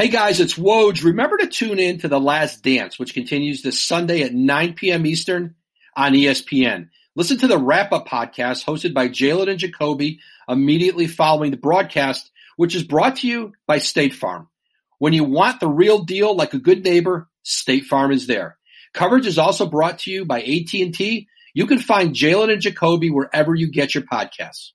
Hey 0.00 0.08
guys, 0.08 0.40
it's 0.40 0.54
Woj. 0.54 1.04
Remember 1.04 1.36
to 1.36 1.46
tune 1.46 1.78
in 1.78 1.98
to 1.98 2.08
The 2.08 2.18
Last 2.18 2.62
Dance, 2.62 2.98
which 2.98 3.12
continues 3.12 3.60
this 3.60 3.78
Sunday 3.78 4.22
at 4.22 4.32
9 4.32 4.72
p.m. 4.72 5.04
Eastern 5.04 5.56
on 5.94 6.14
ESPN. 6.14 6.88
Listen 7.14 7.36
to 7.36 7.46
the 7.46 7.58
wrap 7.58 7.92
up 7.92 8.08
podcast 8.08 8.64
hosted 8.64 8.94
by 8.94 9.10
Jalen 9.10 9.50
and 9.50 9.58
Jacoby 9.58 10.20
immediately 10.48 11.06
following 11.06 11.50
the 11.50 11.58
broadcast, 11.58 12.30
which 12.56 12.74
is 12.74 12.82
brought 12.82 13.16
to 13.16 13.28
you 13.28 13.52
by 13.66 13.76
State 13.76 14.14
Farm. 14.14 14.48
When 14.96 15.12
you 15.12 15.24
want 15.24 15.60
the 15.60 15.68
real 15.68 15.98
deal 15.98 16.34
like 16.34 16.54
a 16.54 16.58
good 16.58 16.82
neighbor, 16.82 17.28
State 17.42 17.84
Farm 17.84 18.10
is 18.10 18.26
there. 18.26 18.56
Coverage 18.94 19.26
is 19.26 19.36
also 19.36 19.66
brought 19.66 19.98
to 19.98 20.10
you 20.10 20.24
by 20.24 20.40
AT&T. 20.40 21.28
You 21.52 21.66
can 21.66 21.78
find 21.78 22.14
Jalen 22.14 22.50
and 22.50 22.62
Jacoby 22.62 23.10
wherever 23.10 23.54
you 23.54 23.70
get 23.70 23.94
your 23.94 24.04
podcasts. 24.04 24.70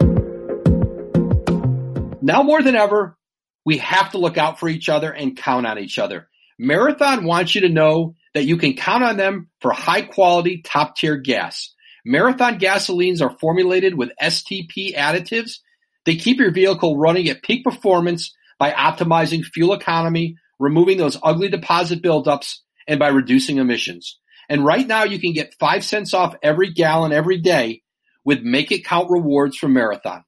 Now 2.22 2.44
more 2.44 2.62
than 2.62 2.76
ever, 2.76 3.18
we 3.66 3.80
have 3.80 4.12
to 4.12 4.20
look 4.20 4.38
out 4.38 4.60
for 4.60 4.70
each 4.70 4.88
other 4.88 5.12
and 5.12 5.36
count 5.36 5.66
on 5.66 5.80
each 5.80 6.00
other. 6.00 6.30
Marathon 6.58 7.26
wants 7.26 7.56
you 7.56 7.62
to 7.62 7.70
know 7.70 8.16
that 8.34 8.46
you 8.46 8.58
can 8.58 8.74
count 8.74 9.04
on 9.04 9.18
them 9.18 9.50
for 9.60 9.74
high 9.74 10.04
quality, 10.04 10.62
top 10.62 10.96
tier 10.96 11.18
gas. 11.18 11.74
Marathon 12.06 12.60
gasolines 12.60 13.22
are 13.22 13.36
formulated 13.40 13.96
with 13.96 14.12
STP 14.22 14.96
additives. 14.96 15.60
They 16.06 16.16
keep 16.16 16.38
your 16.38 16.52
vehicle 16.52 16.98
running 16.98 17.28
at 17.30 17.42
peak 17.42 17.64
performance 17.64 18.34
by 18.60 18.72
optimizing 18.72 19.44
fuel 19.44 19.74
economy, 19.74 20.38
removing 20.60 20.98
those 20.98 21.18
ugly 21.22 21.50
deposit 21.50 22.02
buildups, 22.02 22.60
and 22.88 23.00
by 23.00 23.08
reducing 23.08 23.58
emissions. 23.58 24.20
And 24.48 24.64
right 24.64 24.86
now 24.86 25.04
you 25.04 25.20
can 25.20 25.34
get 25.34 25.56
five 25.60 25.84
cents 25.84 26.14
off 26.14 26.36
every 26.44 26.72
gallon 26.72 27.12
every 27.12 27.40
day 27.40 27.82
with 28.24 28.42
Make 28.42 28.72
It 28.72 28.86
Count 28.86 29.10
rewards 29.10 29.58
from 29.58 29.74
Marathon. 29.74 30.24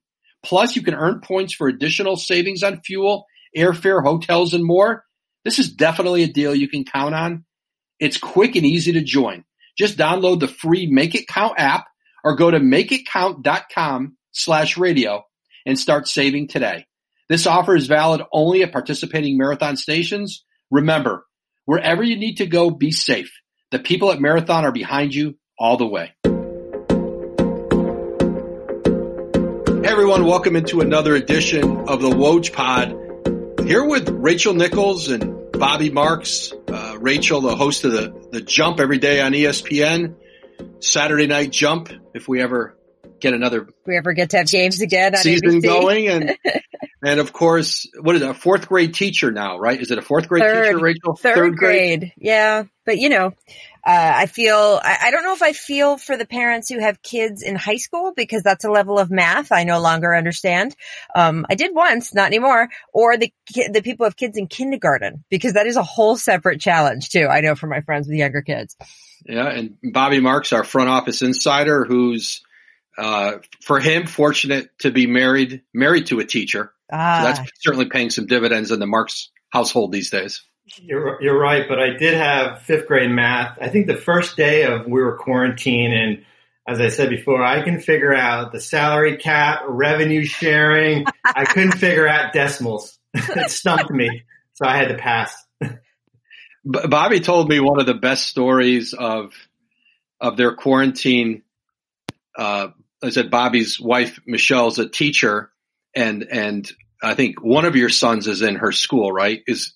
Plus 0.48 0.78
you 0.78 0.82
can 0.82 0.96
earn 0.96 1.20
points 1.20 1.54
for 1.54 1.68
additional 1.68 2.16
savings 2.16 2.64
on 2.64 2.80
fuel, 2.80 3.26
airfare, 3.56 4.02
hotels, 4.02 4.54
and 4.54 4.64
more. 4.64 5.04
This 5.44 5.60
is 5.60 5.74
definitely 5.74 6.24
a 6.24 6.32
deal 6.32 6.56
you 6.56 6.70
can 6.70 6.86
count 6.86 7.14
on. 7.14 7.44
It's 8.00 8.18
quick 8.18 8.56
and 8.56 8.66
easy 8.66 8.94
to 8.94 9.04
join. 9.04 9.44
Just 9.78 9.98
download 9.98 10.40
the 10.40 10.48
free 10.48 10.88
Make 10.88 11.16
It 11.16 11.28
Count 11.28 11.56
app 11.58 11.86
or 12.24 12.38
go 12.38 12.50
to 12.50 12.62
makeitcount.com 12.62 14.16
slash 14.32 14.78
radio 14.78 15.24
and 15.66 15.78
start 15.78 16.08
saving 16.08 16.48
today. 16.48 16.86
This 17.28 17.46
offer 17.46 17.76
is 17.76 17.88
valid 17.88 18.22
only 18.32 18.64
at 18.64 18.72
participating 18.72 19.38
marathon 19.38 19.76
stations. 19.76 20.46
Remember, 20.72 21.26
wherever 21.66 22.04
you 22.04 22.16
need 22.16 22.36
to 22.36 22.46
go, 22.46 22.70
be 22.70 22.92
safe. 22.92 23.32
The 23.72 23.80
people 23.80 24.14
at 24.14 24.22
Marathon 24.22 24.64
are 24.64 24.72
behind 24.72 25.14
you 25.14 25.38
all 25.60 25.76
the 25.76 25.88
way. 25.88 26.14
Everyone, 29.88 30.26
welcome 30.26 30.58
into 30.58 30.82
another 30.82 31.16
edition 31.16 31.88
of 31.88 32.02
the 32.02 32.10
Woj 32.10 32.52
Pod. 32.52 33.66
Here 33.66 33.86
with 33.86 34.10
Rachel 34.10 34.54
Nichols 34.54 35.08
and 35.08 35.50
Bobby 35.54 35.90
Marks. 35.90 36.52
Uh, 36.68 36.98
Rachel, 37.00 37.40
the 37.40 37.56
host 37.56 37.86
of 37.86 37.94
the, 37.94 38.30
the 38.34 38.42
Jump 38.42 38.82
every 38.82 38.98
day 38.98 39.22
on 39.22 39.32
ESPN. 39.32 40.16
Saturday 40.82 41.26
Night 41.26 41.52
Jump, 41.52 41.90
if 42.14 42.28
we 42.28 42.42
ever 42.42 42.78
get 43.22 43.34
another 43.34 43.62
if 43.62 43.88
we 43.88 43.98
ever 43.98 44.14
get 44.14 44.32
to 44.32 44.38
have 44.38 44.46
James 44.46 44.82
again 44.82 45.16
season 45.16 45.60
going 45.60 46.08
and 46.08 46.38
and 47.04 47.20
of 47.20 47.34
course 47.34 47.90
what 48.00 48.16
is 48.16 48.22
it, 48.22 48.30
a 48.30 48.34
fourth 48.34 48.68
grade 48.68 48.94
teacher 48.94 49.32
now 49.32 49.58
right 49.58 49.82
is 49.82 49.90
it 49.90 49.98
a 49.98 50.04
fourth 50.04 50.28
grade 50.28 50.44
third, 50.44 50.66
teacher 50.66 50.78
rachel 50.78 51.16
third, 51.16 51.36
third 51.36 51.58
grade. 51.58 52.00
grade. 52.02 52.14
yeah 52.18 52.66
but 52.86 53.00
you 53.00 53.10
know 53.10 53.34
uh, 53.88 54.14
I 54.16 54.26
feel, 54.26 54.82
I, 54.84 54.98
I, 55.04 55.12
don't 55.12 55.24
know 55.24 55.34
if 55.34 55.42
I 55.42 55.54
feel 55.54 55.98
for 55.98 56.18
the 56.18 56.26
parents 56.26 56.68
who 56.68 56.78
have 56.78 57.02
kids 57.02 57.42
in 57.42 57.56
high 57.56 57.78
school 57.78 58.12
because 58.14 58.44
that's 58.44 58.66
a 58.66 58.70
level 58.70 59.00
of 59.00 59.10
math 59.10 59.54
I 59.54 59.64
no 59.64 59.80
longer 59.80 60.14
understand. 60.14 60.76
Um, 61.16 61.46
I 61.50 61.56
did 61.56 61.74
once, 61.74 62.14
not 62.14 62.28
anymore, 62.28 62.68
or 62.92 63.16
the, 63.16 63.32
the 63.72 63.82
people 63.82 64.04
who 64.04 64.08
have 64.08 64.18
kids 64.18 64.38
in 64.38 64.48
kindergarten 64.48 65.24
because 65.30 65.54
that 65.54 65.68
is 65.68 65.78
a 65.78 65.84
whole 65.84 66.18
separate 66.18 66.60
challenge 66.60 67.08
too. 67.08 67.28
I 67.28 67.40
know 67.40 67.56
for 67.56 67.68
my 67.68 67.80
friends 67.80 68.10
with 68.10 68.18
younger 68.18 68.42
kids. 68.42 68.76
Yeah. 69.26 69.48
And 69.48 69.78
Bobby 69.82 70.20
Marks, 70.20 70.52
our 70.52 70.66
front 70.66 70.90
office 70.90 71.22
insider 71.22 71.86
who's, 71.86 72.42
uh, 72.98 73.38
for 73.62 73.80
him, 73.80 74.06
fortunate 74.06 74.70
to 74.80 74.92
be 74.92 75.08
married, 75.08 75.62
married 75.74 76.08
to 76.08 76.20
a 76.20 76.26
teacher. 76.26 76.74
Ah. 76.92 77.20
So 77.22 77.28
that's 77.28 77.52
certainly 77.62 77.88
paying 77.88 78.10
some 78.10 78.26
dividends 78.26 78.72
in 78.72 78.82
the 78.82 78.86
Marks 78.86 79.32
household 79.50 79.94
these 79.94 80.10
days. 80.10 80.44
You're, 80.76 81.22
you're 81.22 81.40
right, 81.40 81.68
but 81.68 81.80
I 81.80 81.92
did 81.92 82.14
have 82.14 82.62
fifth 82.62 82.88
grade 82.88 83.10
math. 83.10 83.58
I 83.62 83.70
think 83.70 83.88
the 83.88 83.96
first 83.96 84.36
day 84.36 84.64
of 84.64 84.86
we 84.86 85.02
were 85.02 85.18
quarantined 85.18 85.94
and 85.94 86.26
as 86.68 86.82
I 86.82 86.90
said 86.90 87.10
before, 87.10 87.42
I 87.42 87.64
can 87.64 87.80
figure 87.80 88.14
out 88.14 88.52
the 88.52 88.60
salary 88.60 89.16
cap, 89.16 89.62
revenue 89.70 90.26
sharing. 90.26 91.06
I 91.24 91.46
couldn't 91.46 91.78
figure 91.78 92.08
out 92.08 92.34
decimals. 92.34 93.00
it 93.14 93.50
stumped 93.50 93.90
me. 93.90 94.24
So 94.56 94.66
I 94.66 94.76
had 94.76 94.90
to 94.90 94.96
pass. 94.96 95.34
Bobby 96.66 97.22
told 97.22 97.48
me 97.48 97.62
one 97.62 97.80
of 97.80 97.86
the 97.86 97.94
best 97.94 98.28
stories 98.28 98.94
of, 98.94 99.32
of 100.20 100.36
their 100.36 100.56
quarantine. 100.56 101.44
Uh, 102.38 102.70
I 103.02 103.12
said 103.12 103.32
Bobby's 103.32 103.80
wife, 103.80 104.20
Michelle's 104.28 104.78
a 104.78 104.90
teacher 104.90 105.50
and, 105.96 106.24
and 106.24 106.70
I 107.02 107.14
think 107.14 107.42
one 107.42 107.64
of 107.64 107.78
your 107.78 107.90
sons 107.90 108.28
is 108.28 108.42
in 108.42 108.56
her 108.56 108.74
school, 108.74 109.10
right? 109.10 109.42
Is 109.48 109.74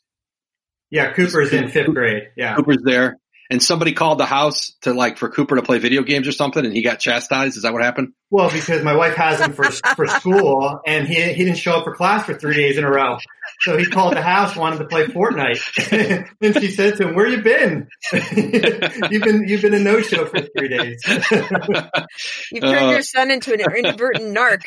yeah, 0.91 1.13
Cooper's 1.13 1.53
in 1.53 1.69
fifth 1.69 1.93
grade. 1.93 2.23
Yeah. 2.35 2.55
Cooper's 2.55 2.83
there. 2.83 3.17
And 3.49 3.61
somebody 3.61 3.91
called 3.91 4.17
the 4.17 4.25
house 4.25 4.77
to 4.83 4.93
like 4.93 5.17
for 5.17 5.29
Cooper 5.29 5.57
to 5.57 5.61
play 5.61 5.77
video 5.77 6.03
games 6.03 6.25
or 6.25 6.31
something 6.31 6.63
and 6.63 6.73
he 6.73 6.81
got 6.81 6.99
chastised. 6.99 7.57
Is 7.57 7.63
that 7.63 7.73
what 7.73 7.83
happened? 7.83 8.13
Well, 8.29 8.49
because 8.49 8.81
my 8.81 8.95
wife 8.95 9.15
has 9.15 9.41
him 9.41 9.51
for, 9.51 9.65
for 9.65 10.07
school 10.07 10.79
and 10.85 11.05
he, 11.05 11.15
he 11.15 11.43
didn't 11.43 11.57
show 11.57 11.73
up 11.73 11.83
for 11.83 11.93
class 11.93 12.25
for 12.25 12.33
three 12.33 12.55
days 12.55 12.77
in 12.77 12.85
a 12.85 12.89
row. 12.89 13.17
So 13.59 13.77
he 13.77 13.85
called 13.87 14.15
the 14.15 14.21
house, 14.21 14.55
wanted 14.55 14.79
to 14.79 14.85
play 14.85 15.05
Fortnite. 15.07 16.29
and 16.41 16.55
she 16.61 16.71
said 16.71 16.95
to 16.95 17.09
him, 17.09 17.15
where 17.15 17.27
you 17.27 17.41
been? 17.41 17.89
you've 18.13 19.23
been, 19.23 19.43
you've 19.45 19.61
been 19.61 19.73
a 19.73 19.79
no 19.79 20.01
show 20.01 20.25
for 20.25 20.39
three 20.39 20.69
days. 20.69 21.03
You've 22.51 22.63
turned 22.63 22.85
uh, 22.85 22.91
your 22.91 23.01
son 23.01 23.31
into 23.31 23.53
an 23.53 23.59
inadvertent 23.59 24.35
narc. 24.35 24.63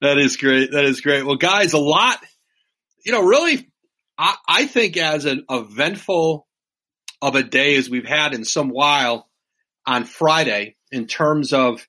that 0.00 0.18
is 0.18 0.36
great. 0.36 0.72
That 0.72 0.84
is 0.84 1.00
great. 1.00 1.24
Well, 1.24 1.36
guys, 1.36 1.72
a 1.72 1.78
lot, 1.78 2.18
you 3.04 3.12
know, 3.12 3.22
really 3.22 3.70
I, 4.18 4.36
I 4.46 4.66
think 4.66 4.96
as 4.96 5.24
an 5.24 5.44
eventful 5.50 6.46
of 7.20 7.34
a 7.34 7.42
day 7.42 7.76
as 7.76 7.88
we've 7.88 8.06
had 8.06 8.34
in 8.34 8.44
some 8.44 8.68
while 8.68 9.28
on 9.86 10.04
Friday 10.04 10.76
in 10.92 11.06
terms 11.06 11.52
of 11.52 11.86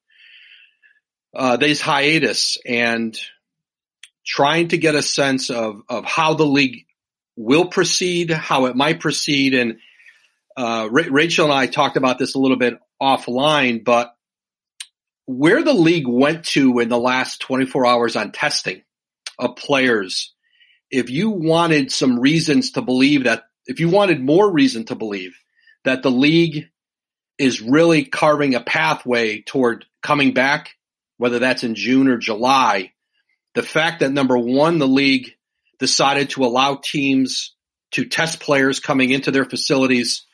uh, 1.35 1.57
these 1.57 1.81
hiatus 1.81 2.57
and 2.65 3.17
trying 4.25 4.69
to 4.69 4.77
get 4.77 4.95
a 4.95 5.01
sense 5.01 5.49
of, 5.49 5.81
of 5.89 6.05
how 6.05 6.33
the 6.33 6.45
league 6.45 6.85
will 7.35 7.65
proceed, 7.65 8.31
how 8.31 8.65
it 8.65 8.75
might 8.75 8.99
proceed. 8.99 9.53
And 9.53 9.79
uh, 10.57 10.87
Rachel 10.89 11.45
and 11.45 11.53
I 11.53 11.67
talked 11.67 11.97
about 11.97 12.17
this 12.17 12.35
a 12.35 12.39
little 12.39 12.57
bit 12.57 12.79
offline, 13.01 13.83
but 13.83 14.15
where 15.25 15.63
the 15.63 15.73
league 15.73 16.07
went 16.07 16.45
to 16.45 16.79
in 16.79 16.89
the 16.89 16.99
last 16.99 17.41
24 17.41 17.85
hours 17.85 18.15
on 18.15 18.31
testing 18.31 18.83
of 19.37 19.55
players 19.55 20.34
if 20.91 21.09
you 21.09 21.29
wanted 21.29 21.91
some 21.91 22.19
reasons 22.19 22.71
to 22.71 22.81
believe 22.81 23.23
that, 23.25 23.43
if 23.65 23.79
you 23.79 23.89
wanted 23.89 24.21
more 24.21 24.51
reason 24.51 24.85
to 24.85 24.95
believe 24.95 25.35
that 25.83 26.03
the 26.03 26.11
league 26.11 26.69
is 27.37 27.61
really 27.61 28.05
carving 28.05 28.55
a 28.55 28.61
pathway 28.61 29.41
toward 29.41 29.85
coming 30.01 30.33
back, 30.33 30.75
whether 31.17 31.39
that's 31.39 31.63
in 31.63 31.75
June 31.75 32.07
or 32.07 32.17
July, 32.17 32.93
the 33.53 33.63
fact 33.63 34.01
that 34.01 34.11
number 34.11 34.37
one, 34.37 34.79
the 34.79 34.87
league 34.87 35.35
decided 35.79 36.29
to 36.31 36.45
allow 36.45 36.75
teams 36.75 37.53
to 37.91 38.05
test 38.05 38.39
players 38.39 38.79
coming 38.79 39.11
into 39.11 39.31
their 39.31 39.45
facilities 39.45 40.25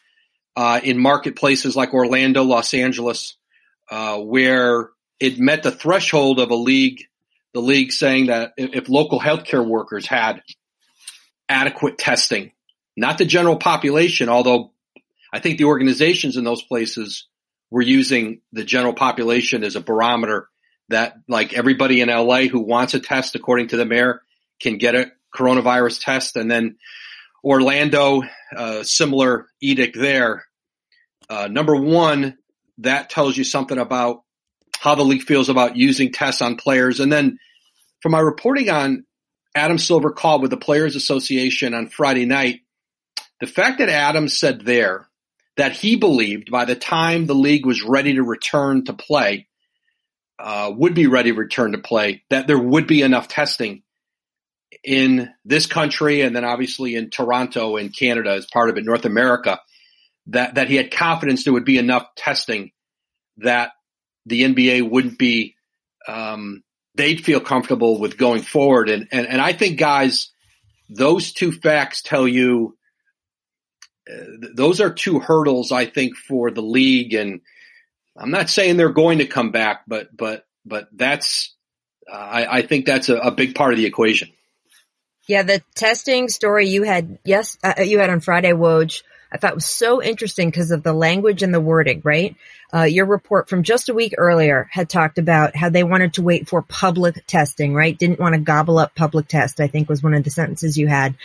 uh, 0.56 0.80
in 0.84 0.98
marketplaces 0.98 1.76
like 1.76 1.94
Orlando, 1.94 2.44
Los 2.44 2.74
Angeles, 2.74 3.38
uh, 3.90 4.18
where 4.18 4.90
it 5.20 5.40
met 5.40 5.64
the 5.64 5.72
threshold 5.72 6.40
of 6.40 6.50
a 6.50 6.56
league 6.56 7.04
the 7.54 7.62
league 7.62 7.92
saying 7.92 8.28
that 8.28 8.54
if 8.58 8.90
local 8.90 9.20
healthcare 9.20 9.66
workers 9.66 10.08
had 10.08 10.42
adequate 11.50 11.98
testing, 11.98 12.52
not 12.96 13.18
the 13.18 13.26
general 13.26 13.58
population, 13.58 14.30
although 14.30 14.72
I 15.34 15.40
think 15.40 15.58
the 15.58 15.66
organizations 15.66 16.38
in 16.38 16.44
those 16.44 16.62
places 16.62 17.28
were 17.70 17.82
using 17.82 18.42
the 18.52 18.64
general 18.64 18.94
population 18.94 19.64
as 19.64 19.76
a 19.76 19.82
barometer 19.82 20.50
that 20.90 21.16
like 21.28 21.54
everybody 21.54 22.02
in 22.02 22.10
LA 22.10 22.42
who 22.44 22.60
wants 22.60 22.94
a 22.94 23.00
test, 23.00 23.36
according 23.36 23.70
to 23.70 23.78
the 23.78 23.86
mayor, 23.86 24.22
can 24.62 24.78
get 24.78 24.96
a 24.96 25.12
coronavirus 25.34 26.04
test. 26.04 26.36
And 26.36 26.52
then 26.52 26.78
Orlando, 27.44 28.24
uh, 28.56 28.84
similar 28.84 29.48
edict 29.62 29.98
there. 29.98 30.46
Uh, 31.30 31.48
number 31.48 31.76
one, 31.76 32.38
that 32.80 33.10
tells 33.10 33.38
you 33.38 33.44
something 33.44 33.78
about 33.78 34.24
how 34.80 34.96
the 34.96 35.04
league 35.04 35.24
feels 35.24 35.50
about 35.50 35.78
using 35.78 36.12
tests 36.12 36.42
on 36.42 36.58
players. 36.58 37.00
And 37.00 37.12
then 37.12 37.40
from 38.02 38.12
my 38.14 38.20
reporting 38.20 38.70
on 38.70 39.06
Adam 39.56 39.78
Silver 39.78 40.12
call 40.12 40.40
with 40.42 40.52
the 40.52 40.58
Players 40.58 40.96
Association 40.96 41.74
on 41.74 41.88
Friday 41.88 42.26
night, 42.26 42.62
the 43.40 43.48
fact 43.48 43.80
that 43.80 43.90
Adam 43.90 44.28
said 44.28 44.62
there 44.62 45.08
that 45.58 45.74
he 45.74 45.96
believed 45.96 46.50
by 46.50 46.66
the 46.66 46.76
time 46.76 47.26
the 47.26 47.36
league 47.36 47.66
was 47.66 47.84
ready 47.84 48.14
to 48.14 48.24
return 48.24 48.86
to 48.86 48.94
play, 48.94 49.48
uh, 50.40 50.72
would 50.76 50.94
be 50.94 51.08
ready 51.08 51.32
to 51.32 51.38
return 51.38 51.74
to 51.74 51.78
play, 51.78 52.24
that 52.30 52.48
there 52.48 52.58
would 52.60 52.88
be 52.88 53.02
enough 53.02 53.28
testing. 53.28 53.84
in 54.84 55.30
this 55.46 55.68
country 55.68 56.22
and 56.22 56.36
then 56.36 56.46
obviously 56.46 56.96
in 56.96 57.10
Toronto 57.12 57.78
in 57.78 57.90
Canada 57.90 58.32
as 58.32 58.48
part 58.48 58.70
of 58.70 58.78
it, 58.78 58.86
North 58.86 59.06
America, 59.06 59.60
that, 60.28 60.56
that 60.56 60.70
he 60.70 60.76
had 60.76 60.92
confidence 60.92 61.44
there 61.44 61.54
would 61.54 61.66
be 61.66 61.78
enough 61.78 62.08
testing 62.16 62.72
that 63.38 63.72
the 64.26 64.42
NBA 64.44 64.90
wouldn't 64.90 65.20
be, 65.20 65.56
um, 66.08 66.64
they'd 66.96 67.24
feel 67.24 67.40
comfortable 67.40 68.00
with 68.00 68.18
going 68.18 68.42
forward. 68.42 68.90
And, 68.90 69.08
and, 69.12 69.28
and 69.28 69.42
I 69.42 69.54
think 69.54 69.80
guys, 69.80 70.30
those 70.90 71.32
two 71.32 71.52
facts 71.52 72.02
tell 72.02 72.28
you 72.28 72.78
uh, 74.12 74.48
those 74.56 74.82
are 74.82 74.92
two 74.92 75.20
hurdles 75.20 75.72
I 75.72 75.86
think 75.86 76.16
for 76.16 76.52
the 76.52 76.62
league. 76.62 77.14
And 77.14 77.42
I'm 78.18 78.32
not 78.32 78.50
saying 78.50 78.78
they're 78.78 78.90
going 78.90 79.20
to 79.20 79.28
come 79.28 79.52
back, 79.52 79.84
but, 79.88 80.16
but, 80.16 80.46
but 80.66 80.88
that's, 80.92 81.56
uh, 82.12 82.16
I, 82.16 82.58
I, 82.58 82.62
think 82.64 82.86
that's 82.86 83.10
a, 83.10 83.18
a, 83.18 83.32
big 83.32 83.56
part 83.56 83.74
of 83.74 83.78
the 83.78 83.86
equation. 83.86 84.30
Yeah. 85.28 85.44
The 85.44 85.64
testing 85.76 86.28
story 86.28 86.68
you 86.68 86.84
had, 86.84 87.20
yes, 87.24 87.58
uh, 87.64 87.76
you 87.82 88.00
had 88.00 88.10
on 88.10 88.20
Friday, 88.20 88.52
Woj, 88.52 89.04
I 89.32 89.38
thought 89.38 89.56
was 89.56 89.66
so 89.66 90.04
interesting 90.04 90.50
because 90.50 90.72
of 90.72 90.84
the 90.84 90.94
language 90.94 91.42
and 91.42 91.54
the 91.54 91.62
wording, 91.62 92.02
right? 92.04 92.36
Uh, 92.74 92.84
your 92.84 93.06
report 93.06 93.48
from 93.48 93.64
just 93.64 93.90
a 93.90 93.94
week 93.94 94.14
earlier 94.18 94.68
had 94.72 94.90
talked 94.90 95.18
about 95.18 95.56
how 95.56 95.70
they 95.70 95.84
wanted 95.84 96.16
to 96.16 96.22
wait 96.22 96.50
for 96.50 96.62
public 96.62 97.26
testing, 97.28 97.74
right? 97.74 97.98
Didn't 97.98 98.20
want 98.20 98.36
to 98.36 98.42
gobble 98.42 98.78
up 98.78 98.94
public 98.94 99.28
test, 99.28 99.60
I 99.60 99.68
think 99.68 99.88
was 99.88 100.04
one 100.04 100.14
of 100.14 100.24
the 100.24 100.30
sentences 100.30 100.78
you 100.78 100.88
had. 100.88 101.16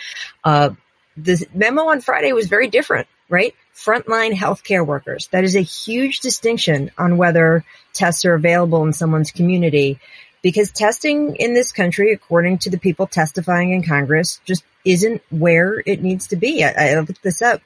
Uh, 0.43 0.71
the 1.17 1.45
memo 1.53 1.89
on 1.89 2.01
Friday 2.01 2.31
was 2.31 2.47
very 2.47 2.67
different, 2.67 3.07
right? 3.27 3.55
Frontline 3.75 4.33
healthcare 4.33 4.85
workers. 4.85 5.27
That 5.31 5.43
is 5.43 5.55
a 5.55 5.61
huge 5.61 6.19
distinction 6.19 6.91
on 6.97 7.17
whether 7.17 7.65
tests 7.93 8.23
are 8.25 8.35
available 8.35 8.85
in 8.85 8.93
someone's 8.93 9.31
community 9.31 9.99
because 10.41 10.71
testing 10.71 11.35
in 11.35 11.53
this 11.53 11.71
country, 11.71 12.13
according 12.13 12.59
to 12.59 12.69
the 12.69 12.77
people 12.77 13.07
testifying 13.07 13.71
in 13.71 13.83
Congress, 13.83 14.39
just 14.45 14.63
isn't 14.85 15.21
where 15.29 15.81
it 15.85 16.01
needs 16.01 16.27
to 16.27 16.35
be. 16.35 16.63
I, 16.63 16.91
I 16.91 16.99
looked 16.99 17.21
this 17.21 17.41
up. 17.41 17.61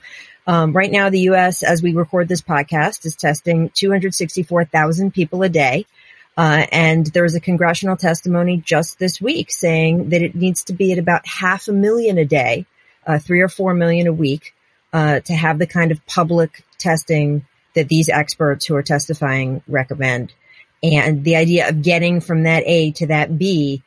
Um, 0.52 0.74
right 0.74 0.92
now, 0.92 1.10
the 1.10 1.22
U.S., 1.32 1.64
as 1.64 1.82
we 1.82 1.94
record 1.94 2.28
this 2.28 2.42
podcast, 2.42 3.06
is 3.06 3.16
testing 3.16 3.70
264,000 3.70 5.14
people 5.14 5.44
a 5.44 5.48
day. 5.48 5.86
Uh, 6.36 6.66
and 6.74 7.06
there 7.06 7.24
was 7.24 7.36
a 7.36 7.40
congressional 7.40 7.96
testimony 7.96 8.58
just 8.58 9.00
this 9.00 9.22
week 9.22 9.50
saying 9.50 10.10
that 10.10 10.22
it 10.22 10.36
needs 10.36 10.66
to 10.66 10.74
be 10.74 10.92
at 10.92 10.98
about 10.98 11.26
half 11.26 11.70
a 11.70 11.72
million 11.72 12.18
a 12.18 12.26
day, 12.26 12.66
uh, 13.08 13.18
three 13.18 13.40
or 13.40 13.48
four 13.48 13.74
million 13.74 14.08
a 14.08 14.12
week, 14.12 14.54
uh, 14.92 15.22
to 15.22 15.34
have 15.34 15.58
the 15.58 15.68
kind 15.68 15.90
of 15.90 16.06
public 16.06 16.66
testing 16.78 17.46
that 17.74 17.88
these 17.88 18.10
experts 18.10 18.66
who 18.66 18.76
are 18.76 18.84
testifying 18.84 19.64
recommend. 19.70 20.34
And 20.84 21.24
the 21.24 21.38
idea 21.38 21.70
of 21.70 21.82
getting 21.82 22.20
from 22.20 22.44
that 22.44 22.64
A 22.66 22.92
to 22.92 23.08
that 23.08 23.38
B, 23.38 23.84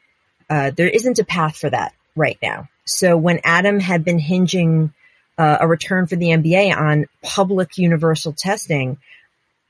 uh, 0.48 0.70
there 0.70 0.88
isn't 0.88 1.18
a 1.18 1.24
path 1.24 1.58
for 1.58 1.68
that 1.68 1.92
right 2.16 2.38
now. 2.40 2.70
So 2.86 3.18
when 3.18 3.40
Adam 3.44 3.80
had 3.80 4.02
been 4.02 4.18
hinging 4.18 4.94
uh, 5.38 5.58
a 5.60 5.68
return 5.68 6.06
for 6.06 6.16
the 6.16 6.28
NBA 6.28 6.76
on 6.76 7.06
public 7.22 7.78
universal 7.78 8.32
testing, 8.32 8.98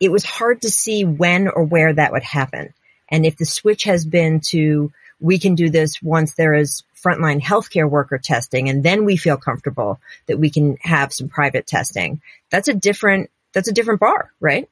it 0.00 0.10
was 0.10 0.24
hard 0.24 0.62
to 0.62 0.70
see 0.70 1.04
when 1.04 1.48
or 1.48 1.64
where 1.64 1.92
that 1.92 2.12
would 2.12 2.22
happen. 2.22 2.74
And 3.10 3.24
if 3.24 3.36
the 3.36 3.46
switch 3.46 3.84
has 3.84 4.04
been 4.04 4.40
to 4.48 4.92
we 5.20 5.38
can 5.38 5.54
do 5.54 5.70
this 5.70 6.02
once 6.02 6.34
there 6.34 6.54
is 6.54 6.82
frontline 7.02 7.40
healthcare 7.40 7.88
worker 7.88 8.18
testing 8.18 8.68
and 8.68 8.82
then 8.82 9.04
we 9.04 9.16
feel 9.16 9.36
comfortable 9.36 10.00
that 10.26 10.38
we 10.38 10.50
can 10.50 10.76
have 10.80 11.12
some 11.12 11.28
private 11.28 11.66
testing. 11.66 12.20
That's 12.50 12.68
a 12.68 12.74
different 12.74 13.30
that's 13.52 13.68
a 13.68 13.72
different 13.72 14.00
bar, 14.00 14.32
right? 14.40 14.68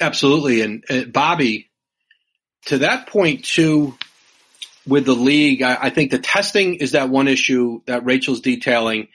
Absolutely. 0.00 0.60
And 0.60 0.84
uh, 0.90 1.04
Bobby, 1.04 1.70
to 2.66 2.78
that 2.78 3.06
point 3.06 3.44
too, 3.44 3.96
with 4.86 5.06
the 5.06 5.14
league, 5.14 5.62
I, 5.62 5.78
I 5.82 5.90
think 5.90 6.10
the 6.10 6.18
testing 6.18 6.76
is 6.76 6.92
that 6.92 7.08
one 7.08 7.28
issue 7.28 7.80
that 7.86 8.04
Rachel's 8.04 8.40
detailing 8.40 9.08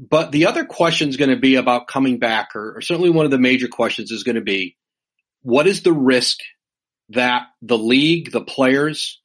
but 0.00 0.32
the 0.32 0.46
other 0.46 0.64
question 0.64 1.10
is 1.10 1.18
going 1.18 1.30
to 1.30 1.36
be 1.36 1.56
about 1.56 1.86
coming 1.86 2.18
back, 2.18 2.56
or, 2.56 2.78
or 2.78 2.80
certainly 2.80 3.10
one 3.10 3.26
of 3.26 3.30
the 3.30 3.38
major 3.38 3.68
questions 3.68 4.10
is 4.10 4.22
going 4.22 4.36
to 4.36 4.40
be, 4.40 4.76
what 5.42 5.66
is 5.66 5.82
the 5.82 5.92
risk 5.92 6.38
that 7.10 7.42
the 7.60 7.76
league, 7.76 8.32
the 8.32 8.40
players 8.40 9.20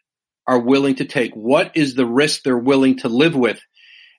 are 0.45 0.60
willing 0.60 0.95
to 0.95 1.06
take? 1.06 1.33
What 1.33 1.77
is 1.77 1.95
the 1.95 2.06
risk 2.06 2.44
they're 2.44 2.57
willing 2.57 2.98
to 2.98 3.10
live 3.10 3.36
with? 3.36 3.62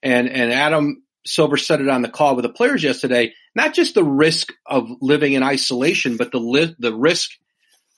And, 0.03 0.31
and 0.31 0.51
Adam 0.51 1.03
Silver 1.27 1.59
said 1.59 1.83
it 1.83 1.91
on 1.91 2.01
the 2.01 2.09
call 2.09 2.37
with 2.37 2.45
the 2.45 2.49
players 2.49 2.83
yesterday, 2.83 3.35
not 3.55 3.75
just 3.75 3.95
the 3.95 4.05
risk 4.05 4.51
of 4.65 4.89
living 5.03 5.35
in 5.35 5.43
isolation, 5.43 6.17
but 6.17 6.33
the, 6.33 6.41
li- 6.41 6.75
the 6.79 6.95
risk 6.95 7.33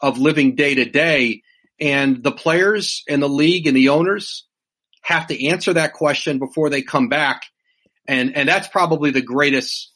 of 0.01 0.19
living 0.19 0.57
day 0.57 0.75
to 0.75 0.85
day. 0.85 1.43
And 1.81 2.25
the 2.25 2.33
players 2.33 3.05
and 3.09 3.23
the 3.23 3.29
league 3.29 3.69
and 3.69 3.77
the 3.77 3.91
owners 3.91 4.49
have 5.03 5.29
to 5.29 5.47
answer 5.47 5.75
that 5.75 5.93
question 5.93 6.41
before 6.41 6.71
they 6.71 6.83
come 6.83 7.09
back 7.09 7.43
and 8.09 8.37
and 8.37 8.49
that's 8.49 8.69
probably 8.69 9.11
the 9.11 9.23
greatest. 9.23 9.93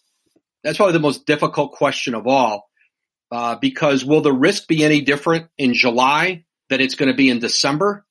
That's 0.62 0.76
probably 0.76 0.92
the 0.92 1.00
most 1.00 1.26
difficult 1.26 1.72
question 1.72 2.14
of 2.14 2.28
all, 2.28 2.68
uh, 3.32 3.56
because 3.56 4.04
will 4.04 4.20
the 4.20 4.32
risk 4.32 4.68
be 4.68 4.84
any 4.84 5.00
different 5.00 5.48
in 5.58 5.74
July 5.74 6.44
than 6.68 6.80
it's 6.80 6.94
going 6.94 7.10
to 7.10 7.16
be 7.16 7.30
in 7.30 7.40
December? 7.40 8.04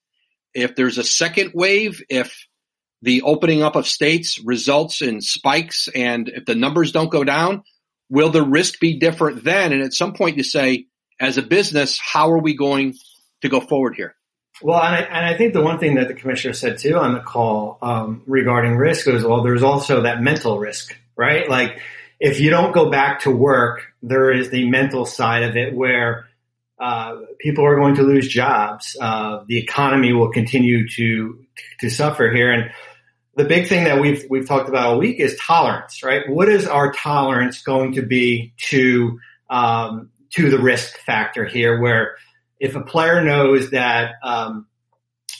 If 0.53 0.75
there's 0.75 0.97
a 0.97 1.03
second 1.03 1.51
wave, 1.53 2.03
if 2.09 2.45
the 3.01 3.21
opening 3.21 3.63
up 3.63 3.75
of 3.77 3.87
states 3.87 4.37
results 4.43 5.01
in 5.01 5.21
spikes, 5.21 5.87
and 5.95 6.27
if 6.27 6.45
the 6.45 6.55
numbers 6.55 6.91
don't 6.91 7.11
go 7.11 7.23
down, 7.23 7.63
will 8.09 8.29
the 8.29 8.43
risk 8.43 8.79
be 8.79 8.99
different 8.99 9.43
then? 9.43 9.71
And 9.71 9.81
at 9.81 9.93
some 9.93 10.13
point, 10.13 10.37
you 10.37 10.43
say, 10.43 10.87
as 11.19 11.37
a 11.37 11.41
business, 11.41 11.99
how 11.99 12.31
are 12.31 12.41
we 12.41 12.55
going 12.55 12.95
to 13.41 13.49
go 13.49 13.61
forward 13.61 13.95
here? 13.95 14.15
Well, 14.63 14.81
and 14.81 14.95
I, 14.95 14.99
and 14.99 15.25
I, 15.25 15.37
think 15.37 15.53
the 15.53 15.61
one 15.61 15.79
thing 15.79 15.95
that 15.95 16.07
the 16.07 16.13
commissioner 16.13 16.53
said 16.53 16.77
too 16.77 16.95
on 16.97 17.13
the 17.13 17.19
call 17.19 17.77
um, 17.81 18.23
regarding 18.27 18.77
risk 18.77 19.07
is, 19.07 19.23
well, 19.23 19.43
there's 19.43 19.63
also 19.63 20.03
that 20.03 20.21
mental 20.21 20.59
risk, 20.59 20.95
right? 21.15 21.49
Like 21.49 21.79
if 22.19 22.39
you 22.39 22.51
don't 22.51 22.71
go 22.71 22.89
back 22.89 23.21
to 23.21 23.31
work, 23.31 23.81
there 24.03 24.31
is 24.31 24.51
the 24.51 24.69
mental 24.69 25.05
side 25.05 25.43
of 25.43 25.57
it 25.57 25.73
where 25.73 26.27
uh, 26.79 27.17
people 27.39 27.65
are 27.65 27.75
going 27.75 27.95
to 27.95 28.03
lose 28.03 28.27
jobs. 28.27 28.95
Uh, 28.99 29.43
the 29.47 29.57
economy 29.57 30.13
will 30.13 30.31
continue 30.31 30.87
to 30.89 31.45
to 31.79 31.89
suffer 31.89 32.31
here, 32.31 32.51
and 32.51 32.71
the 33.35 33.45
big 33.45 33.67
thing 33.67 33.83
that 33.85 33.99
we've 33.99 34.25
we've 34.29 34.47
talked 34.47 34.69
about 34.69 34.87
all 34.87 34.97
week 34.99 35.19
is 35.19 35.37
tolerance, 35.37 36.03
right? 36.03 36.27
What 36.29 36.49
is 36.49 36.67
our 36.67 36.91
tolerance 36.91 37.61
going 37.61 37.93
to 37.93 38.01
be 38.01 38.53
to 38.69 39.19
um, 39.49 40.09
to 40.31 40.49
the 40.49 40.59
risk 40.59 40.97
factor 40.99 41.45
here, 41.45 41.79
where 41.79 42.15
if 42.61 42.75
a 42.75 42.81
player 42.81 43.23
knows 43.23 43.71
that, 43.71 44.13
um, 44.23 44.67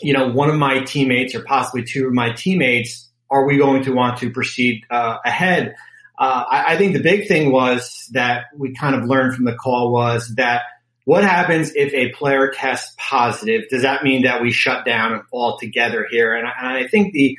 you 0.02 0.12
know, 0.12 0.30
one 0.30 0.50
of 0.50 0.56
my 0.56 0.80
teammates 0.80 1.36
or 1.36 1.44
possibly 1.44 1.84
two 1.84 2.08
of 2.08 2.14
my 2.14 2.32
teammates, 2.32 3.10
are 3.30 3.46
we 3.46 3.58
going 3.58 3.84
to 3.84 3.94
want 3.94 4.18
to 4.18 4.32
proceed 4.32 4.84
uh, 4.90 5.18
ahead? 5.24 5.76
Uh, 6.18 6.44
I, 6.50 6.74
I, 6.74 6.78
think 6.78 6.94
the 6.94 7.00
big 7.00 7.28
thing 7.28 7.52
was 7.52 8.10
that 8.14 8.46
we 8.58 8.74
kind 8.74 8.96
of 8.96 9.06
learned 9.06 9.36
from 9.36 9.46
the 9.46 9.54
call 9.54 9.94
was 9.94 10.34
that 10.36 10.64
what 11.06 11.24
happens 11.24 11.74
if 11.76 11.94
a 11.94 12.12
player 12.14 12.52
tests 12.52 12.96
positive? 12.98 13.70
Does 13.70 13.84
that 13.84 14.04
mean 14.04 14.24
that 14.24 14.42
we 14.42 14.52
shut 14.52 14.84
down 14.84 15.24
altogether 15.32 16.08
here? 16.10 16.34
And 16.34 16.48
I, 16.48 16.52
and 16.58 16.68
I 16.86 16.88
think 16.88 17.14
the 17.14 17.38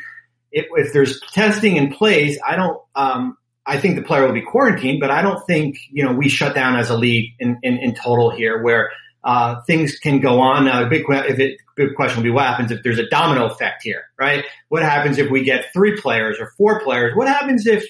if, 0.52 0.66
if, 0.71 0.92
there's 0.92 1.21
testing 1.33 1.76
in 1.76 1.92
place, 1.92 2.38
I 2.47 2.54
don't. 2.54 2.80
Um, 2.95 3.37
I 3.64 3.78
think 3.78 3.97
the 3.97 4.02
player 4.02 4.26
will 4.26 4.33
be 4.33 4.42
quarantined, 4.42 5.00
but 5.00 5.11
I 5.11 5.23
don't 5.23 5.45
think 5.47 5.76
you 5.90 6.04
know 6.04 6.12
we 6.12 6.28
shut 6.28 6.54
down 6.54 6.76
as 6.76 6.90
a 6.90 6.97
league 6.97 7.33
in, 7.40 7.59
in, 7.62 7.78
in 7.78 7.95
total 7.95 8.30
here, 8.30 8.62
where 8.62 8.90
uh, 9.25 9.61
things 9.62 9.99
can 9.99 10.21
go 10.21 10.41
on. 10.41 10.64
Now, 10.64 10.83
the 10.83 10.88
big, 10.88 11.05
if 11.09 11.38
it, 11.38 11.61
big 11.76 11.95
question 11.95 12.19
will 12.19 12.25
be 12.25 12.31
what 12.31 12.47
happens 12.47 12.71
if 12.71 12.83
there's 12.83 12.99
a 12.99 13.09
domino 13.09 13.47
effect 13.47 13.83
here, 13.83 14.05
right? 14.19 14.45
What 14.69 14.83
happens 14.83 15.19
if 15.19 15.31
we 15.31 15.45
get 15.45 15.73
three 15.73 15.97
players 16.00 16.38
or 16.41 16.52
four 16.57 16.83
players? 16.83 17.17
What 17.17 17.29
happens 17.29 17.67
if, 17.67 17.85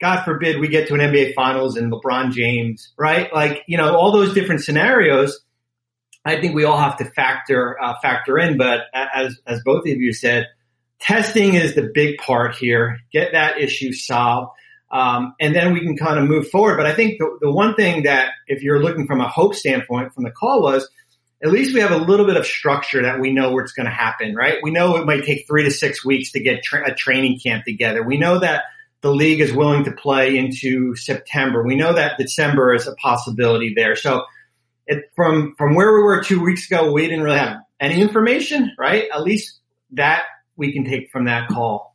God 0.00 0.24
forbid, 0.24 0.60
we 0.60 0.68
get 0.68 0.88
to 0.88 0.94
an 0.94 1.00
NBA 1.00 1.34
finals 1.34 1.76
and 1.76 1.92
LeBron 1.92 2.32
James, 2.32 2.92
right? 2.96 3.32
Like, 3.32 3.62
you 3.66 3.76
know, 3.76 3.96
all 3.96 4.12
those 4.12 4.32
different 4.32 4.62
scenarios. 4.62 5.40
I 6.24 6.40
think 6.40 6.54
we 6.54 6.64
all 6.64 6.78
have 6.78 6.98
to 6.98 7.04
factor, 7.04 7.82
uh, 7.82 7.94
factor 8.00 8.38
in, 8.38 8.56
but 8.56 8.82
as, 8.94 9.38
as 9.46 9.60
both 9.64 9.80
of 9.80 9.86
you 9.86 10.12
said, 10.12 10.46
testing 11.00 11.54
is 11.54 11.74
the 11.74 11.90
big 11.94 12.18
part 12.18 12.54
here. 12.54 12.98
Get 13.12 13.32
that 13.32 13.58
issue 13.58 13.92
solved. 13.92 14.52
Um, 14.90 15.34
and 15.38 15.54
then 15.54 15.72
we 15.72 15.80
can 15.80 15.96
kind 15.96 16.18
of 16.18 16.28
move 16.28 16.48
forward. 16.48 16.76
But 16.76 16.86
I 16.86 16.94
think 16.94 17.18
the, 17.18 17.38
the 17.40 17.50
one 17.50 17.74
thing 17.74 18.02
that, 18.04 18.30
if 18.46 18.62
you're 18.62 18.82
looking 18.82 19.06
from 19.06 19.20
a 19.20 19.28
hope 19.28 19.54
standpoint 19.54 20.12
from 20.14 20.24
the 20.24 20.30
call 20.30 20.62
was, 20.62 20.88
at 21.42 21.50
least 21.50 21.72
we 21.72 21.80
have 21.80 21.92
a 21.92 21.96
little 21.96 22.26
bit 22.26 22.36
of 22.36 22.44
structure 22.44 23.02
that 23.02 23.18
we 23.18 23.32
know 23.32 23.52
where 23.52 23.64
it's 23.64 23.72
going 23.72 23.86
to 23.86 23.92
happen, 23.92 24.34
right? 24.34 24.58
We 24.62 24.70
know 24.70 24.96
it 24.96 25.06
might 25.06 25.24
take 25.24 25.46
three 25.46 25.64
to 25.64 25.70
six 25.70 26.04
weeks 26.04 26.32
to 26.32 26.40
get 26.40 26.62
tra- 26.62 26.90
a 26.90 26.94
training 26.94 27.40
camp 27.40 27.64
together. 27.64 28.02
We 28.02 28.18
know 28.18 28.40
that 28.40 28.64
the 29.00 29.10
league 29.10 29.40
is 29.40 29.52
willing 29.52 29.84
to 29.84 29.92
play 29.92 30.36
into 30.36 30.94
September. 30.96 31.64
We 31.64 31.76
know 31.76 31.94
that 31.94 32.18
December 32.18 32.74
is 32.74 32.86
a 32.86 32.94
possibility 32.96 33.72
there. 33.74 33.96
So 33.96 34.24
it, 34.86 35.10
from, 35.16 35.54
from 35.56 35.74
where 35.74 35.94
we 35.94 36.02
were 36.02 36.22
two 36.22 36.42
weeks 36.42 36.66
ago, 36.66 36.92
we 36.92 37.02
didn't 37.02 37.22
really 37.22 37.38
have 37.38 37.58
any 37.78 38.02
information, 38.02 38.74
right? 38.78 39.04
At 39.10 39.22
least 39.22 39.60
that 39.92 40.24
we 40.56 40.72
can 40.74 40.84
take 40.84 41.10
from 41.10 41.24
that 41.24 41.48
call. 41.48 41.89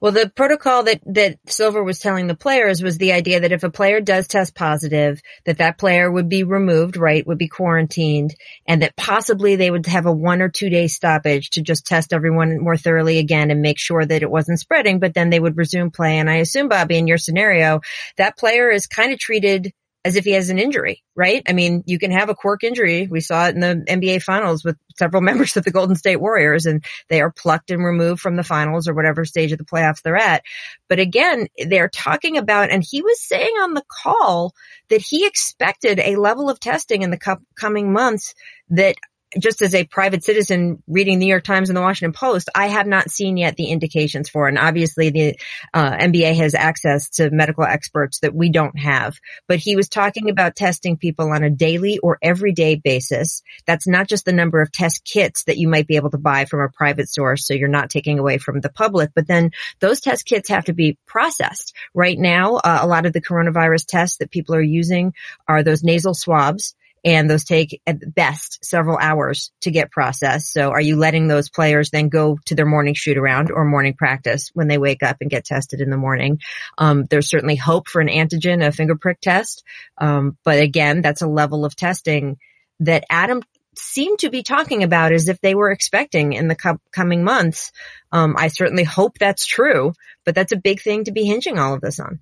Well, 0.00 0.12
the 0.12 0.30
protocol 0.32 0.84
that, 0.84 1.00
that 1.06 1.38
Silver 1.48 1.82
was 1.82 1.98
telling 1.98 2.28
the 2.28 2.36
players 2.36 2.82
was 2.82 2.98
the 2.98 3.12
idea 3.12 3.40
that 3.40 3.50
if 3.50 3.64
a 3.64 3.70
player 3.70 4.00
does 4.00 4.28
test 4.28 4.54
positive, 4.54 5.20
that 5.44 5.58
that 5.58 5.76
player 5.76 6.08
would 6.08 6.28
be 6.28 6.44
removed, 6.44 6.96
right, 6.96 7.26
would 7.26 7.38
be 7.38 7.48
quarantined, 7.48 8.36
and 8.64 8.82
that 8.82 8.94
possibly 8.96 9.56
they 9.56 9.72
would 9.72 9.86
have 9.86 10.06
a 10.06 10.12
one 10.12 10.40
or 10.40 10.50
two 10.50 10.70
day 10.70 10.86
stoppage 10.86 11.50
to 11.50 11.62
just 11.62 11.84
test 11.84 12.12
everyone 12.12 12.60
more 12.60 12.76
thoroughly 12.76 13.18
again 13.18 13.50
and 13.50 13.60
make 13.60 13.78
sure 13.78 14.04
that 14.04 14.22
it 14.22 14.30
wasn't 14.30 14.60
spreading, 14.60 15.00
but 15.00 15.14
then 15.14 15.30
they 15.30 15.40
would 15.40 15.56
resume 15.56 15.90
play. 15.90 16.18
And 16.18 16.30
I 16.30 16.36
assume, 16.36 16.68
Bobby, 16.68 16.96
in 16.96 17.08
your 17.08 17.18
scenario, 17.18 17.80
that 18.18 18.38
player 18.38 18.70
is 18.70 18.86
kind 18.86 19.12
of 19.12 19.18
treated 19.18 19.72
as 20.04 20.16
if 20.16 20.24
he 20.24 20.32
has 20.32 20.48
an 20.48 20.58
injury, 20.58 21.02
right? 21.16 21.42
I 21.48 21.52
mean, 21.52 21.82
you 21.86 21.98
can 21.98 22.10
have 22.12 22.28
a 22.28 22.34
quirk 22.34 22.62
injury. 22.62 23.08
We 23.10 23.20
saw 23.20 23.48
it 23.48 23.54
in 23.54 23.60
the 23.60 23.84
NBA 23.88 24.22
finals 24.22 24.64
with 24.64 24.76
several 24.96 25.22
members 25.28 25.56
of 25.56 25.64
the 25.64 25.70
Golden 25.70 25.96
State 25.96 26.20
Warriors 26.20 26.66
and 26.66 26.84
they 27.08 27.20
are 27.20 27.32
plucked 27.32 27.70
and 27.70 27.84
removed 27.84 28.20
from 28.20 28.36
the 28.36 28.44
finals 28.44 28.88
or 28.88 28.94
whatever 28.94 29.24
stage 29.24 29.52
of 29.52 29.58
the 29.58 29.64
playoffs 29.64 30.02
they're 30.02 30.16
at. 30.16 30.42
But 30.88 31.00
again, 31.00 31.48
they're 31.66 31.88
talking 31.88 32.38
about, 32.38 32.70
and 32.70 32.84
he 32.88 33.02
was 33.02 33.20
saying 33.20 33.54
on 33.60 33.74
the 33.74 33.84
call 34.02 34.54
that 34.88 35.02
he 35.02 35.26
expected 35.26 35.98
a 35.98 36.16
level 36.16 36.48
of 36.48 36.60
testing 36.60 37.02
in 37.02 37.10
the 37.10 37.18
co- 37.18 37.42
coming 37.56 37.92
months 37.92 38.34
that 38.70 38.96
just 39.38 39.60
as 39.60 39.74
a 39.74 39.84
private 39.84 40.24
citizen 40.24 40.82
reading 40.86 41.18
the 41.18 41.26
New 41.26 41.30
York 41.30 41.44
Times 41.44 41.68
and 41.68 41.76
the 41.76 41.82
Washington 41.82 42.12
Post, 42.12 42.48
I 42.54 42.68
have 42.68 42.86
not 42.86 43.10
seen 43.10 43.36
yet 43.36 43.56
the 43.56 43.66
indications 43.66 44.28
for. 44.28 44.48
And 44.48 44.58
obviously 44.58 45.10
the 45.10 45.38
uh, 45.74 45.96
has 45.98 46.54
access 46.54 47.10
to 47.10 47.30
medical 47.30 47.64
experts 47.64 48.20
that 48.20 48.34
we 48.34 48.50
don't 48.50 48.78
have. 48.78 49.18
But 49.46 49.58
he 49.58 49.76
was 49.76 49.88
talking 49.88 50.30
about 50.30 50.56
testing 50.56 50.96
people 50.96 51.30
on 51.30 51.42
a 51.42 51.50
daily 51.50 51.98
or 51.98 52.18
everyday 52.22 52.76
basis. 52.76 53.42
That's 53.66 53.86
not 53.86 54.08
just 54.08 54.24
the 54.24 54.32
number 54.32 54.62
of 54.62 54.72
test 54.72 55.04
kits 55.04 55.44
that 55.44 55.58
you 55.58 55.68
might 55.68 55.86
be 55.86 55.96
able 55.96 56.10
to 56.10 56.18
buy 56.18 56.46
from 56.46 56.60
a 56.60 56.68
private 56.68 57.08
source. 57.08 57.46
So 57.46 57.54
you're 57.54 57.68
not 57.68 57.90
taking 57.90 58.18
away 58.18 58.38
from 58.38 58.60
the 58.60 58.70
public, 58.70 59.10
but 59.14 59.26
then 59.26 59.50
those 59.80 60.00
test 60.00 60.24
kits 60.24 60.48
have 60.48 60.64
to 60.66 60.72
be 60.72 60.96
processed. 61.06 61.74
Right 61.92 62.18
now, 62.18 62.56
uh, 62.56 62.78
a 62.80 62.86
lot 62.86 63.06
of 63.06 63.12
the 63.12 63.20
coronavirus 63.20 63.86
tests 63.86 64.18
that 64.18 64.30
people 64.30 64.54
are 64.54 64.62
using 64.62 65.12
are 65.46 65.62
those 65.62 65.84
nasal 65.84 66.14
swabs 66.14 66.74
and 67.08 67.30
those 67.30 67.44
take 67.44 67.80
at 67.86 68.14
best 68.14 68.62
several 68.62 68.98
hours 68.98 69.50
to 69.62 69.70
get 69.70 69.90
processed. 69.90 70.52
So 70.52 70.68
are 70.68 70.80
you 70.80 70.96
letting 70.96 71.26
those 71.26 71.48
players 71.48 71.88
then 71.88 72.10
go 72.10 72.38
to 72.44 72.54
their 72.54 72.66
morning 72.66 72.92
shoot 72.92 73.16
around 73.16 73.50
or 73.50 73.64
morning 73.64 73.94
practice 73.94 74.50
when 74.52 74.68
they 74.68 74.76
wake 74.76 75.02
up 75.02 75.16
and 75.22 75.30
get 75.30 75.46
tested 75.46 75.80
in 75.80 75.88
the 75.88 75.96
morning? 75.96 76.38
Um, 76.76 77.06
there's 77.06 77.30
certainly 77.30 77.56
hope 77.56 77.88
for 77.88 78.02
an 78.02 78.08
antigen, 78.08 78.62
a 78.62 78.72
finger 78.72 78.94
prick 78.94 79.22
test. 79.22 79.64
Um, 79.96 80.36
but 80.44 80.60
again, 80.60 81.00
that's 81.00 81.22
a 81.22 81.26
level 81.26 81.64
of 81.64 81.74
testing 81.74 82.36
that 82.80 83.04
Adam 83.08 83.42
seemed 83.74 84.18
to 84.18 84.28
be 84.28 84.42
talking 84.42 84.82
about 84.82 85.12
as 85.12 85.28
if 85.28 85.40
they 85.40 85.54
were 85.54 85.70
expecting 85.70 86.34
in 86.34 86.46
the 86.46 86.56
co- 86.56 86.80
coming 86.92 87.24
months. 87.24 87.72
Um, 88.12 88.34
I 88.36 88.48
certainly 88.48 88.84
hope 88.84 89.16
that's 89.16 89.46
true, 89.46 89.94
but 90.26 90.34
that's 90.34 90.52
a 90.52 90.56
big 90.58 90.82
thing 90.82 91.04
to 91.04 91.12
be 91.12 91.24
hinging 91.24 91.58
all 91.58 91.72
of 91.72 91.80
this 91.80 92.00
on. 92.00 92.20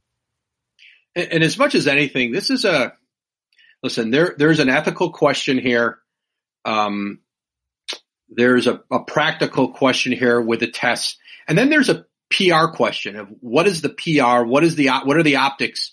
And, 1.17 1.33
and 1.33 1.43
as 1.43 1.59
much 1.59 1.75
as 1.75 1.89
anything, 1.89 2.31
this 2.31 2.51
is 2.51 2.65
a 2.65 2.93
listen, 3.83 4.11
there 4.11 4.35
there's 4.39 4.61
an 4.61 4.69
ethical 4.69 5.13
question 5.13 5.59
here. 5.59 5.99
Um, 6.65 7.21
there's 8.29 8.67
a, 8.67 8.83
a 8.91 9.01
practical 9.01 9.73
question 9.73 10.13
here 10.13 10.41
with 10.41 10.61
the 10.61 10.71
tests, 10.71 11.19
and 11.47 11.57
then 11.57 11.71
there's 11.71 11.89
a 11.89 12.07
PR 12.31 12.67
question 12.75 13.17
of 13.17 13.29
what 13.41 13.67
is 13.67 13.83
the 13.83 13.91
PR, 13.91 14.45
what 14.45 14.65
is 14.65 14.75
the 14.77 14.89
what 15.05 15.17
are 15.17 15.23
the 15.23 15.37
optics 15.37 15.93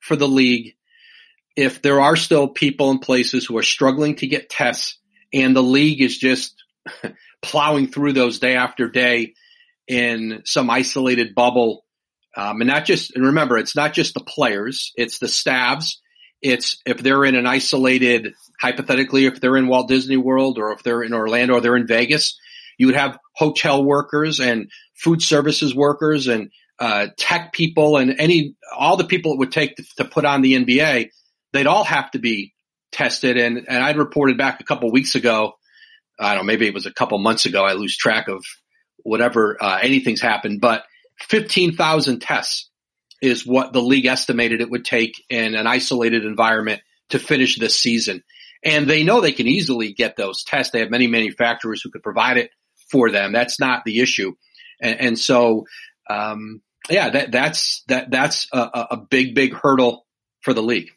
for 0.00 0.16
the 0.16 0.28
league 0.28 0.74
if 1.56 1.82
there 1.82 2.00
are 2.00 2.16
still 2.16 2.48
people 2.48 2.90
in 2.90 2.98
places 2.98 3.44
who 3.44 3.56
are 3.56 3.62
struggling 3.62 4.16
to 4.16 4.26
get 4.26 4.50
tests 4.50 4.98
and 5.32 5.54
the 5.54 5.62
league 5.62 6.00
is 6.00 6.16
just 6.16 6.62
plowing 7.42 7.88
through 7.88 8.12
those 8.12 8.38
day 8.38 8.56
after 8.56 8.88
day 8.88 9.34
in 9.86 10.42
some 10.44 10.70
isolated 10.70 11.34
bubble. 11.34 11.84
Um, 12.36 12.60
and 12.60 12.68
not 12.68 12.84
just, 12.84 13.14
and 13.14 13.26
remember, 13.26 13.58
it's 13.58 13.76
not 13.76 13.92
just 13.92 14.14
the 14.14 14.20
players, 14.20 14.92
it's 14.96 15.18
the 15.18 15.28
staffs, 15.28 16.00
it's 16.44 16.76
if 16.84 16.98
they're 16.98 17.24
in 17.24 17.34
an 17.34 17.46
isolated, 17.46 18.34
hypothetically, 18.60 19.24
if 19.24 19.40
they're 19.40 19.56
in 19.56 19.66
Walt 19.66 19.88
Disney 19.88 20.18
World 20.18 20.58
or 20.58 20.72
if 20.72 20.82
they're 20.82 21.02
in 21.02 21.14
Orlando 21.14 21.54
or 21.54 21.60
they're 21.62 21.74
in 21.74 21.86
Vegas, 21.86 22.38
you 22.76 22.86
would 22.86 22.96
have 22.96 23.18
hotel 23.34 23.82
workers 23.82 24.40
and 24.40 24.70
food 24.94 25.22
services 25.22 25.74
workers 25.74 26.26
and 26.26 26.50
uh, 26.78 27.06
tech 27.16 27.52
people 27.54 27.96
and 27.96 28.16
any 28.18 28.56
all 28.76 28.98
the 28.98 29.04
people 29.04 29.32
it 29.32 29.38
would 29.38 29.52
take 29.52 29.76
to, 29.76 29.84
to, 29.96 30.04
put 30.04 30.26
on 30.26 30.42
the 30.42 30.52
NBA. 30.52 31.08
They'd 31.54 31.66
all 31.66 31.84
have 31.84 32.10
to 32.10 32.18
be 32.18 32.52
tested. 32.92 33.38
And 33.38 33.64
and 33.66 33.82
I'd 33.82 33.96
reported 33.96 34.36
back 34.36 34.60
a 34.60 34.64
couple 34.64 34.92
weeks 34.92 35.14
ago. 35.14 35.54
I 36.20 36.34
don't 36.34 36.44
know, 36.44 36.46
maybe 36.46 36.66
it 36.66 36.74
was 36.74 36.86
a 36.86 36.92
couple 36.92 37.18
months 37.18 37.46
ago. 37.46 37.64
I 37.64 37.72
lose 37.72 37.96
track 37.96 38.28
of 38.28 38.44
whatever 39.02 39.56
uh, 39.58 39.78
anything's 39.80 40.20
happened, 40.20 40.60
but 40.60 40.84
fifteen 41.18 41.74
thousand 41.74 42.20
tests 42.20 42.68
is 43.24 43.46
what 43.46 43.72
the 43.72 43.82
league 43.82 44.06
estimated 44.06 44.60
it 44.60 44.70
would 44.70 44.84
take 44.84 45.24
in 45.28 45.54
an 45.54 45.66
isolated 45.66 46.24
environment 46.24 46.82
to 47.10 47.18
finish 47.18 47.58
this 47.58 47.78
season. 47.78 48.22
And 48.64 48.88
they 48.88 49.02
know 49.02 49.20
they 49.20 49.32
can 49.32 49.48
easily 49.48 49.92
get 49.92 50.16
those 50.16 50.44
tests. 50.44 50.72
They 50.72 50.80
have 50.80 50.90
many 50.90 51.06
manufacturers 51.06 51.82
who 51.82 51.90
could 51.90 52.02
provide 52.02 52.36
it 52.36 52.50
for 52.90 53.10
them. 53.10 53.32
That's 53.32 53.58
not 53.60 53.84
the 53.84 54.00
issue. 54.00 54.34
And, 54.80 55.00
and 55.00 55.18
so, 55.18 55.66
um, 56.08 56.62
yeah, 56.88 57.10
that, 57.10 57.32
that's, 57.32 57.82
that, 57.88 58.10
that's 58.10 58.48
a, 58.52 58.86
a 58.92 58.96
big, 58.96 59.34
big 59.34 59.54
hurdle 59.54 60.06
for 60.40 60.54
the 60.54 60.62
league. 60.62 60.90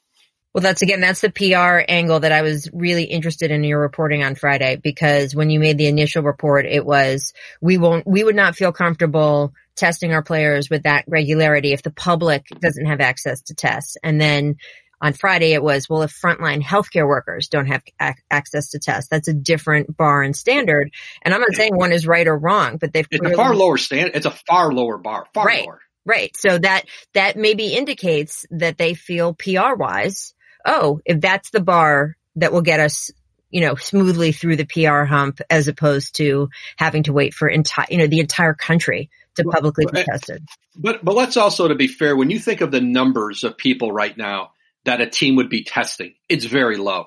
Well, 0.58 0.64
that's 0.64 0.82
again, 0.82 1.02
that's 1.02 1.22
the 1.22 1.30
PR 1.30 1.86
angle 1.88 2.22
that 2.22 2.32
I 2.32 2.42
was 2.42 2.68
really 2.74 3.04
interested 3.04 3.52
in 3.52 3.64
your 3.64 3.80
reporting 3.80 4.24
on 4.24 4.34
Friday 4.34 4.78
because 4.78 5.36
when 5.36 5.52
you 5.52 5.60
made 5.60 5.78
the 5.78 5.86
initial 5.86 6.24
report, 6.24 6.66
it 6.66 6.84
was, 6.84 7.34
we 7.62 7.78
won't, 7.78 8.08
we 8.08 8.24
would 8.24 8.36
not 8.36 8.56
feel 8.56 8.72
comfortable 8.72 9.54
testing 9.76 10.14
our 10.14 10.24
players 10.24 10.68
with 10.68 10.82
that 10.82 11.06
regularity 11.08 11.74
if 11.74 11.84
the 11.84 11.92
public 11.92 12.48
doesn't 12.60 12.88
have 12.88 13.02
access 13.02 13.42
to 13.42 13.54
tests. 13.54 13.98
And 14.02 14.20
then 14.20 14.56
on 15.00 15.14
Friday 15.14 15.54
it 15.54 15.62
was, 15.62 15.88
well, 15.88 16.02
if 16.02 16.20
frontline 16.20 16.64
healthcare 16.64 17.08
workers 17.08 17.50
don't 17.50 17.68
have 17.68 17.84
ac- 18.02 18.24
access 18.32 18.72
to 18.72 18.80
tests, 18.80 19.12
that's 19.12 19.28
a 19.28 19.36
different 19.36 19.96
bar 19.96 20.24
and 20.24 20.36
standard. 20.36 20.92
And 21.22 21.36
I'm 21.36 21.42
not 21.42 21.54
saying 21.54 21.76
one 21.76 21.92
is 21.92 22.08
right 22.08 22.26
or 22.26 22.36
wrong, 22.36 22.78
but 22.78 22.94
they've 22.94 23.08
it's 23.12 23.24
a 23.24 23.36
far 23.36 23.54
lower 23.54 23.78
standard. 23.78 24.16
It's 24.16 24.26
a 24.26 24.32
far 24.32 24.74
lower 24.74 24.98
bar, 24.98 25.28
far 25.36 25.46
right, 25.46 25.66
lower. 25.68 25.82
Right. 26.04 26.36
So 26.36 26.58
that, 26.58 26.86
that 27.14 27.38
maybe 27.38 27.76
indicates 27.76 28.48
that 28.50 28.80
they 28.80 28.96
feel 28.96 29.36
PR 29.36 29.76
wise, 29.76 30.34
oh, 30.68 31.02
if 31.06 31.20
that's 31.22 31.50
the 31.50 31.62
bar 31.62 32.16
that 32.36 32.54
will 32.54 32.62
get 32.62 32.80
us 32.80 33.12
you 33.50 33.62
know, 33.62 33.76
smoothly 33.76 34.32
through 34.32 34.58
the 34.58 34.66
PR 34.66 35.04
hump 35.04 35.40
as 35.50 35.68
opposed 35.68 36.16
to 36.18 36.50
having 36.76 37.04
to 37.04 37.14
wait 37.14 37.34
for 37.34 37.48
entire, 37.48 37.86
you 37.90 37.98
know, 37.98 38.08
the 38.08 38.20
entire 38.20 38.54
country 38.54 39.10
to 39.36 39.44
publicly 39.46 39.86
be 39.92 40.00
eh, 40.00 40.04
tested. 40.04 40.44
But 40.76 41.04
but 41.04 41.16
let's 41.16 41.38
also 41.38 41.68
to 41.68 41.76
be 41.76 41.88
fair, 41.88 42.16
when 42.16 42.30
you 42.30 42.40
think 42.40 42.62
of 42.62 42.72
the 42.72 42.82
numbers 42.82 43.44
of 43.44 43.58
people 43.58 43.92
right 43.92 44.16
now 44.18 44.52
that 44.86 45.02
a 45.02 45.08
team 45.08 45.38
would 45.38 45.50
be 45.50 45.64
testing, 45.64 46.14
it's 46.28 46.46
very 46.46 46.78
low. 46.78 47.06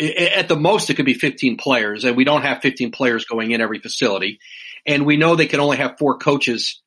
At 0.00 0.46
the 0.46 0.56
most, 0.56 0.90
it 0.90 0.94
could 0.94 1.06
be 1.06 1.14
15 1.14 1.56
players, 1.56 2.04
and 2.04 2.16
we 2.16 2.22
don't 2.22 2.42
have 2.42 2.62
15 2.62 2.92
players 2.92 3.24
going 3.24 3.50
in 3.50 3.60
every 3.60 3.80
facility. 3.80 4.38
And 4.86 5.04
we 5.04 5.16
know 5.16 5.34
they 5.34 5.46
can 5.46 5.58
only 5.58 5.78
have 5.78 5.98
four 5.98 6.18
coaches 6.18 6.80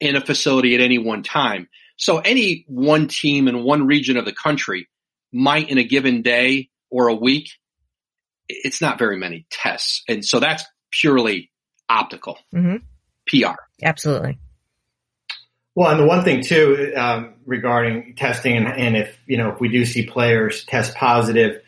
in 0.00 0.16
a 0.16 0.20
facility 0.20 0.74
at 0.74 0.80
any 0.80 0.98
one 0.98 1.22
time. 1.22 1.68
So 1.96 2.18
any 2.18 2.64
one 2.66 3.06
team 3.06 3.46
in 3.46 3.62
one 3.62 3.86
region 3.86 4.16
of 4.16 4.24
the 4.24 4.32
country 4.32 4.88
might 5.34 5.68
in 5.68 5.78
a 5.78 5.84
given 5.84 6.22
day 6.22 6.70
or 6.90 7.08
a 7.08 7.14
week, 7.14 7.50
it's 8.48 8.80
not 8.80 8.98
very 8.98 9.16
many 9.16 9.46
tests. 9.50 10.02
And 10.08 10.24
so 10.24 10.40
that's 10.40 10.64
purely 10.90 11.50
optical. 11.88 12.38
Mm-hmm. 12.54 12.76
PR. 13.26 13.56
Absolutely. 13.82 14.38
Well, 15.74 15.90
and 15.90 15.98
the 15.98 16.06
one 16.06 16.22
thing 16.22 16.42
too 16.42 16.92
um, 16.96 17.34
regarding 17.46 18.14
testing, 18.14 18.56
and, 18.56 18.68
and, 18.68 18.96
if 18.96 19.18
you 19.26 19.38
know 19.38 19.50
if 19.50 19.60
we 19.60 19.68
do 19.68 19.84
see 19.84 20.06
players 20.06 20.64
test 20.64 20.94
positive 20.94 21.62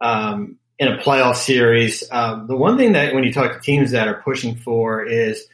um, 0.00 0.58
in 0.78 0.86
a 0.86 0.98
playoff 0.98 1.34
series, 1.36 2.04
um, 2.12 2.46
the 2.46 2.56
one 2.56 2.76
thing 2.76 2.92
that 2.92 3.14
when 3.14 3.24
you 3.24 3.32
talk 3.32 3.52
to 3.54 3.60
teams 3.60 3.90
that 3.90 4.06
are 4.06 4.22
pushing 4.22 4.54
for 4.54 5.04
is 5.04 5.44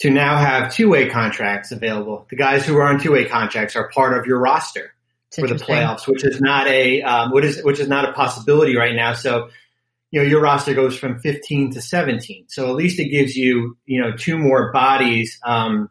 to 0.00 0.10
now 0.10 0.38
have 0.38 0.72
two 0.72 0.88
way 0.88 1.10
contracts 1.10 1.70
available. 1.70 2.26
The 2.30 2.36
guys 2.36 2.64
who 2.64 2.76
are 2.78 2.84
on 2.84 2.98
two 2.98 3.12
way 3.12 3.26
contracts 3.26 3.76
are 3.76 3.90
part 3.90 4.16
of 4.16 4.26
your 4.26 4.38
roster 4.38 4.94
for 5.34 5.46
the 5.48 5.54
playoffs, 5.54 6.06
which 6.06 6.24
is 6.24 6.40
not 6.40 6.66
a 6.66 7.02
um, 7.02 7.30
what 7.30 7.44
is 7.44 7.62
which 7.62 7.80
is 7.80 7.88
not 7.88 8.08
a 8.08 8.12
possibility 8.12 8.76
right 8.76 8.94
now. 8.94 9.14
So 9.14 9.48
you 10.14 10.20
know, 10.20 10.28
your 10.28 10.40
roster 10.40 10.74
goes 10.74 10.96
from 10.96 11.18
15 11.18 11.72
to 11.72 11.82
17. 11.82 12.44
So 12.46 12.68
at 12.68 12.76
least 12.76 13.00
it 13.00 13.08
gives 13.08 13.34
you, 13.34 13.76
you 13.84 14.00
know, 14.00 14.12
two 14.12 14.38
more 14.38 14.70
bodies. 14.70 15.40
Um, 15.44 15.90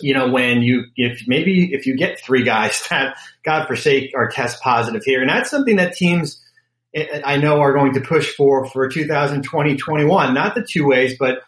you 0.00 0.14
know, 0.14 0.30
when 0.30 0.62
you, 0.62 0.84
if 0.94 1.24
maybe 1.26 1.74
if 1.74 1.84
you 1.84 1.96
get 1.96 2.20
three 2.20 2.44
guys 2.44 2.86
that, 2.90 3.16
God 3.42 3.66
forsake, 3.66 4.12
are 4.14 4.28
test 4.28 4.62
positive 4.62 5.02
here. 5.04 5.20
And 5.20 5.28
that's 5.28 5.50
something 5.50 5.74
that 5.78 5.94
teams, 5.94 6.40
I 6.94 7.38
know 7.38 7.60
are 7.60 7.72
going 7.72 7.94
to 7.94 8.00
push 8.00 8.32
for, 8.36 8.66
for 8.66 8.88
2020, 8.88 9.76
21, 9.76 10.32
not 10.32 10.54
the 10.54 10.62
two 10.62 10.86
ways, 10.86 11.16
but 11.18 11.42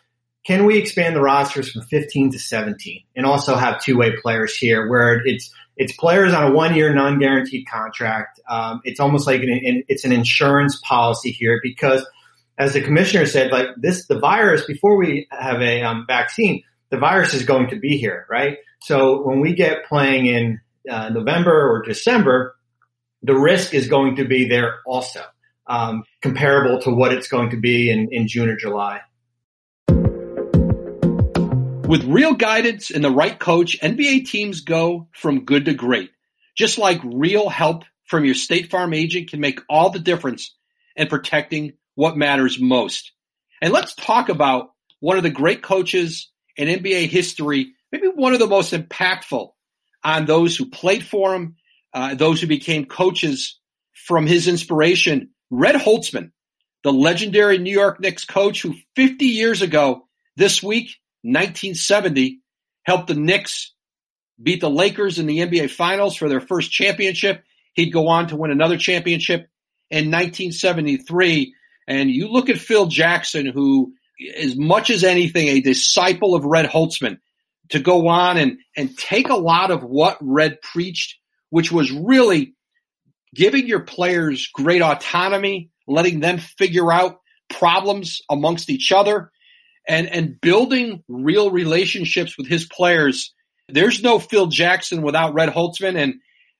can 0.44 0.66
we 0.66 0.78
expand 0.78 1.14
the 1.14 1.20
rosters 1.20 1.70
from 1.70 1.82
15 1.82 2.32
to 2.32 2.38
17 2.38 3.04
and 3.14 3.26
also 3.26 3.54
have 3.54 3.80
two 3.80 3.96
way 3.96 4.12
players 4.20 4.56
here 4.56 4.88
where 4.88 5.20
it's, 5.24 5.52
it's 5.76 5.92
players 5.96 6.32
on 6.32 6.50
a 6.50 6.54
one 6.54 6.74
year 6.74 6.92
non 6.92 7.18
guaranteed 7.18 7.66
contract. 7.68 8.40
Um, 8.48 8.80
it's 8.84 9.00
almost 9.00 9.26
like 9.26 9.42
an, 9.42 9.84
it's 9.88 10.04
an 10.04 10.12
insurance 10.12 10.80
policy 10.84 11.30
here 11.30 11.60
because 11.62 12.04
as 12.58 12.74
the 12.74 12.82
commissioner 12.82 13.26
said, 13.26 13.50
like 13.50 13.68
this, 13.76 14.06
the 14.06 14.18
virus 14.18 14.64
before 14.66 14.96
we 14.96 15.26
have 15.30 15.60
a 15.62 15.82
um, 15.82 16.04
vaccine, 16.06 16.62
the 16.90 16.98
virus 16.98 17.34
is 17.34 17.44
going 17.44 17.70
to 17.70 17.76
be 17.76 17.96
here, 17.96 18.26
right? 18.28 18.58
So 18.80 19.22
when 19.22 19.40
we 19.40 19.54
get 19.54 19.86
playing 19.86 20.26
in 20.26 20.60
uh, 20.88 21.08
November 21.08 21.70
or 21.70 21.82
December, 21.82 22.56
the 23.22 23.34
risk 23.34 23.74
is 23.74 23.88
going 23.88 24.16
to 24.16 24.24
be 24.24 24.48
there 24.48 24.80
also, 24.84 25.22
um, 25.66 26.04
comparable 26.20 26.80
to 26.82 26.90
what 26.90 27.12
it's 27.12 27.28
going 27.28 27.50
to 27.50 27.56
be 27.56 27.90
in, 27.90 28.08
in 28.10 28.28
June 28.28 28.48
or 28.48 28.56
July. 28.56 29.00
With 31.92 32.04
real 32.04 32.32
guidance 32.32 32.90
and 32.90 33.04
the 33.04 33.10
right 33.10 33.38
coach, 33.38 33.78
NBA 33.78 34.24
teams 34.24 34.62
go 34.62 35.08
from 35.12 35.44
good 35.44 35.66
to 35.66 35.74
great. 35.74 36.10
Just 36.56 36.78
like 36.78 37.02
real 37.04 37.50
help 37.50 37.84
from 38.06 38.24
your 38.24 38.34
State 38.34 38.70
Farm 38.70 38.94
agent 38.94 39.28
can 39.28 39.40
make 39.40 39.60
all 39.68 39.90
the 39.90 39.98
difference 39.98 40.56
in 40.96 41.08
protecting 41.08 41.74
what 41.94 42.16
matters 42.16 42.58
most. 42.58 43.12
And 43.60 43.74
let's 43.74 43.94
talk 43.94 44.30
about 44.30 44.70
one 45.00 45.18
of 45.18 45.22
the 45.22 45.28
great 45.28 45.62
coaches 45.62 46.30
in 46.56 46.66
NBA 46.66 47.08
history, 47.08 47.74
maybe 47.92 48.06
one 48.06 48.32
of 48.32 48.38
the 48.38 48.46
most 48.46 48.72
impactful 48.72 49.50
on 50.02 50.24
those 50.24 50.56
who 50.56 50.70
played 50.70 51.04
for 51.04 51.34
him, 51.34 51.56
uh, 51.92 52.14
those 52.14 52.40
who 52.40 52.46
became 52.46 52.86
coaches 52.86 53.60
from 53.92 54.26
his 54.26 54.48
inspiration, 54.48 55.28
Red 55.50 55.74
Holzman, 55.74 56.30
the 56.84 56.90
legendary 56.90 57.58
New 57.58 57.70
York 57.70 58.00
Knicks 58.00 58.24
coach 58.24 58.62
who 58.62 58.76
50 58.96 59.26
years 59.26 59.60
ago 59.60 60.08
this 60.36 60.62
week 60.62 60.96
1970 61.22 62.40
helped 62.84 63.08
the 63.08 63.14
Knicks 63.14 63.72
beat 64.42 64.60
the 64.60 64.70
Lakers 64.70 65.18
in 65.18 65.26
the 65.26 65.38
NBA 65.38 65.70
Finals 65.70 66.16
for 66.16 66.28
their 66.28 66.40
first 66.40 66.70
championship. 66.70 67.44
He'd 67.74 67.92
go 67.92 68.08
on 68.08 68.28
to 68.28 68.36
win 68.36 68.50
another 68.50 68.76
championship 68.76 69.48
in 69.90 70.10
1973. 70.10 71.54
And 71.86 72.10
you 72.10 72.28
look 72.28 72.48
at 72.48 72.58
Phil 72.58 72.86
Jackson, 72.86 73.46
who, 73.46 73.94
as 74.36 74.56
much 74.56 74.90
as 74.90 75.04
anything, 75.04 75.48
a 75.48 75.60
disciple 75.60 76.34
of 76.34 76.44
Red 76.44 76.66
Holzman, 76.66 77.18
to 77.70 77.80
go 77.80 78.08
on 78.08 78.36
and, 78.36 78.58
and 78.76 78.96
take 78.96 79.28
a 79.28 79.34
lot 79.34 79.70
of 79.70 79.82
what 79.82 80.18
Red 80.20 80.60
preached, 80.60 81.16
which 81.50 81.72
was 81.72 81.90
really 81.90 82.54
giving 83.34 83.66
your 83.66 83.80
players 83.80 84.48
great 84.52 84.82
autonomy, 84.82 85.70
letting 85.86 86.20
them 86.20 86.38
figure 86.38 86.92
out 86.92 87.20
problems 87.48 88.20
amongst 88.30 88.70
each 88.70 88.92
other, 88.92 89.31
and 89.88 90.08
and 90.08 90.40
building 90.40 91.02
real 91.08 91.50
relationships 91.50 92.36
with 92.36 92.48
his 92.48 92.66
players. 92.66 93.34
There's 93.68 94.02
no 94.02 94.18
Phil 94.18 94.46
Jackson 94.46 95.02
without 95.02 95.34
Red 95.34 95.50
Holzman, 95.50 95.96
and 95.96 96.14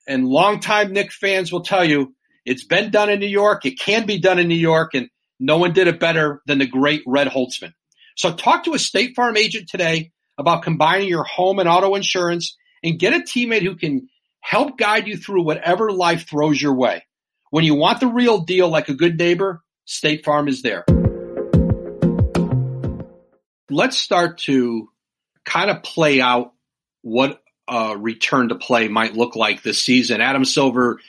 and 0.06 0.26
longtime 0.26 0.92
Knick 0.92 1.12
fans 1.12 1.52
will 1.52 1.62
tell 1.62 1.84
you 1.84 2.14
it's 2.44 2.64
been 2.64 2.90
done 2.90 3.10
in 3.10 3.20
New 3.20 3.26
York. 3.26 3.64
It 3.64 3.78
can 3.78 4.06
be 4.06 4.18
done 4.18 4.38
in 4.38 4.48
New 4.48 4.54
York, 4.54 4.94
and 4.94 5.08
no 5.38 5.58
one 5.58 5.72
did 5.72 5.88
it 5.88 6.00
better 6.00 6.42
than 6.46 6.58
the 6.58 6.66
great 6.66 7.02
Red 7.06 7.28
Holzman. 7.28 7.72
So 8.16 8.34
talk 8.34 8.64
to 8.64 8.74
a 8.74 8.78
State 8.78 9.14
Farm 9.14 9.36
agent 9.36 9.68
today 9.68 10.12
about 10.38 10.62
combining 10.62 11.08
your 11.08 11.24
home 11.24 11.58
and 11.58 11.68
auto 11.68 11.94
insurance 11.94 12.56
and 12.82 12.98
get 12.98 13.14
a 13.14 13.20
teammate 13.20 13.62
who 13.62 13.76
can 13.76 14.08
help 14.40 14.76
guide 14.76 15.06
you 15.06 15.16
through 15.16 15.44
whatever 15.44 15.90
life 15.92 16.28
throws 16.28 16.60
your 16.60 16.74
way. 16.74 17.04
When 17.50 17.64
you 17.64 17.74
want 17.74 18.00
the 18.00 18.08
real 18.08 18.40
deal 18.40 18.68
like 18.68 18.88
a 18.88 18.94
good 18.94 19.18
neighbor, 19.18 19.62
State 19.84 20.24
Farm 20.24 20.48
is 20.48 20.62
there 20.62 20.84
let's 23.72 23.98
start 23.98 24.38
to 24.38 24.88
kind 25.44 25.70
of 25.70 25.82
play 25.82 26.20
out 26.20 26.52
what 27.02 27.42
a 27.68 27.96
return 27.96 28.48
to 28.48 28.54
play 28.54 28.88
might 28.88 29.14
look 29.14 29.36
like 29.36 29.62
this 29.62 29.82
season. 29.82 30.20
Adam 30.20 30.44
Silver 30.44 31.00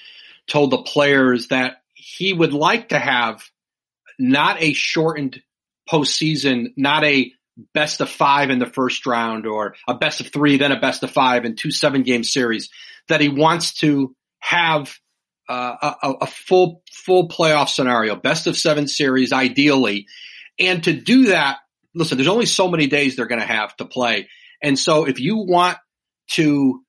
told 0.47 0.71
the 0.71 0.81
players 0.81 1.47
that 1.47 1.81
he 1.93 2.33
would 2.33 2.53
like 2.53 2.89
to 2.89 2.99
have 2.99 3.43
not 4.19 4.61
a 4.61 4.73
shortened 4.73 5.41
postseason, 5.89 6.73
not 6.77 7.03
a 7.03 7.31
best 7.73 8.01
of 8.01 8.09
five 8.09 8.49
in 8.49 8.59
the 8.59 8.65
first 8.65 9.05
round 9.05 9.45
or 9.45 9.75
a 9.87 9.93
best 9.93 10.21
of 10.21 10.27
three, 10.27 10.57
then 10.57 10.71
a 10.71 10.79
best 10.79 11.03
of 11.03 11.11
five 11.11 11.45
and 11.45 11.57
two 11.57 11.71
seven 11.71 12.03
game 12.03 12.23
series, 12.23 12.69
that 13.07 13.21
he 13.21 13.29
wants 13.29 13.73
to 13.75 14.15
have 14.39 14.95
uh, 15.49 15.93
a, 16.01 16.11
a 16.21 16.27
full, 16.27 16.81
full 16.91 17.27
playoff 17.27 17.69
scenario, 17.69 18.15
best 18.15 18.47
of 18.47 18.57
seven 18.57 18.87
series 18.87 19.33
ideally. 19.33 20.07
And 20.59 20.83
to 20.83 20.93
do 20.93 21.25
that, 21.25 21.57
listen, 21.93 22.17
there's 22.17 22.27
only 22.27 22.45
so 22.45 22.67
many 22.67 22.87
days 22.87 23.15
they're 23.15 23.27
going 23.27 23.41
to 23.41 23.47
have 23.47 23.75
to 23.77 23.85
play. 23.85 24.29
And 24.61 24.77
so 24.77 25.05
if 25.05 25.19
you 25.19 25.37
want 25.37 25.77
to, 26.31 26.81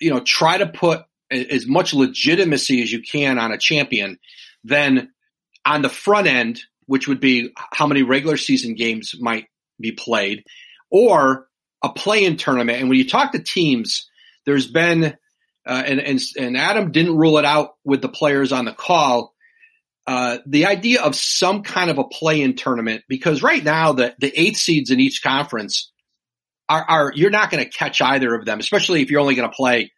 you 0.00 0.10
know, 0.10 0.20
try 0.20 0.58
to 0.58 0.66
put 0.66 1.02
as 1.30 1.66
much 1.66 1.94
legitimacy 1.94 2.82
as 2.82 2.92
you 2.92 3.02
can 3.02 3.38
on 3.38 3.52
a 3.52 3.58
champion, 3.58 4.18
then 4.62 5.10
on 5.64 5.82
the 5.82 5.88
front 5.88 6.26
end, 6.26 6.60
which 6.86 7.08
would 7.08 7.20
be 7.20 7.50
how 7.72 7.86
many 7.86 8.02
regular 8.02 8.36
season 8.36 8.74
games 8.74 9.14
might 9.18 9.46
be 9.80 9.92
played, 9.92 10.44
or 10.90 11.48
a 11.82 11.88
play-in 11.90 12.36
tournament. 12.36 12.78
And 12.78 12.88
when 12.88 12.98
you 12.98 13.08
talk 13.08 13.32
to 13.32 13.42
teams, 13.42 14.08
there's 14.46 14.66
been, 14.66 15.16
uh, 15.66 15.82
and, 15.86 16.00
and, 16.00 16.20
and 16.38 16.56
Adam 16.56 16.92
didn't 16.92 17.16
rule 17.16 17.38
it 17.38 17.44
out 17.44 17.74
with 17.84 18.02
the 18.02 18.08
players 18.08 18.52
on 18.52 18.66
the 18.66 18.72
call. 18.72 19.33
Uh, 20.06 20.38
the 20.46 20.66
idea 20.66 21.02
of 21.02 21.14
some 21.14 21.62
kind 21.62 21.90
of 21.90 21.98
a 21.98 22.04
play-in 22.04 22.54
tournament 22.54 23.02
because 23.08 23.42
right 23.42 23.64
now 23.64 23.92
the 23.92 24.14
the 24.18 24.30
eight 24.38 24.56
seeds 24.56 24.90
in 24.90 25.00
each 25.00 25.22
conference 25.22 25.90
are, 26.68 26.84
are 26.86 27.12
you're 27.14 27.30
not 27.30 27.50
going 27.50 27.64
to 27.64 27.70
catch 27.70 28.02
either 28.02 28.34
of 28.34 28.44
them, 28.44 28.60
especially 28.60 29.00
if 29.00 29.10
you're 29.10 29.20
only 29.20 29.34
going 29.34 29.48
to 29.48 29.56
play 29.56 29.92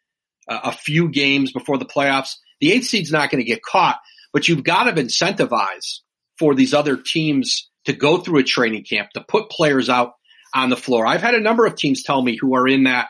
a, 0.49 0.61
a 0.65 0.73
few 0.73 1.09
games 1.11 1.53
before 1.53 1.79
the 1.79 1.85
playoffs. 1.85 2.35
The 2.61 2.73
eight 2.73 2.85
seed's 2.85 3.11
not 3.11 3.31
going 3.31 3.43
to 3.43 3.49
get 3.49 3.63
caught, 3.63 3.99
but 4.33 4.49
you've 4.49 4.65
got 4.65 4.85
to 4.85 4.93
incentivize 4.93 6.01
for 6.39 6.55
these 6.55 6.73
other 6.73 6.97
teams 6.97 7.69
to 7.87 7.93
go 7.93 8.19
through 8.19 8.41
a 8.41 8.45
training 8.45 8.85
camp 8.85 9.11
to 9.15 9.25
put 9.27 9.51
players 9.51 9.89
out 9.89 10.13
on 10.55 10.71
the 10.71 10.77
floor. 10.77 11.07
I've 11.07 11.23
had 11.23 11.35
a 11.35 11.41
number 11.41 11.67
of 11.67 11.77
teams 11.77 12.03
tell 12.03 12.23
me 12.23 12.37
who 12.41 12.55
are 12.55 12.69
in 12.69 12.85
that 12.85 13.09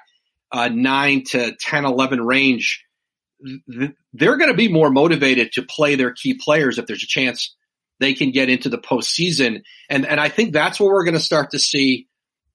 uh, 0.53 0.69
nine 0.69 1.25
to 1.31 1.55
10, 1.55 1.85
11 1.85 2.21
range 2.23 2.86
they're 4.13 4.37
going 4.37 4.51
to 4.51 4.57
be 4.57 4.69
more 4.69 4.91
motivated 4.91 5.53
to 5.53 5.63
play 5.63 5.95
their 5.95 6.13
key 6.13 6.35
players 6.35 6.79
if 6.79 6.87
there's 6.87 7.03
a 7.03 7.09
chance 7.09 7.55
they 7.99 8.15
can 8.15 8.31
get 8.31 8.49
into 8.49 8.69
the 8.69 8.79
postseason. 8.79 9.63
And, 9.89 10.07
and 10.07 10.21
I 10.21 10.29
think 10.29 10.53
that's 10.53 10.79
where 10.79 10.91
we're 10.91 11.05
going 11.05 11.15
to 11.15 11.21
start 11.21 11.51
to 11.51 11.59
see 11.59 12.09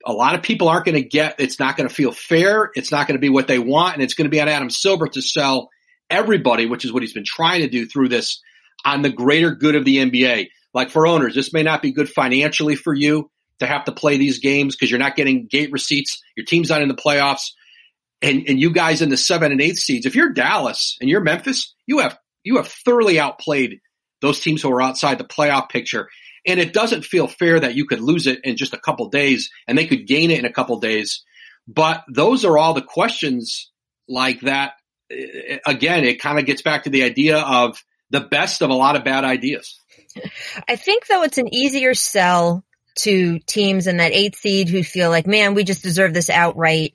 a 0.06 0.14
lot 0.14 0.36
of 0.36 0.42
people 0.42 0.68
aren't 0.68 0.86
going 0.86 1.02
to 1.02 1.08
get, 1.08 1.36
it's 1.40 1.60
not 1.60 1.78
going 1.78 1.88
to 1.88 1.94
feel 1.94 2.12
fair. 2.12 2.72
It's 2.74 2.92
not 2.92 3.08
going 3.08 3.18
to 3.18 3.22
be 3.22 3.30
what 3.30 3.48
they 3.48 3.60
want. 3.60 3.96
And 3.96 4.04
it's 4.04 4.14
going 4.14 4.26
to 4.26 4.32
be 4.32 4.42
on 4.42 4.50
Adam 4.50 4.70
Silver 4.70 5.08
to 5.08 5.22
sell 5.22 5.70
everybody, 6.10 6.66
which 6.66 6.86
is 6.86 6.94
what 6.94 7.04
he's 7.04 7.14
been 7.14 7.24
trying 7.26 7.62
to 7.62 7.70
do 7.70 7.86
through 7.86 8.10
this 8.10 8.42
on 8.84 9.02
the 9.02 9.10
greater 9.10 9.52
good 9.52 9.76
of 9.76 9.86
the 9.86 9.98
NBA. 9.98 10.48
Like 10.74 10.90
for 10.90 11.06
owners, 11.06 11.36
this 11.36 11.54
may 11.54 11.64
not 11.64 11.82
be 11.82 11.92
good 11.92 12.10
financially 12.10 12.76
for 12.76 12.94
you 12.94 13.30
to 13.60 13.68
have 13.68 13.86
to 13.86 13.92
play 13.92 14.18
these 14.18 14.40
games 14.40 14.76
because 14.76 14.90
you're 14.90 15.00
not 15.00 15.16
getting 15.16 15.48
gate 15.48 15.72
receipts. 15.72 16.22
Your 16.36 16.46
team's 16.46 16.70
not 16.70 16.82
in 16.82 16.88
the 16.88 16.96
playoffs 16.96 17.52
and, 18.22 18.44
and 18.48 18.60
you 18.60 18.72
guys 18.72 19.02
in 19.02 19.10
the 19.10 19.18
seven 19.18 19.52
and 19.52 19.62
eight 19.62 19.78
seeds, 19.78 20.06
if 20.06 20.16
you're 20.16 20.34
Dallas 20.34 20.98
and 21.02 21.10
you're 21.10 21.22
Memphis, 21.22 21.74
you 21.86 22.00
have, 22.00 22.18
you 22.44 22.58
have 22.58 22.68
thoroughly 22.68 23.20
outplayed 23.20 23.80
those 24.22 24.40
teams 24.40 24.62
who 24.62 24.72
are 24.72 24.82
outside 24.82 25.18
the 25.18 25.24
playoff 25.24 25.70
picture. 25.70 26.10
And 26.46 26.60
it 26.60 26.74
doesn't 26.74 27.06
feel 27.06 27.28
fair 27.28 27.60
that 27.60 27.76
you 27.76 27.86
could 27.86 28.00
lose 28.00 28.28
it 28.28 28.42
in 28.44 28.58
just 28.58 28.74
a 28.74 28.80
couple 28.80 29.10
days 29.10 29.52
and 29.68 29.78
they 29.78 29.88
could 29.88 30.08
gain 30.08 30.32
it 30.32 30.40
in 30.40 30.46
a 30.46 30.54
couple 30.54 30.80
days. 30.80 31.24
But 31.68 32.04
those 32.12 32.46
are 32.46 32.58
all 32.58 32.74
the 32.74 32.82
questions 32.82 33.72
like 34.08 34.42
that. 34.42 34.74
Uh, 35.12 35.58
again, 35.66 36.04
it 36.04 36.22
kind 36.22 36.40
of 36.40 36.46
gets 36.46 36.62
back 36.62 36.84
to 36.84 36.90
the 36.90 37.04
idea 37.04 37.40
of 37.40 37.84
the 38.10 38.22
best 38.22 38.62
of 38.62 38.70
a 38.70 38.76
lot 38.76 38.96
of 38.96 39.04
bad 39.04 39.24
ideas. 39.24 39.80
I 40.68 40.76
think 40.76 41.08
though 41.08 41.24
it's 41.24 41.38
an 41.38 41.54
easier 41.54 41.94
sell 41.94 42.64
to 42.94 43.40
teams 43.40 43.88
in 43.88 43.98
that 43.98 44.12
eighth 44.12 44.38
seed 44.38 44.70
who 44.70 44.84
feel 44.84 45.10
like, 45.10 45.28
man, 45.28 45.54
we 45.54 45.64
just 45.64 45.84
deserve 45.84 46.14
this 46.14 46.30
outright 46.30 46.94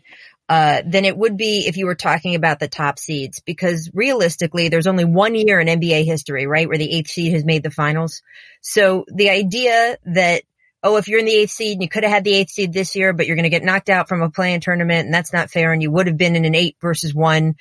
uh, 0.48 0.82
than 0.86 1.04
it 1.04 1.16
would 1.16 1.36
be 1.36 1.66
if 1.66 1.76
you 1.76 1.86
were 1.86 1.94
talking 1.94 2.34
about 2.34 2.58
the 2.58 2.68
top 2.68 2.98
seeds. 2.98 3.40
Because 3.40 3.90
realistically, 3.92 4.68
there's 4.68 4.86
only 4.86 5.04
one 5.04 5.34
year 5.34 5.60
in 5.60 5.66
NBA 5.66 6.04
history, 6.04 6.46
right, 6.46 6.68
where 6.68 6.78
the 6.78 6.92
eighth 6.92 7.10
seed 7.10 7.32
has 7.32 7.44
made 7.44 7.62
the 7.62 7.70
finals. 7.70 8.22
So 8.60 9.04
the 9.08 9.30
idea 9.30 9.96
that 10.06 10.42
oh, 10.82 10.96
if 10.98 11.08
you're 11.08 11.18
in 11.18 11.26
the 11.26 11.34
eighth 11.34 11.50
seed 11.50 11.72
and 11.72 11.82
you 11.82 11.88
could 11.88 12.04
have 12.04 12.12
had 12.12 12.22
the 12.22 12.34
eighth 12.34 12.50
seed 12.50 12.72
this 12.72 12.94
year, 12.94 13.12
but 13.12 13.26
you're 13.26 13.34
going 13.34 13.42
to 13.42 13.50
get 13.50 13.64
knocked 13.64 13.90
out 13.90 14.08
from 14.08 14.22
a 14.22 14.30
play-in 14.30 14.60
tournament 14.60 15.06
and 15.06 15.12
that's 15.12 15.32
not 15.32 15.50
fair 15.50 15.72
and 15.72 15.82
you 15.82 15.90
would 15.90 16.06
have 16.06 16.16
been 16.16 16.36
in 16.36 16.44
an 16.44 16.54
eight 16.54 16.76
versus 16.80 17.12
one. 17.12 17.56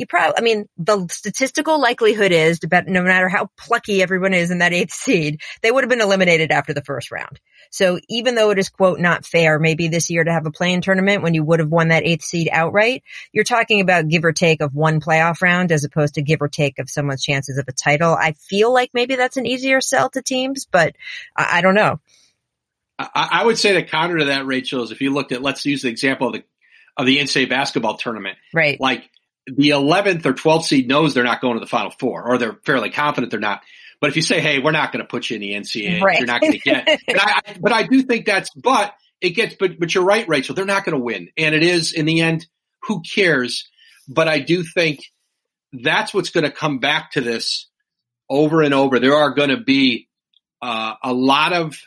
You 0.00 0.06
probably, 0.06 0.38
I 0.38 0.40
mean, 0.40 0.66
the 0.78 1.06
statistical 1.10 1.78
likelihood 1.78 2.32
is 2.32 2.60
that 2.70 2.88
no 2.88 3.02
matter 3.02 3.28
how 3.28 3.50
plucky 3.58 4.00
everyone 4.00 4.32
is 4.32 4.50
in 4.50 4.60
that 4.60 4.72
eighth 4.72 4.94
seed, 4.94 5.42
they 5.60 5.70
would 5.70 5.84
have 5.84 5.90
been 5.90 6.00
eliminated 6.00 6.50
after 6.50 6.72
the 6.72 6.80
first 6.80 7.10
round. 7.10 7.38
So 7.70 8.00
even 8.08 8.34
though 8.34 8.48
it 8.48 8.58
is 8.58 8.70
quote 8.70 8.98
not 8.98 9.26
fair, 9.26 9.58
maybe 9.58 9.88
this 9.88 10.08
year 10.08 10.24
to 10.24 10.32
have 10.32 10.46
a 10.46 10.50
play-in 10.50 10.80
tournament 10.80 11.22
when 11.22 11.34
you 11.34 11.44
would 11.44 11.60
have 11.60 11.68
won 11.68 11.88
that 11.88 12.04
eighth 12.04 12.24
seed 12.24 12.48
outright, 12.50 13.02
you're 13.30 13.44
talking 13.44 13.82
about 13.82 14.08
give 14.08 14.24
or 14.24 14.32
take 14.32 14.62
of 14.62 14.74
one 14.74 15.02
playoff 15.02 15.42
round 15.42 15.70
as 15.70 15.84
opposed 15.84 16.14
to 16.14 16.22
give 16.22 16.40
or 16.40 16.48
take 16.48 16.78
of 16.78 16.88
someone's 16.88 17.22
chances 17.22 17.58
of 17.58 17.66
a 17.68 17.72
title. 17.72 18.14
I 18.14 18.32
feel 18.32 18.72
like 18.72 18.92
maybe 18.94 19.16
that's 19.16 19.36
an 19.36 19.44
easier 19.44 19.82
sell 19.82 20.08
to 20.08 20.22
teams, 20.22 20.64
but 20.64 20.96
I, 21.36 21.58
I 21.58 21.60
don't 21.60 21.74
know. 21.74 22.00
I, 22.98 23.28
I 23.32 23.44
would 23.44 23.58
say 23.58 23.74
the 23.74 23.82
counter 23.82 24.16
to 24.16 24.24
that, 24.24 24.46
Rachel, 24.46 24.82
is 24.82 24.92
if 24.92 25.02
you 25.02 25.12
looked 25.12 25.32
at, 25.32 25.42
let's 25.42 25.66
use 25.66 25.82
the 25.82 25.90
example 25.90 26.28
of 26.28 26.32
the, 26.32 26.44
of 26.96 27.04
the 27.04 27.18
NCAA 27.18 27.50
basketball 27.50 27.98
tournament. 27.98 28.38
Right. 28.54 28.80
Like 28.80 29.10
the 29.56 29.70
11th 29.70 30.26
or 30.26 30.34
12th 30.34 30.64
seed 30.64 30.88
knows 30.88 31.14
they're 31.14 31.24
not 31.24 31.40
going 31.40 31.54
to 31.54 31.60
the 31.60 31.66
final 31.66 31.90
four 31.90 32.24
or 32.24 32.38
they're 32.38 32.58
fairly 32.64 32.90
confident 32.90 33.30
they're 33.30 33.40
not. 33.40 33.62
But 34.00 34.08
if 34.08 34.16
you 34.16 34.22
say, 34.22 34.40
"Hey, 34.40 34.60
we're 34.60 34.70
not 34.70 34.92
going 34.92 35.04
to 35.04 35.08
put 35.08 35.28
you 35.28 35.36
in 35.36 35.42
the 35.42 35.52
NCAA, 35.52 36.00
right. 36.00 36.18
you're 36.18 36.26
not 36.26 36.40
going 36.40 36.54
to 36.54 36.58
get," 36.58 36.86
but 37.06 37.20
I, 37.20 37.40
but 37.60 37.72
I 37.72 37.82
do 37.82 38.02
think 38.02 38.24
that's. 38.24 38.48
But 38.54 38.94
it 39.20 39.30
gets, 39.30 39.56
but, 39.58 39.78
but 39.78 39.94
you're 39.94 40.04
right, 40.04 40.26
Rachel. 40.26 40.54
They're 40.54 40.64
not 40.64 40.84
going 40.84 40.96
to 40.96 41.04
win. 41.04 41.28
And 41.36 41.54
it 41.54 41.62
is 41.62 41.92
in 41.92 42.06
the 42.06 42.20
end, 42.20 42.46
who 42.84 43.02
cares? 43.02 43.68
But 44.08 44.28
I 44.28 44.38
do 44.38 44.62
think 44.62 45.00
that's 45.72 46.14
what's 46.14 46.30
going 46.30 46.44
to 46.44 46.50
come 46.50 46.78
back 46.78 47.12
to 47.12 47.20
this 47.20 47.68
over 48.28 48.62
and 48.62 48.74
over. 48.74 48.98
There 48.98 49.14
are 49.14 49.30
going 49.30 49.50
to 49.50 49.60
be 49.60 50.08
uh, 50.62 50.94
a 51.02 51.12
lot 51.12 51.52
of 51.52 51.78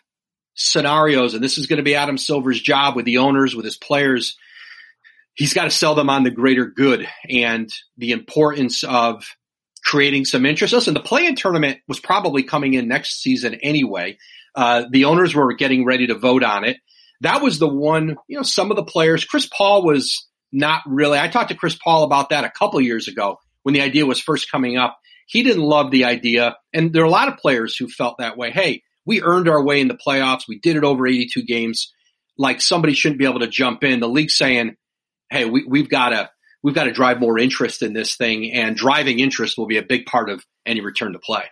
scenarios, 0.54 1.34
and 1.34 1.43
this 1.43 1.58
is 1.58 1.67
going 1.67 1.78
to 1.78 1.84
be 1.84 1.95
Adam 1.95 2.17
Silver's 2.17 2.62
job 2.62 2.95
with 2.95 3.06
the 3.06 3.17
owners, 3.17 3.56
with 3.56 3.65
his 3.65 3.78
players. 3.78 4.38
He's 5.36 5.54
got 5.54 5.63
to 5.63 5.72
sell 5.72 5.96
them 5.96 6.10
on 6.10 6.24
the 6.24 6.32
greater 6.32 6.65
good 6.65 7.08
and 7.30 7.69
the 7.98 8.12
importance 8.12 8.84
of 8.84 9.26
creating 9.84 10.26
some 10.26 10.46
interest. 10.46 10.74
Listen, 10.74 10.93
the 10.93 11.00
play-in 11.00 11.36
tournament 11.36 11.80
was 11.88 12.00
probably 12.00 12.43
coming 12.43 12.74
in 12.74 12.88
next 12.88 13.22
season 13.22 13.56
anyway. 13.56 14.17
Uh, 14.56 14.86
the 14.89 15.06
owners 15.06 15.34
were 15.34 15.54
getting 15.54 15.86
ready 15.86 16.08
to 16.08 16.15
vote 16.15 16.43
on 16.43 16.63
it. 16.63 16.78
That 17.22 17.41
was 17.41 17.58
the 17.58 17.67
one, 17.67 18.17
you 18.28 18.38
know, 18.38 18.43
some 18.43 18.69
of 18.69 18.78
the 18.78 18.84
players, 18.84 19.26
Chris 19.26 19.48
Paul 19.48 19.84
was 19.84 20.28
not 20.52 20.82
really, 20.86 21.17
I 21.17 21.28
talked 21.28 21.50
to 21.50 21.56
Chris 21.56 21.76
Paul 21.76 22.04
about 22.04 22.30
that 22.30 22.43
a 22.43 22.52
couple 22.52 22.80
years 22.80 23.08
ago 23.08 23.38
when 23.63 23.74
the 23.74 23.82
idea 23.82 24.06
was 24.06 24.19
first 24.19 24.52
coming 24.52 24.78
up. 24.78 24.98
He 25.26 25.41
didn't 25.41 25.63
love 25.63 25.89
the 25.89 26.06
idea. 26.06 26.58
And 26.74 26.93
there 26.93 27.02
are 27.02 27.08
a 27.08 27.10
lot 27.10 27.30
of 27.30 27.38
players 27.38 27.76
who 27.76 27.88
felt 27.88 28.17
that 28.19 28.38
way. 28.38 28.52
Hey, 28.52 28.84
we 29.06 29.22
earned 29.22 29.48
our 29.50 29.63
way 29.63 29.82
in 29.82 29.88
the 29.88 29.98
playoffs. 29.98 30.48
We 30.48 30.60
did 30.60 30.76
it 30.76 30.84
over 30.84 31.08
82 31.08 31.43
games. 31.43 31.91
Like 32.38 32.62
somebody 32.62 32.93
shouldn't 32.93 33.19
be 33.19 33.26
able 33.26 33.39
to 33.39 33.48
jump 33.48 33.84
in. 33.84 34.00
The 34.00 34.08
league 34.08 34.32
saying, 34.32 34.76
Hey, 35.34 35.46
we, 35.46 35.65
we've 35.65 35.89
got 35.89 36.10
to, 36.10 36.30
we've 36.62 36.76
got 36.76 36.84
to 36.84 36.91
drive 36.91 37.19
more 37.19 37.39
interest 37.39 37.82
in 37.82 37.93
this 37.93 38.15
thing 38.15 38.54
and 38.54 38.76
driving 38.76 39.19
interest 39.19 39.58
will 39.58 39.65
be 39.65 39.78
a 39.78 39.82
big 39.84 40.06
part 40.06 40.30
of 40.30 40.46
any 40.63 40.80
return 40.80 41.13
to 41.13 41.19
play. 41.19 41.46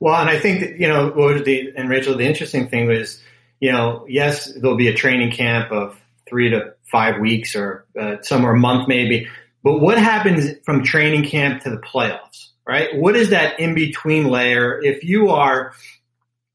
Well, 0.00 0.18
and 0.18 0.30
I 0.30 0.38
think 0.38 0.60
that, 0.60 0.80
you 0.80 0.88
know, 0.88 1.10
the, 1.42 1.74
and 1.76 1.90
Rachel, 1.90 2.16
the 2.16 2.24
interesting 2.24 2.70
thing 2.70 2.88
was, 2.88 3.22
you 3.60 3.70
know, 3.70 4.06
yes, 4.08 4.50
there'll 4.54 4.78
be 4.78 4.88
a 4.88 4.94
training 4.94 5.32
camp 5.32 5.70
of 5.70 6.00
three 6.26 6.48
to 6.48 6.72
five 6.90 7.20
weeks 7.20 7.54
or 7.54 7.84
uh, 8.00 8.22
somewhere 8.22 8.54
a 8.54 8.58
month 8.58 8.88
maybe, 8.88 9.28
but 9.62 9.78
what 9.78 9.98
happens 9.98 10.56
from 10.64 10.82
training 10.82 11.24
camp 11.24 11.64
to 11.64 11.70
the 11.70 11.76
playoffs, 11.76 12.48
right? 12.66 12.96
What 12.96 13.16
is 13.16 13.30
that 13.30 13.60
in 13.60 13.74
between 13.74 14.24
layer? 14.24 14.82
If 14.82 15.04
you 15.04 15.28
are 15.28 15.74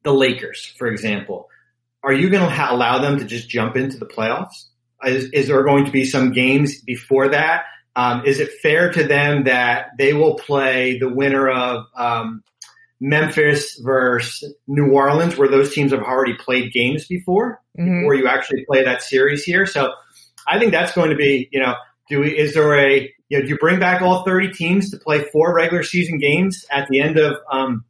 the 0.02 0.14
Lakers, 0.14 0.74
for 0.80 0.88
example, 0.88 1.48
are 2.02 2.14
you 2.14 2.32
going 2.32 2.50
to 2.50 2.74
allow 2.74 2.98
them 2.98 3.20
to 3.20 3.26
just 3.26 3.48
jump 3.48 3.76
into 3.76 3.98
the 3.98 4.08
playoffs? 4.08 4.66
Is, 5.04 5.26
is 5.32 5.48
there 5.48 5.64
going 5.64 5.86
to 5.86 5.92
be 5.92 6.06
some 6.06 6.32
games 6.32 6.82
before 6.82 7.30
that? 7.30 7.66
Um, 7.96 8.26
is 8.26 8.40
it 8.40 8.52
fair 8.62 8.92
to 8.92 9.04
them 9.04 9.46
that 9.46 9.88
they 9.98 10.14
will 10.14 10.36
play 10.36 11.00
the 11.00 11.10
winner 11.10 11.50
of 11.50 11.86
um, 11.96 12.44
Memphis 13.00 13.80
versus 13.82 14.54
New 14.68 14.92
Orleans, 14.92 15.38
where 15.38 15.48
those 15.48 15.74
teams 15.74 15.92
have 15.92 16.02
already 16.02 16.36
played 16.36 16.74
games 16.74 17.08
before, 17.08 17.62
mm-hmm. 17.78 18.02
before 18.02 18.16
you 18.16 18.28
actually 18.28 18.66
play 18.66 18.84
that 18.84 19.02
series 19.02 19.44
here? 19.44 19.66
So 19.66 19.94
I 20.48 20.60
think 20.60 20.72
that's 20.72 20.94
going 20.94 21.10
to 21.12 21.16
be, 21.16 21.50
you 21.52 21.60
know, 21.60 21.76
do 22.10 22.20
we, 22.20 22.38
is 22.38 22.54
there 22.54 22.78
a, 22.78 23.12
you 23.30 23.40
know, 23.40 23.44
do 23.44 23.50
you 23.50 23.58
bring 23.58 23.80
back 23.80 24.02
all 24.02 24.24
30 24.24 24.52
teams 24.52 24.92
to 24.92 24.98
play 24.98 25.24
four 25.32 25.56
regular 25.56 25.84
season 25.84 26.20
games 26.20 26.66
at 26.72 26.88
the 26.90 27.00
end 27.00 27.18
of, 27.18 27.38
um, 27.52 27.86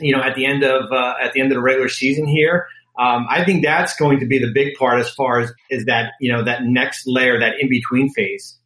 you 0.00 0.16
know, 0.16 0.22
at 0.22 0.34
the 0.34 0.46
end 0.46 0.64
of, 0.64 0.90
uh, 0.90 1.14
at 1.22 1.32
the 1.32 1.40
end 1.40 1.52
of 1.52 1.56
the 1.56 1.62
regular 1.62 1.88
season 1.88 2.26
here? 2.26 2.66
Um, 2.98 3.26
I 3.28 3.44
think 3.44 3.64
that's 3.64 3.96
going 3.96 4.20
to 4.20 4.26
be 4.26 4.38
the 4.38 4.52
big 4.52 4.74
part 4.74 5.00
as 5.00 5.10
far 5.10 5.40
as 5.40 5.52
is 5.70 5.86
that 5.86 6.12
you 6.20 6.32
know 6.32 6.44
that 6.44 6.62
next 6.62 7.06
layer, 7.06 7.40
that 7.40 7.54
in 7.60 7.68
between 7.68 8.12
phase. 8.12 8.58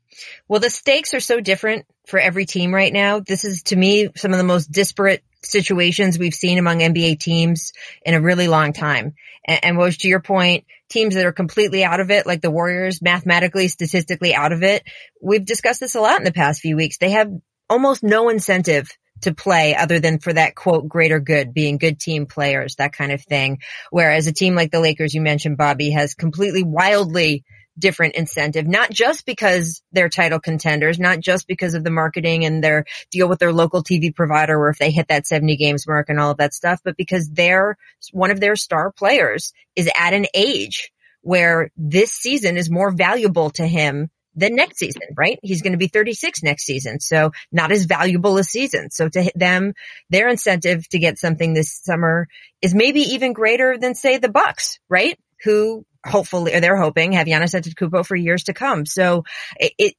Well, 0.49 0.61
the 0.61 0.71
stakes 0.71 1.15
are 1.15 1.21
so 1.21 1.41
different 1.41 1.87
for 2.07 2.19
every 2.19 2.45
team 2.45 2.75
right 2.75 2.93
now. 2.93 3.21
This 3.21 3.45
is 3.45 3.63
to 3.65 3.77
me 3.77 4.09
some 4.17 4.33
of 4.33 4.39
the 4.39 4.45
most 4.45 4.71
disparate 4.71 5.23
situations 5.43 6.19
we've 6.19 6.35
seen 6.35 6.59
among 6.59 6.81
NBA 6.81 7.21
teams 7.21 7.73
in 8.05 8.15
a 8.15 8.21
really 8.21 8.49
long 8.49 8.73
time. 8.73 9.15
And, 9.45 9.65
and 9.65 9.79
was 9.79 9.99
to 9.99 10.09
your 10.09 10.21
point, 10.21 10.65
teams 10.89 11.15
that 11.15 11.27
are 11.27 11.33
completely 11.33 11.85
out 11.85 12.01
of 12.01 12.11
it, 12.11 12.27
like 12.27 12.41
the 12.41 12.51
Warriors, 12.51 13.01
mathematically, 13.01 13.69
statistically 13.69 14.35
out 14.35 14.53
of 14.53 14.63
it. 14.63 14.83
We've 15.23 15.45
discussed 15.45 15.81
this 15.81 15.95
a 15.95 16.01
lot 16.01 16.19
in 16.19 16.25
the 16.25 16.33
past 16.33 16.61
few 16.61 16.77
weeks. 16.77 16.99
They 16.99 17.11
have 17.11 17.31
almost 17.69 18.03
no 18.03 18.29
incentive 18.29 18.91
to 19.23 19.35
play 19.35 19.75
other 19.75 20.01
than 20.01 20.19
for 20.19 20.33
that 20.33 20.55
quote 20.55 20.89
greater 20.89 21.21
good, 21.21 21.53
being 21.53 21.79
good 21.79 21.99
team 21.99 22.27
players, 22.27 22.77
that 22.77 22.93
kind 22.93 23.13
of 23.13 23.23
thing. 23.23 23.59
Whereas 23.91 24.27
a 24.27 24.33
team 24.33 24.55
like 24.55 24.71
the 24.71 24.81
Lakers 24.81 25.15
you 25.15 25.21
mentioned, 25.21 25.57
Bobby, 25.57 25.91
has 25.91 26.15
completely 26.15 26.63
wildly 26.63 27.45
different 27.79 28.17
incentive, 28.17 28.67
not 28.67 28.91
just 28.91 29.25
because 29.25 29.83
they're 29.93 30.09
title 30.09 30.41
contenders, 30.41 30.99
not 30.99 31.21
just 31.21 31.47
because 31.47 31.75
of 31.75 31.85
the 31.85 31.91
marketing 31.91 32.45
and 32.45 32.63
their 32.63 32.85
deal 33.11 33.29
with 33.29 33.39
their 33.39 33.53
local 33.53 33.83
TV 33.83 34.15
provider 34.15 34.59
or 34.59 34.71
if 34.71 34.79
they 34.79 34.91
hit 34.91 35.09
that 35.09 35.27
70 35.27 35.57
games 35.57 35.87
mark 35.87 36.09
and 36.09 36.19
all 36.19 36.33
of 36.33 36.39
that 36.39 36.55
stuff, 36.55 36.81
but 36.83 36.97
because 36.97 37.29
their, 37.31 37.77
one 38.13 38.31
of 38.31 38.41
their 38.41 38.57
star 38.57 38.91
players 38.91 39.53
is 39.77 39.89
at 39.97 40.13
an 40.13 40.27
age 40.35 40.91
where 41.23 41.71
this 41.77 42.13
season 42.13 42.57
is 42.57 42.71
more 42.71 42.91
valuable 42.91 43.51
to 43.51 43.67
him 43.67 44.11
than 44.39 44.55
next 44.55 44.79
season, 44.79 45.03
right? 45.17 45.39
He's 45.43 45.63
going 45.63 45.73
to 45.73 45.79
be 45.79 45.89
36 45.89 46.43
next 46.43 46.65
season. 46.65 47.01
So 47.01 47.33
not 47.53 47.73
as 47.73 47.85
valuable 47.85 48.39
a 48.39 48.45
season. 48.45 48.91
So 48.91 49.09
to 49.09 49.31
them, 49.35 49.75
their 50.11 50.29
incentive 50.29 50.89
to 50.91 50.99
get 50.99 51.19
something 51.19 51.55
this 51.55 51.81
summer 51.83 52.29
is 52.63 52.75
maybe 52.75 53.01
even 53.01 53.33
greater 53.33 53.77
than 53.79 53.95
say 53.95 54.19
the 54.19 54.29
Bucks, 54.29 54.79
right? 54.89 55.19
Who 55.45 55.85
hopefully, 56.07 56.55
or 56.55 56.61
they're 56.61 56.77
hoping 56.77 57.13
have 57.13 57.27
Giannis 57.27 57.55
Antetokounmpo 57.55 58.07
for 58.07 58.17
years 58.17 58.45
to 58.45 58.55
come. 58.55 58.87
So 58.87 59.25
it, 59.59 59.73
it 59.79 59.95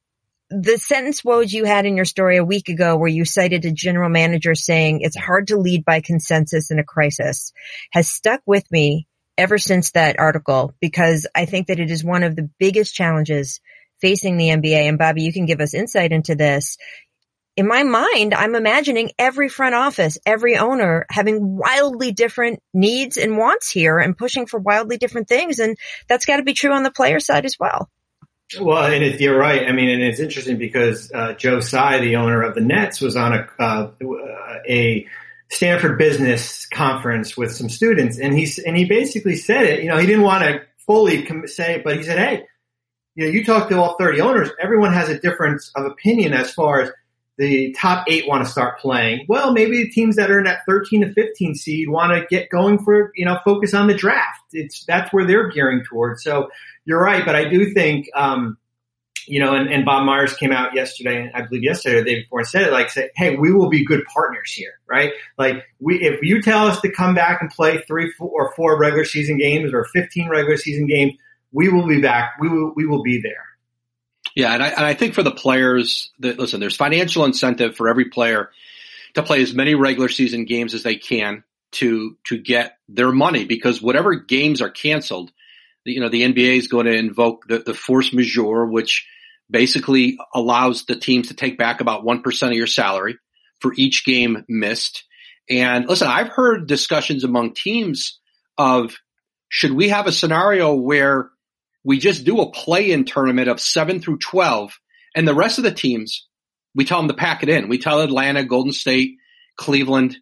the 0.50 0.78
sentence 0.78 1.22
Woj 1.22 1.52
you 1.52 1.64
had 1.64 1.86
in 1.86 1.96
your 1.96 2.04
story 2.04 2.36
a 2.36 2.44
week 2.44 2.68
ago 2.68 2.96
where 2.96 3.08
you 3.08 3.24
cited 3.24 3.64
a 3.64 3.70
general 3.70 4.10
manager 4.10 4.54
saying 4.56 5.00
it's 5.00 5.16
hard 5.16 5.48
to 5.48 5.56
lead 5.56 5.84
by 5.84 6.00
consensus 6.00 6.72
in 6.72 6.80
a 6.80 6.84
crisis 6.84 7.52
has 7.92 8.08
stuck 8.08 8.40
with 8.46 8.64
me 8.70 9.06
ever 9.38 9.58
since 9.58 9.92
that 9.92 10.18
article 10.18 10.74
because 10.80 11.26
I 11.34 11.46
think 11.46 11.68
that 11.68 11.78
it 11.78 11.90
is 11.90 12.04
one 12.04 12.24
of 12.24 12.34
the 12.34 12.50
biggest 12.58 12.94
challenges 12.94 13.60
facing 14.00 14.36
the 14.36 14.48
NBA. 14.48 14.88
And 14.88 14.98
Bobby, 14.98 15.22
you 15.22 15.32
can 15.32 15.46
give 15.46 15.60
us 15.60 15.74
insight 15.74 16.12
into 16.12 16.34
this. 16.34 16.76
In 17.56 17.66
my 17.66 17.82
mind, 17.82 18.32
I'm 18.32 18.54
imagining 18.54 19.10
every 19.18 19.48
front 19.48 19.74
office, 19.74 20.18
every 20.24 20.56
owner 20.56 21.04
having 21.10 21.56
wildly 21.56 22.12
different 22.12 22.60
needs 22.72 23.16
and 23.16 23.36
wants 23.36 23.70
here 23.70 23.98
and 23.98 24.16
pushing 24.16 24.46
for 24.46 24.58
wildly 24.60 24.96
different 24.96 25.28
things. 25.28 25.58
And 25.58 25.76
that's 26.08 26.26
got 26.26 26.36
to 26.36 26.42
be 26.42 26.54
true 26.54 26.72
on 26.72 26.84
the 26.84 26.90
player 26.90 27.20
side 27.20 27.44
as 27.44 27.56
well. 27.58 27.90
Well, 28.58 28.84
and 28.84 29.04
it, 29.04 29.20
you're 29.20 29.38
right. 29.38 29.68
I 29.68 29.72
mean, 29.72 29.90
and 29.90 30.02
it's 30.02 30.20
interesting 30.20 30.58
because 30.58 31.12
uh, 31.12 31.34
Joe 31.34 31.60
Tsai, 31.60 32.00
the 32.00 32.16
owner 32.16 32.42
of 32.42 32.54
the 32.54 32.60
Nets, 32.60 33.00
was 33.00 33.14
on 33.14 33.32
a 33.32 33.62
uh, 33.62 33.90
a 34.68 35.06
Stanford 35.50 35.98
business 35.98 36.66
conference 36.66 37.36
with 37.36 37.52
some 37.52 37.68
students, 37.68 38.18
and 38.18 38.36
he 38.36 38.48
and 38.66 38.76
he 38.76 38.86
basically 38.86 39.36
said 39.36 39.64
it. 39.64 39.82
You 39.82 39.90
know, 39.90 39.98
he 39.98 40.06
didn't 40.06 40.22
want 40.22 40.44
to 40.44 40.62
fully 40.86 41.46
say 41.46 41.76
it, 41.76 41.84
but 41.84 41.96
he 41.96 42.02
said, 42.02 42.18
"Hey, 42.18 42.46
you 43.14 43.26
know, 43.26 43.30
you 43.30 43.44
talk 43.44 43.68
to 43.68 43.78
all 43.78 43.96
30 43.98 44.20
owners, 44.20 44.50
everyone 44.60 44.92
has 44.92 45.08
a 45.08 45.18
difference 45.18 45.70
of 45.76 45.84
opinion 45.84 46.32
as 46.32 46.52
far 46.52 46.82
as 46.82 46.90
the 47.40 47.72
top 47.72 48.04
eight 48.08 48.28
want 48.28 48.44
to 48.44 48.50
start 48.50 48.78
playing. 48.78 49.24
Well, 49.26 49.52
maybe 49.52 49.82
the 49.82 49.90
teams 49.90 50.16
that 50.16 50.30
are 50.30 50.38
in 50.38 50.44
that 50.44 50.60
13 50.68 51.00
to 51.00 51.12
15 51.14 51.54
seed 51.54 51.88
want 51.88 52.12
to 52.12 52.26
get 52.28 52.50
going 52.50 52.78
for, 52.84 53.12
you 53.14 53.24
know, 53.24 53.38
focus 53.44 53.72
on 53.72 53.86
the 53.86 53.94
draft. 53.94 54.42
It's, 54.52 54.84
that's 54.84 55.10
where 55.12 55.26
they're 55.26 55.48
gearing 55.48 55.82
towards. 55.82 56.22
So 56.22 56.50
you're 56.84 57.00
right. 57.00 57.24
But 57.24 57.36
I 57.36 57.48
do 57.48 57.72
think, 57.72 58.10
um, 58.14 58.58
you 59.26 59.40
know, 59.40 59.54
and, 59.54 59.70
and 59.70 59.86
Bob 59.86 60.04
Myers 60.04 60.34
came 60.34 60.52
out 60.52 60.74
yesterday, 60.74 61.30
I 61.32 61.42
believe 61.42 61.62
yesterday 61.62 61.96
or 61.96 62.04
the 62.04 62.10
day 62.10 62.20
before 62.22 62.40
and 62.40 62.48
said 62.48 62.62
it 62.62 62.72
like, 62.72 62.90
say, 62.90 63.08
Hey, 63.16 63.36
we 63.36 63.52
will 63.52 63.70
be 63.70 63.86
good 63.86 64.04
partners 64.12 64.52
here, 64.52 64.74
right? 64.86 65.12
Like 65.38 65.64
we, 65.78 66.02
if 66.02 66.20
you 66.22 66.42
tell 66.42 66.66
us 66.66 66.80
to 66.82 66.92
come 66.92 67.14
back 67.14 67.40
and 67.40 67.50
play 67.50 67.78
three 67.78 68.12
four, 68.18 68.30
or 68.30 68.52
four 68.54 68.78
regular 68.78 69.04
season 69.06 69.38
games 69.38 69.72
or 69.72 69.84
15 69.84 70.28
regular 70.28 70.58
season 70.58 70.86
games, 70.86 71.14
we 71.52 71.68
will 71.68 71.86
be 71.86 72.00
back. 72.00 72.34
We 72.40 72.48
will, 72.48 72.72
we 72.74 72.86
will 72.86 73.02
be 73.02 73.20
there. 73.20 73.44
Yeah. 74.34 74.54
And 74.54 74.62
I, 74.62 74.68
and 74.68 74.86
I 74.86 74.94
think 74.94 75.14
for 75.14 75.22
the 75.22 75.32
players 75.32 76.10
that 76.20 76.38
listen, 76.38 76.60
there's 76.60 76.76
financial 76.76 77.24
incentive 77.24 77.76
for 77.76 77.88
every 77.88 78.06
player 78.06 78.50
to 79.14 79.22
play 79.22 79.42
as 79.42 79.54
many 79.54 79.74
regular 79.74 80.08
season 80.08 80.44
games 80.44 80.74
as 80.74 80.82
they 80.82 80.96
can 80.96 81.42
to, 81.72 82.16
to 82.24 82.38
get 82.38 82.78
their 82.88 83.12
money 83.12 83.44
because 83.44 83.82
whatever 83.82 84.14
games 84.14 84.60
are 84.60 84.70
canceled, 84.70 85.32
you 85.84 86.00
know, 86.00 86.08
the 86.08 86.22
NBA 86.22 86.58
is 86.58 86.68
going 86.68 86.86
to 86.86 86.94
invoke 86.94 87.46
the, 87.48 87.58
the 87.58 87.74
force 87.74 88.12
majeure, 88.12 88.66
which 88.66 89.06
basically 89.50 90.18
allows 90.34 90.84
the 90.84 90.96
teams 90.96 91.28
to 91.28 91.34
take 91.34 91.58
back 91.58 91.80
about 91.80 92.04
1% 92.04 92.46
of 92.46 92.52
your 92.52 92.66
salary 92.66 93.18
for 93.58 93.72
each 93.76 94.04
game 94.04 94.44
missed. 94.48 95.04
And 95.48 95.88
listen, 95.88 96.06
I've 96.06 96.28
heard 96.28 96.68
discussions 96.68 97.24
among 97.24 97.54
teams 97.54 98.20
of 98.56 98.96
should 99.48 99.72
we 99.72 99.88
have 99.88 100.06
a 100.06 100.12
scenario 100.12 100.74
where 100.74 101.30
we 101.84 101.98
just 101.98 102.24
do 102.24 102.40
a 102.40 102.50
play-in 102.50 103.04
tournament 103.04 103.48
of 103.48 103.60
seven 103.60 104.00
through 104.00 104.18
12 104.18 104.78
and 105.14 105.26
the 105.26 105.34
rest 105.34 105.58
of 105.58 105.64
the 105.64 105.72
teams, 105.72 106.26
we 106.74 106.84
tell 106.84 106.98
them 106.98 107.08
to 107.08 107.14
pack 107.14 107.42
it 107.42 107.48
in. 107.48 107.68
We 107.68 107.78
tell 107.78 108.00
Atlanta, 108.00 108.44
Golden 108.44 108.72
State, 108.72 109.16
Cleveland, 109.56 110.16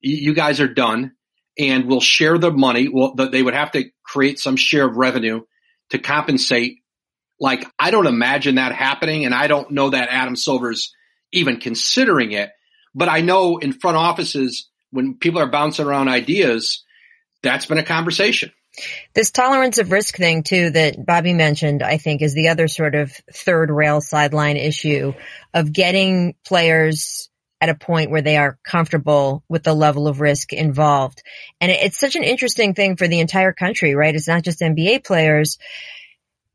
you 0.00 0.34
guys 0.34 0.60
are 0.60 0.72
done 0.72 1.12
and 1.58 1.86
we'll 1.86 2.00
share 2.00 2.38
the 2.38 2.50
money. 2.50 2.88
Well, 2.88 3.14
they 3.14 3.42
would 3.42 3.54
have 3.54 3.72
to 3.72 3.84
create 4.02 4.38
some 4.38 4.56
share 4.56 4.86
of 4.88 4.96
revenue 4.96 5.42
to 5.90 5.98
compensate. 5.98 6.78
Like, 7.38 7.66
I 7.78 7.90
don't 7.90 8.06
imagine 8.06 8.54
that 8.54 8.72
happening 8.72 9.24
and 9.24 9.34
I 9.34 9.46
don't 9.46 9.72
know 9.72 9.90
that 9.90 10.08
Adam 10.10 10.36
Silver's 10.36 10.94
even 11.32 11.58
considering 11.58 12.32
it, 12.32 12.50
but 12.94 13.08
I 13.08 13.20
know 13.20 13.58
in 13.58 13.72
front 13.72 13.96
offices 13.96 14.68
when 14.90 15.14
people 15.14 15.40
are 15.40 15.50
bouncing 15.50 15.86
around 15.86 16.08
ideas, 16.08 16.82
that's 17.42 17.66
been 17.66 17.78
a 17.78 17.84
conversation. 17.84 18.52
This 19.14 19.30
tolerance 19.30 19.78
of 19.78 19.90
risk 19.90 20.16
thing 20.16 20.42
too 20.42 20.70
that 20.70 21.04
Bobby 21.04 21.34
mentioned, 21.34 21.82
I 21.82 21.98
think 21.98 22.22
is 22.22 22.34
the 22.34 22.48
other 22.48 22.68
sort 22.68 22.94
of 22.94 23.12
third 23.32 23.70
rail 23.70 24.00
sideline 24.00 24.56
issue 24.56 25.12
of 25.52 25.72
getting 25.72 26.34
players 26.46 27.30
at 27.60 27.68
a 27.68 27.74
point 27.74 28.10
where 28.10 28.22
they 28.22 28.36
are 28.36 28.58
comfortable 28.64 29.44
with 29.48 29.62
the 29.62 29.74
level 29.74 30.08
of 30.08 30.20
risk 30.20 30.52
involved. 30.52 31.22
And 31.60 31.70
it's 31.70 31.98
such 31.98 32.16
an 32.16 32.24
interesting 32.24 32.74
thing 32.74 32.96
for 32.96 33.06
the 33.06 33.20
entire 33.20 33.52
country, 33.52 33.94
right? 33.94 34.14
It's 34.14 34.28
not 34.28 34.44
just 34.44 34.60
NBA 34.60 35.04
players. 35.04 35.58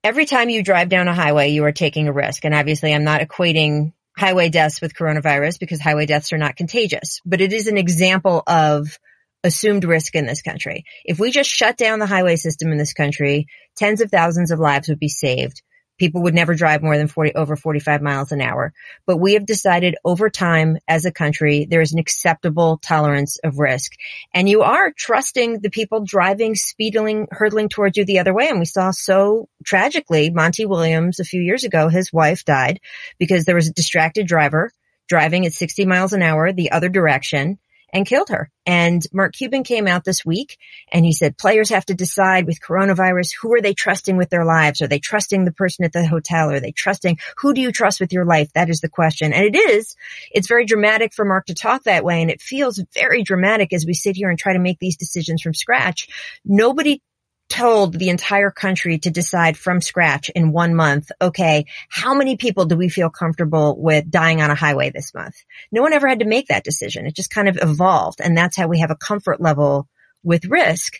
Every 0.04 0.26
time 0.26 0.50
you 0.50 0.64
drive 0.64 0.90
down 0.90 1.08
a 1.08 1.14
highway, 1.14 1.50
you 1.50 1.64
are 1.66 1.72
taking 1.72 2.08
a 2.08 2.14
risk. 2.14 2.44
And 2.46 2.56
obviously 2.56 2.94
I'm 2.94 3.04
not 3.04 3.22
equating 3.22 3.94
highway 4.18 4.50
deaths 4.50 4.82
with 4.82 4.96
coronavirus 4.96 5.60
because 5.60 5.80
highway 5.80 6.06
deaths 6.06 6.34
are 6.34 6.38
not 6.38 6.56
contagious, 6.56 7.22
but 7.26 7.42
it 7.42 7.54
is 7.54 7.68
an 7.68 7.78
example 7.78 8.42
of 8.48 8.98
assumed 9.46 9.86
risk 9.86 10.16
in 10.16 10.26
this 10.26 10.42
country. 10.42 10.84
If 11.06 11.20
we 11.20 11.32
just 11.32 11.50
shut 11.50 11.78
down 11.78 12.00
the 12.00 12.08
highway 12.08 12.36
system 12.36 12.72
in 12.72 12.78
this 12.78 12.94
country, 12.94 13.48
tens 13.78 14.02
of 14.02 14.10
thousands 14.10 14.52
of 14.52 14.60
lives 14.60 14.90
would 14.90 15.00
be 15.00 15.08
saved. 15.08 15.62
People 15.98 16.24
would 16.24 16.34
never 16.34 16.56
drive 16.56 16.84
more 16.84 16.98
than 16.98 17.08
40, 17.08 17.36
over 17.36 17.56
45 17.56 18.02
miles 18.02 18.34
an 18.34 18.42
hour. 18.42 18.74
But 19.06 19.18
we 19.18 19.36
have 19.36 19.46
decided 19.46 19.96
over 20.04 20.30
time 20.30 20.78
as 20.90 21.06
a 21.06 21.12
country, 21.12 21.68
there 21.70 21.80
is 21.80 21.94
an 21.94 22.00
acceptable 22.00 22.80
tolerance 22.80 23.38
of 23.44 23.60
risk. 23.60 23.94
And 24.34 24.50
you 24.50 24.64
are 24.64 24.92
trusting 24.92 25.62
the 25.62 25.70
people 25.70 26.04
driving, 26.04 26.56
speeding, 26.56 27.28
hurtling 27.32 27.70
towards 27.70 27.98
you 27.98 28.04
the 28.04 28.20
other 28.20 28.34
way. 28.34 28.50
And 28.50 28.60
we 28.60 28.66
saw 28.66 28.92
so 28.92 29.48
tragically, 29.64 30.32
Monty 30.32 30.66
Williams 30.66 31.22
a 31.22 31.24
few 31.24 31.42
years 31.42 31.64
ago, 31.64 31.88
his 31.88 32.12
wife 32.12 32.44
died 32.44 32.82
because 33.18 33.46
there 33.46 33.56
was 33.56 33.70
a 33.70 33.74
distracted 33.74 34.28
driver 34.28 34.72
driving 35.08 35.46
at 35.46 35.54
60 35.54 35.86
miles 35.86 36.14
an 36.14 36.24
hour 36.24 36.52
the 36.52 36.72
other 36.72 36.90
direction 36.90 37.60
and 37.96 38.06
killed 38.06 38.28
her. 38.28 38.52
And 38.66 39.02
Mark 39.14 39.34
Cuban 39.34 39.64
came 39.64 39.88
out 39.88 40.04
this 40.04 40.26
week 40.26 40.58
and 40.92 41.06
he 41.06 41.14
said 41.14 41.38
players 41.38 41.70
have 41.70 41.86
to 41.86 41.94
decide 41.94 42.46
with 42.46 42.60
coronavirus, 42.60 43.30
who 43.42 43.54
are 43.54 43.62
they 43.62 43.74
trusting 43.74 44.18
with 44.18 44.30
their 44.30 44.44
lives? 44.44 44.82
Are 44.82 44.88
they 44.88 45.00
trusting 45.00 45.46
the 45.46 45.54
person 45.54 45.86
at 45.86 45.94
the 45.94 46.06
hotel? 46.06 46.52
Are 46.52 46.60
they 46.60 46.74
trusting 46.74 47.20
who 47.38 47.54
do 47.54 47.62
you 47.62 47.72
trust 47.72 48.02
with 48.02 48.12
your 48.12 48.26
life? 48.26 48.52
That 48.54 48.70
is 48.70 48.82
the 48.82 48.90
question. 48.90 49.32
And 49.32 49.46
it 49.46 49.58
is, 49.58 49.96
it's 50.30 50.50
very 50.50 50.66
dramatic 50.66 51.14
for 51.14 51.24
Mark 51.24 51.46
to 51.46 51.54
talk 51.54 51.84
that 51.84 52.04
way. 52.04 52.22
And 52.22 52.30
it 52.30 52.42
feels 52.42 52.84
very 52.94 53.24
dramatic 53.24 53.72
as 53.72 53.86
we 53.86 53.94
sit 53.94 54.18
here 54.18 54.30
and 54.30 54.38
try 54.38 54.52
to 54.52 54.60
make 54.60 54.80
these 54.80 54.98
decisions 54.98 55.42
from 55.42 55.54
scratch. 55.54 56.10
Nobody 56.44 57.02
told 57.50 57.94
the 57.94 58.10
entire 58.10 58.52
country 58.52 58.98
to 59.00 59.12
decide 59.12 59.58
from 59.58 59.82
scratch 59.82 60.30
in 60.30 60.52
one 60.52 60.74
month, 60.76 61.12
okay, 61.22 61.66
how 61.90 62.14
many 62.16 62.38
people 62.38 62.66
do 62.66 62.76
we 62.76 62.90
feel 62.90 63.10
comfortable 63.10 63.76
with 63.80 64.10
dying 64.10 64.42
on 64.42 64.50
a 64.50 64.56
highway 64.56 64.90
this 64.90 65.14
month? 65.14 65.36
No 65.72 65.82
one 65.82 65.94
ever 65.94 66.08
had 66.08 66.20
to 66.20 66.26
make 66.26 66.48
that 66.48 66.64
decision. 66.64 67.06
It 67.06 67.16
just 67.16 67.30
kind 67.30 67.48
of 67.48 67.60
evolved. 67.62 68.20
And 68.22 68.36
that's 68.36 68.58
how 68.58 68.68
we 68.68 68.80
have 68.80 68.92
a 68.92 68.96
comfort 68.96 69.40
level 69.40 69.88
with 70.24 70.46
risk. 70.46 70.94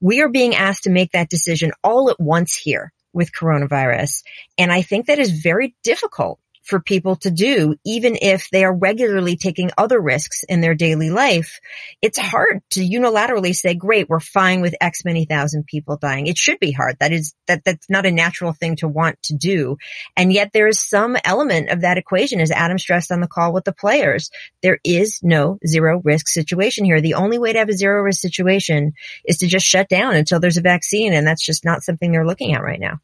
We 0.00 0.20
are 0.22 0.28
being 0.28 0.54
asked 0.54 0.84
to 0.84 0.90
make 0.90 1.12
that 1.12 1.30
decision 1.30 1.72
all 1.84 2.10
at 2.10 2.20
once 2.20 2.56
here 2.56 2.92
with 3.12 3.32
coronavirus. 3.32 4.22
And 4.58 4.72
I 4.72 4.82
think 4.82 5.06
that 5.06 5.20
is 5.20 5.30
very 5.30 5.76
difficult 5.84 6.40
for 6.62 6.80
people 6.80 7.16
to 7.16 7.30
do, 7.30 7.74
even 7.84 8.16
if 8.20 8.48
they 8.50 8.64
are 8.64 8.74
regularly 8.74 9.36
taking 9.36 9.70
other 9.76 10.00
risks 10.00 10.44
in 10.44 10.60
their 10.60 10.74
daily 10.74 11.10
life. 11.10 11.60
It's 12.00 12.18
hard 12.18 12.62
to 12.70 12.80
unilaterally 12.80 13.54
say, 13.54 13.74
great, 13.74 14.08
we're 14.08 14.20
fine 14.20 14.60
with 14.60 14.74
X 14.80 15.04
many 15.04 15.24
thousand 15.24 15.66
people 15.66 15.96
dying. 15.96 16.26
It 16.26 16.38
should 16.38 16.60
be 16.60 16.72
hard. 16.72 16.96
That 17.00 17.12
is, 17.12 17.34
that, 17.46 17.64
that's 17.64 17.90
not 17.90 18.06
a 18.06 18.12
natural 18.12 18.52
thing 18.52 18.76
to 18.76 18.88
want 18.88 19.20
to 19.24 19.34
do. 19.34 19.76
And 20.16 20.32
yet 20.32 20.52
there 20.52 20.68
is 20.68 20.80
some 20.80 21.16
element 21.24 21.70
of 21.70 21.80
that 21.82 21.98
equation, 21.98 22.40
as 22.40 22.50
Adam 22.50 22.78
stressed 22.78 23.10
on 23.10 23.20
the 23.20 23.28
call 23.28 23.52
with 23.52 23.64
the 23.64 23.72
players. 23.72 24.30
There 24.62 24.78
is 24.84 25.20
no 25.22 25.58
zero 25.66 26.00
risk 26.04 26.28
situation 26.28 26.84
here. 26.84 27.00
The 27.00 27.14
only 27.14 27.38
way 27.38 27.52
to 27.52 27.58
have 27.58 27.68
a 27.68 27.74
zero 27.74 28.02
risk 28.02 28.20
situation 28.20 28.92
is 29.24 29.38
to 29.38 29.46
just 29.46 29.66
shut 29.66 29.88
down 29.88 30.14
until 30.14 30.40
there's 30.40 30.58
a 30.58 30.62
vaccine. 30.62 31.12
And 31.12 31.26
that's 31.26 31.44
just 31.44 31.64
not 31.64 31.82
something 31.82 32.12
they're 32.12 32.26
looking 32.26 32.54
at 32.54 32.62
right 32.62 32.80
now. 32.80 33.00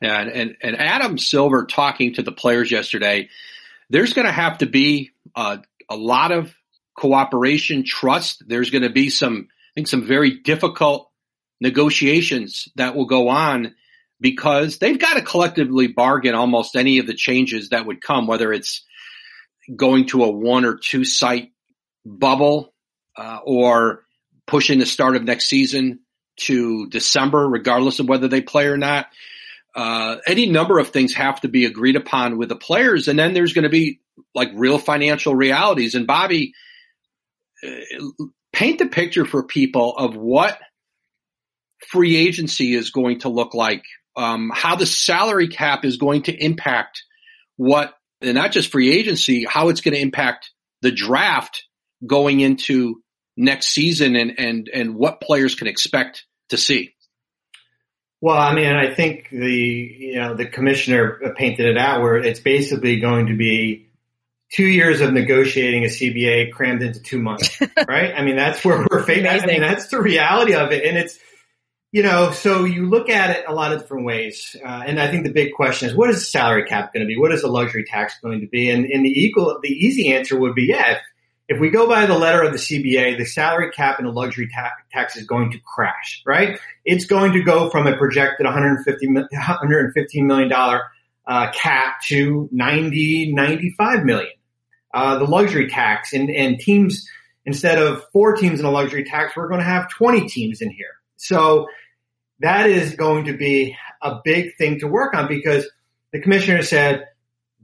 And, 0.00 0.30
and, 0.30 0.56
and 0.62 0.76
Adam 0.76 1.18
Silver 1.18 1.64
talking 1.64 2.14
to 2.14 2.22
the 2.22 2.32
players 2.32 2.70
yesterday, 2.70 3.28
there's 3.90 4.12
going 4.12 4.26
to 4.26 4.32
have 4.32 4.58
to 4.58 4.66
be 4.66 5.10
uh, 5.34 5.58
a 5.88 5.96
lot 5.96 6.32
of 6.32 6.54
cooperation, 6.96 7.84
trust. 7.84 8.42
There's 8.46 8.70
going 8.70 8.82
to 8.82 8.90
be 8.90 9.10
some, 9.10 9.48
I 9.50 9.70
think, 9.74 9.88
some 9.88 10.06
very 10.06 10.38
difficult 10.38 11.10
negotiations 11.60 12.68
that 12.76 12.94
will 12.94 13.06
go 13.06 13.28
on 13.28 13.74
because 14.20 14.78
they've 14.78 14.98
got 14.98 15.14
to 15.14 15.22
collectively 15.22 15.88
bargain 15.88 16.34
almost 16.34 16.76
any 16.76 16.98
of 16.98 17.06
the 17.06 17.14
changes 17.14 17.70
that 17.70 17.86
would 17.86 18.00
come, 18.00 18.26
whether 18.26 18.52
it's 18.52 18.84
going 19.74 20.06
to 20.06 20.24
a 20.24 20.30
one 20.30 20.64
or 20.64 20.76
two 20.76 21.04
site 21.04 21.52
bubble 22.04 22.72
uh, 23.16 23.40
or 23.44 24.04
pushing 24.46 24.78
the 24.78 24.86
start 24.86 25.16
of 25.16 25.24
next 25.24 25.46
season 25.46 26.00
to 26.36 26.88
December, 26.88 27.48
regardless 27.48 27.98
of 27.98 28.08
whether 28.08 28.28
they 28.28 28.40
play 28.40 28.66
or 28.66 28.76
not 28.76 29.06
uh, 29.78 30.16
any 30.26 30.46
number 30.46 30.80
of 30.80 30.88
things 30.88 31.14
have 31.14 31.40
to 31.40 31.46
be 31.46 31.64
agreed 31.64 31.94
upon 31.94 32.36
with 32.36 32.48
the 32.48 32.56
players, 32.56 33.06
and 33.06 33.16
then 33.16 33.32
there's 33.32 33.52
going 33.52 33.62
to 33.62 33.68
be 33.68 34.00
like 34.34 34.50
real 34.54 34.76
financial 34.76 35.36
realities. 35.36 35.94
And 35.94 36.04
Bobby, 36.04 36.52
uh, 37.64 38.24
paint 38.52 38.80
the 38.80 38.86
picture 38.86 39.24
for 39.24 39.44
people 39.44 39.96
of 39.96 40.16
what 40.16 40.58
free 41.92 42.16
agency 42.16 42.74
is 42.74 42.90
going 42.90 43.20
to 43.20 43.28
look 43.28 43.54
like, 43.54 43.84
um, 44.16 44.50
how 44.52 44.74
the 44.74 44.84
salary 44.84 45.46
cap 45.46 45.84
is 45.84 45.96
going 45.96 46.22
to 46.22 46.32
impact 46.32 47.04
what, 47.56 47.94
and 48.20 48.34
not 48.34 48.50
just 48.50 48.72
free 48.72 48.90
agency, 48.90 49.46
how 49.48 49.68
it's 49.68 49.80
going 49.80 49.94
to 49.94 50.00
impact 50.00 50.50
the 50.82 50.90
draft 50.90 51.62
going 52.04 52.40
into 52.40 53.00
next 53.36 53.68
season, 53.68 54.16
and 54.16 54.40
and 54.40 54.68
and 54.74 54.96
what 54.96 55.20
players 55.20 55.54
can 55.54 55.68
expect 55.68 56.24
to 56.48 56.56
see. 56.56 56.96
Well, 58.20 58.36
I 58.36 58.54
mean, 58.54 58.74
I 58.74 58.92
think 58.92 59.28
the 59.30 59.52
you 59.52 60.16
know 60.16 60.34
the 60.34 60.46
commissioner 60.46 61.34
painted 61.36 61.66
it 61.66 61.78
out 61.78 62.02
where 62.02 62.16
it's 62.16 62.40
basically 62.40 62.98
going 62.98 63.26
to 63.26 63.36
be 63.36 63.88
two 64.52 64.66
years 64.66 65.00
of 65.00 65.12
negotiating 65.12 65.84
a 65.84 65.88
CBA 65.88 66.52
crammed 66.52 66.82
into 66.82 67.00
two 67.00 67.20
months, 67.20 67.60
right? 67.88 68.12
I 68.14 68.22
mean, 68.22 68.36
that's 68.36 68.64
where 68.64 68.84
we're 68.90 69.04
facing. 69.04 69.26
I 69.26 69.46
mean, 69.46 69.60
that's 69.60 69.88
the 69.88 70.00
reality 70.00 70.54
of 70.54 70.72
it, 70.72 70.84
and 70.84 70.96
it's 70.96 71.18
you 71.90 72.02
know, 72.02 72.32
so 72.32 72.64
you 72.64 72.86
look 72.86 73.08
at 73.08 73.30
it 73.30 73.44
a 73.48 73.54
lot 73.54 73.72
of 73.72 73.80
different 73.80 74.04
ways, 74.04 74.54
uh, 74.62 74.82
and 74.86 75.00
I 75.00 75.10
think 75.10 75.24
the 75.24 75.32
big 75.32 75.54
question 75.54 75.88
is, 75.88 75.94
what 75.94 76.10
is 76.10 76.16
the 76.16 76.24
salary 76.24 76.64
cap 76.64 76.92
going 76.92 77.04
to 77.04 77.08
be? 77.08 77.18
What 77.18 77.32
is 77.32 77.42
the 77.42 77.48
luxury 77.48 77.84
tax 77.84 78.14
going 78.22 78.42
to 78.42 78.46
be? 78.46 78.68
And, 78.68 78.84
and 78.84 79.04
the 79.04 79.08
equal, 79.08 79.58
the 79.62 79.70
easy 79.70 80.12
answer 80.12 80.38
would 80.38 80.54
be, 80.54 80.64
yeah, 80.64 80.92
if, 80.92 80.98
if 81.48 81.58
we 81.58 81.70
go 81.70 81.88
by 81.88 82.04
the 82.04 82.16
letter 82.16 82.42
of 82.42 82.52
the 82.52 82.58
CBA, 82.58 83.16
the 83.16 83.24
salary 83.24 83.70
cap 83.70 83.98
and 83.98 84.06
the 84.06 84.12
luxury 84.12 84.48
ta- 84.54 84.72
tax 84.92 85.16
is 85.16 85.24
going 85.24 85.50
to 85.52 85.58
crash, 85.60 86.22
right? 86.26 86.60
It's 86.84 87.06
going 87.06 87.32
to 87.32 87.42
go 87.42 87.70
from 87.70 87.86
a 87.86 87.96
projected 87.96 88.44
150 88.44 89.06
$115 89.06 90.26
million 90.26 90.52
uh, 91.26 91.52
cap 91.52 92.02
to 92.08 92.48
90, 92.52 93.32
95 93.32 94.04
million. 94.04 94.32
Uh, 94.92 95.18
the 95.18 95.24
luxury 95.24 95.68
tax 95.68 96.12
and, 96.12 96.30
and 96.30 96.58
teams, 96.58 97.06
instead 97.46 97.78
of 97.78 98.04
four 98.12 98.34
teams 98.36 98.60
in 98.60 98.66
a 98.66 98.70
luxury 98.70 99.04
tax, 99.04 99.34
we're 99.34 99.48
going 99.48 99.60
to 99.60 99.66
have 99.66 99.88
20 99.90 100.28
teams 100.28 100.60
in 100.60 100.70
here. 100.70 100.96
So 101.16 101.66
that 102.40 102.68
is 102.68 102.94
going 102.94 103.24
to 103.24 103.36
be 103.36 103.76
a 104.02 104.20
big 104.22 104.56
thing 104.56 104.80
to 104.80 104.86
work 104.86 105.14
on 105.14 105.28
because 105.28 105.68
the 106.12 106.20
commissioner 106.20 106.62
said 106.62 107.06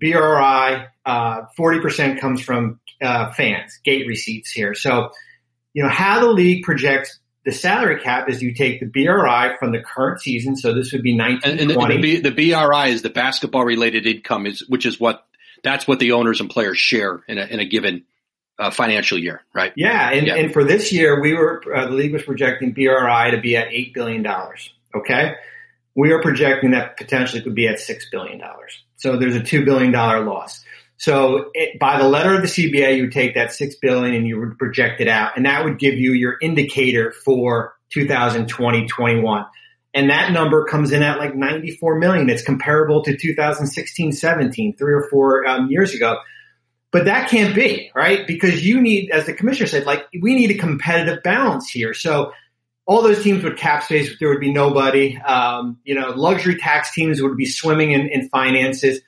BRI, 0.01 0.87
uh, 1.07 1.43
40% 1.59 2.21
comes 2.21 2.41
from 2.41 2.81
uh, 3.05 3.33
fans, 3.33 3.79
gate 3.85 4.07
receipts 4.07 4.51
here. 4.51 4.75
So, 4.75 5.11
you 5.73 5.83
know, 5.83 5.89
how 5.89 6.21
the 6.21 6.31
league 6.31 6.65
projects 6.65 7.19
the 7.45 7.53
salary 7.53 8.01
cap 8.01 8.29
is 8.29 8.43
you 8.43 8.55
take 8.55 8.81
the 8.81 8.87
BRI 8.87 9.57
from 9.59 9.73
the 9.73 9.81
current 9.81 10.21
season. 10.21 10.57
So 10.57 10.73
this 10.73 10.93
would 10.93 11.03
be 11.03 11.15
19, 11.15 11.51
and, 11.51 11.61
and 11.61 11.71
the, 11.71 11.99
the, 12.01 12.31
the, 12.31 12.31
BRI 12.31 12.89
is 12.89 13.03
the 13.03 13.11
basketball 13.11 13.65
related 13.65 14.07
income 14.07 14.47
is, 14.47 14.67
which 14.67 14.87
is 14.87 14.99
what, 14.99 15.27
that's 15.63 15.87
what 15.87 15.99
the 15.99 16.13
owners 16.13 16.41
and 16.41 16.49
players 16.49 16.79
share 16.79 17.23
in 17.29 17.39
a, 17.39 17.45
in 17.45 17.61
a 17.61 17.67
given 17.67 18.05
uh, 18.59 18.71
financial 18.71 19.19
year, 19.19 19.43
right? 19.53 19.73
Yeah. 19.77 20.11
And, 20.11 20.27
yeah. 20.27 20.37
and 20.37 20.53
for 20.53 20.65
this 20.65 20.93
year, 20.93 21.21
we 21.21 21.35
were, 21.35 21.63
uh, 21.75 21.87
the 21.87 21.93
league 21.93 22.13
was 22.13 22.23
projecting 22.23 22.73
BRI 22.73 23.33
to 23.33 23.41
be 23.43 23.57
at 23.57 23.69
$8 23.69 23.93
billion. 23.93 24.27
Okay. 24.95 25.35
We 25.95 26.13
are 26.13 26.23
projecting 26.23 26.71
that 26.71 26.97
potentially 26.97 27.43
could 27.43 27.55
be 27.55 27.69
at 27.69 27.77
$6 27.77 28.05
billion. 28.11 28.41
So 28.97 29.19
there's 29.19 29.37
a 29.37 29.41
$2 29.41 29.65
billion 29.65 29.93
loss. 29.93 30.64
So 31.05 31.51
it, 31.53 31.79
by 31.79 31.99
the 31.99 32.09
letter 32.09 32.35
of 32.35 32.41
the 32.41 32.49
CBA, 32.49 32.97
you 32.97 33.11
take 33.11 33.35
that 33.35 33.53
six 33.53 33.75
billion 33.75 34.15
and 34.15 34.27
you 34.27 34.41
would 34.41 34.57
project 34.57 35.03
it 35.03 35.09
out, 35.09 35.37
and 35.37 35.45
that 35.45 35.63
would 35.63 35.79
give 35.79 35.97
you 35.97 36.13
your 36.13 36.39
indicator 36.41 37.13
for 37.13 37.75
2020, 37.91 38.87
21. 38.87 39.45
And 39.93 40.09
that 40.09 40.33
number 40.33 40.65
comes 40.65 40.93
in 40.93 41.03
at 41.03 41.19
like 41.19 41.35
94 41.35 41.99
million. 41.99 42.31
It's 42.31 42.43
comparable 42.43 43.03
to 43.03 43.19
2016, 43.19 44.13
17, 44.13 44.77
three 44.79 44.95
or 44.95 45.07
four 45.11 45.47
um, 45.47 45.71
years 45.71 45.93
ago. 45.93 46.17
But 46.91 47.05
that 47.05 47.29
can't 47.29 47.55
be, 47.55 47.91
right? 47.95 48.27
Because 48.27 48.65
you 48.65 48.81
need, 48.81 49.11
as 49.11 49.27
the 49.27 49.35
commissioner 49.35 49.67
said, 49.67 49.85
like 49.85 50.07
we 50.19 50.35
need 50.35 50.53
a 50.53 50.59
competitive 50.59 51.23
balance 51.23 51.69
here. 51.69 51.93
So 51.93 52.33
all 52.87 53.03
those 53.03 53.23
teams 53.23 53.45
with 53.45 53.59
cap 53.59 53.83
space, 53.83 54.19
there 54.19 54.31
would 54.31 54.41
be 54.41 54.53
nobody. 54.55 55.19
Um, 55.19 55.81
you 55.85 55.97
know, 55.97 56.13
luxury 56.13 56.57
tax 56.57 56.95
teams 56.95 57.21
would 57.21 57.37
be 57.37 57.45
swimming 57.45 57.93
in, 57.93 58.09
in 58.09 58.31
finances 58.31 59.01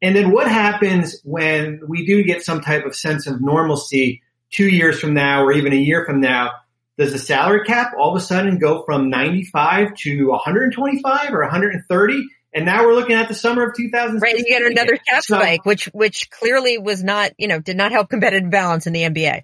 and 0.00 0.14
then 0.14 0.30
what 0.30 0.48
happens 0.48 1.20
when 1.24 1.80
we 1.86 2.06
do 2.06 2.22
get 2.22 2.42
some 2.42 2.60
type 2.60 2.84
of 2.84 2.94
sense 2.94 3.26
of 3.26 3.40
normalcy 3.40 4.22
two 4.50 4.68
years 4.68 5.00
from 5.00 5.14
now 5.14 5.44
or 5.44 5.52
even 5.52 5.72
a 5.72 5.76
year 5.76 6.04
from 6.04 6.20
now? 6.20 6.50
does 6.98 7.12
the 7.12 7.18
salary 7.18 7.64
cap 7.64 7.92
all 7.96 8.10
of 8.10 8.20
a 8.20 8.24
sudden 8.24 8.58
go 8.58 8.82
from 8.82 9.08
95 9.08 9.94
to 9.94 10.28
125 10.28 11.32
or 11.32 11.40
130? 11.42 12.26
And 12.52 12.64
now 12.64 12.84
we're 12.84 12.94
looking 12.94 13.14
at 13.14 13.28
the 13.28 13.34
summer 13.34 13.68
of 13.68 13.76
2000. 13.76 14.20
Right, 14.20 14.36
you 14.36 14.44
get 14.44 14.62
another 14.62 14.96
cap 14.96 15.22
so, 15.22 15.36
spike, 15.36 15.64
which 15.64 15.86
which 15.86 16.28
clearly 16.30 16.76
was 16.78 17.04
not, 17.04 17.32
you 17.38 17.46
know, 17.46 17.60
did 17.60 17.76
not 17.76 17.92
help 17.92 18.10
competitive 18.10 18.50
balance 18.50 18.86
in 18.86 18.92
the 18.92 19.02
NBA. 19.02 19.42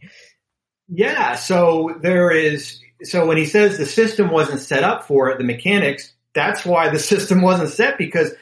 Yeah, 0.89 1.37
so 1.37 1.97
there 2.03 2.31
is. 2.31 2.81
So 3.03 3.27
when 3.27 3.37
he 3.37 3.45
says 3.45 3.79
the 3.79 3.87
system 3.87 4.31
wasn't 4.31 4.61
set 4.61 4.83
up 4.83 5.07
for 5.07 5.31
it, 5.31 5.39
the 5.39 5.45
mechanics, 5.45 6.13
that's 6.35 6.65
why 6.65 6.89
the 6.89 6.99
system 7.13 7.41
wasn't 7.41 7.71
set 7.71 7.99
because 7.99 8.33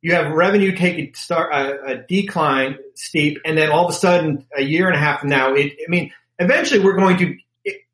you 0.00 0.14
have 0.14 0.32
revenue 0.32 0.76
take 0.76 0.98
a 0.98 1.18
start 1.18 1.52
a, 1.52 1.92
a 1.92 1.96
decline 2.06 2.78
steep, 2.94 3.38
and 3.44 3.58
then 3.58 3.70
all 3.70 3.84
of 3.84 3.90
a 3.90 3.96
sudden, 3.96 4.46
a 4.56 4.62
year 4.62 4.86
and 4.86 4.96
a 4.96 4.98
half 4.98 5.20
from 5.20 5.30
now, 5.30 5.54
it, 5.54 5.72
I 5.72 5.90
mean, 5.90 6.12
eventually 6.38 6.80
we're 6.80 6.96
going 6.96 7.18
to 7.18 7.36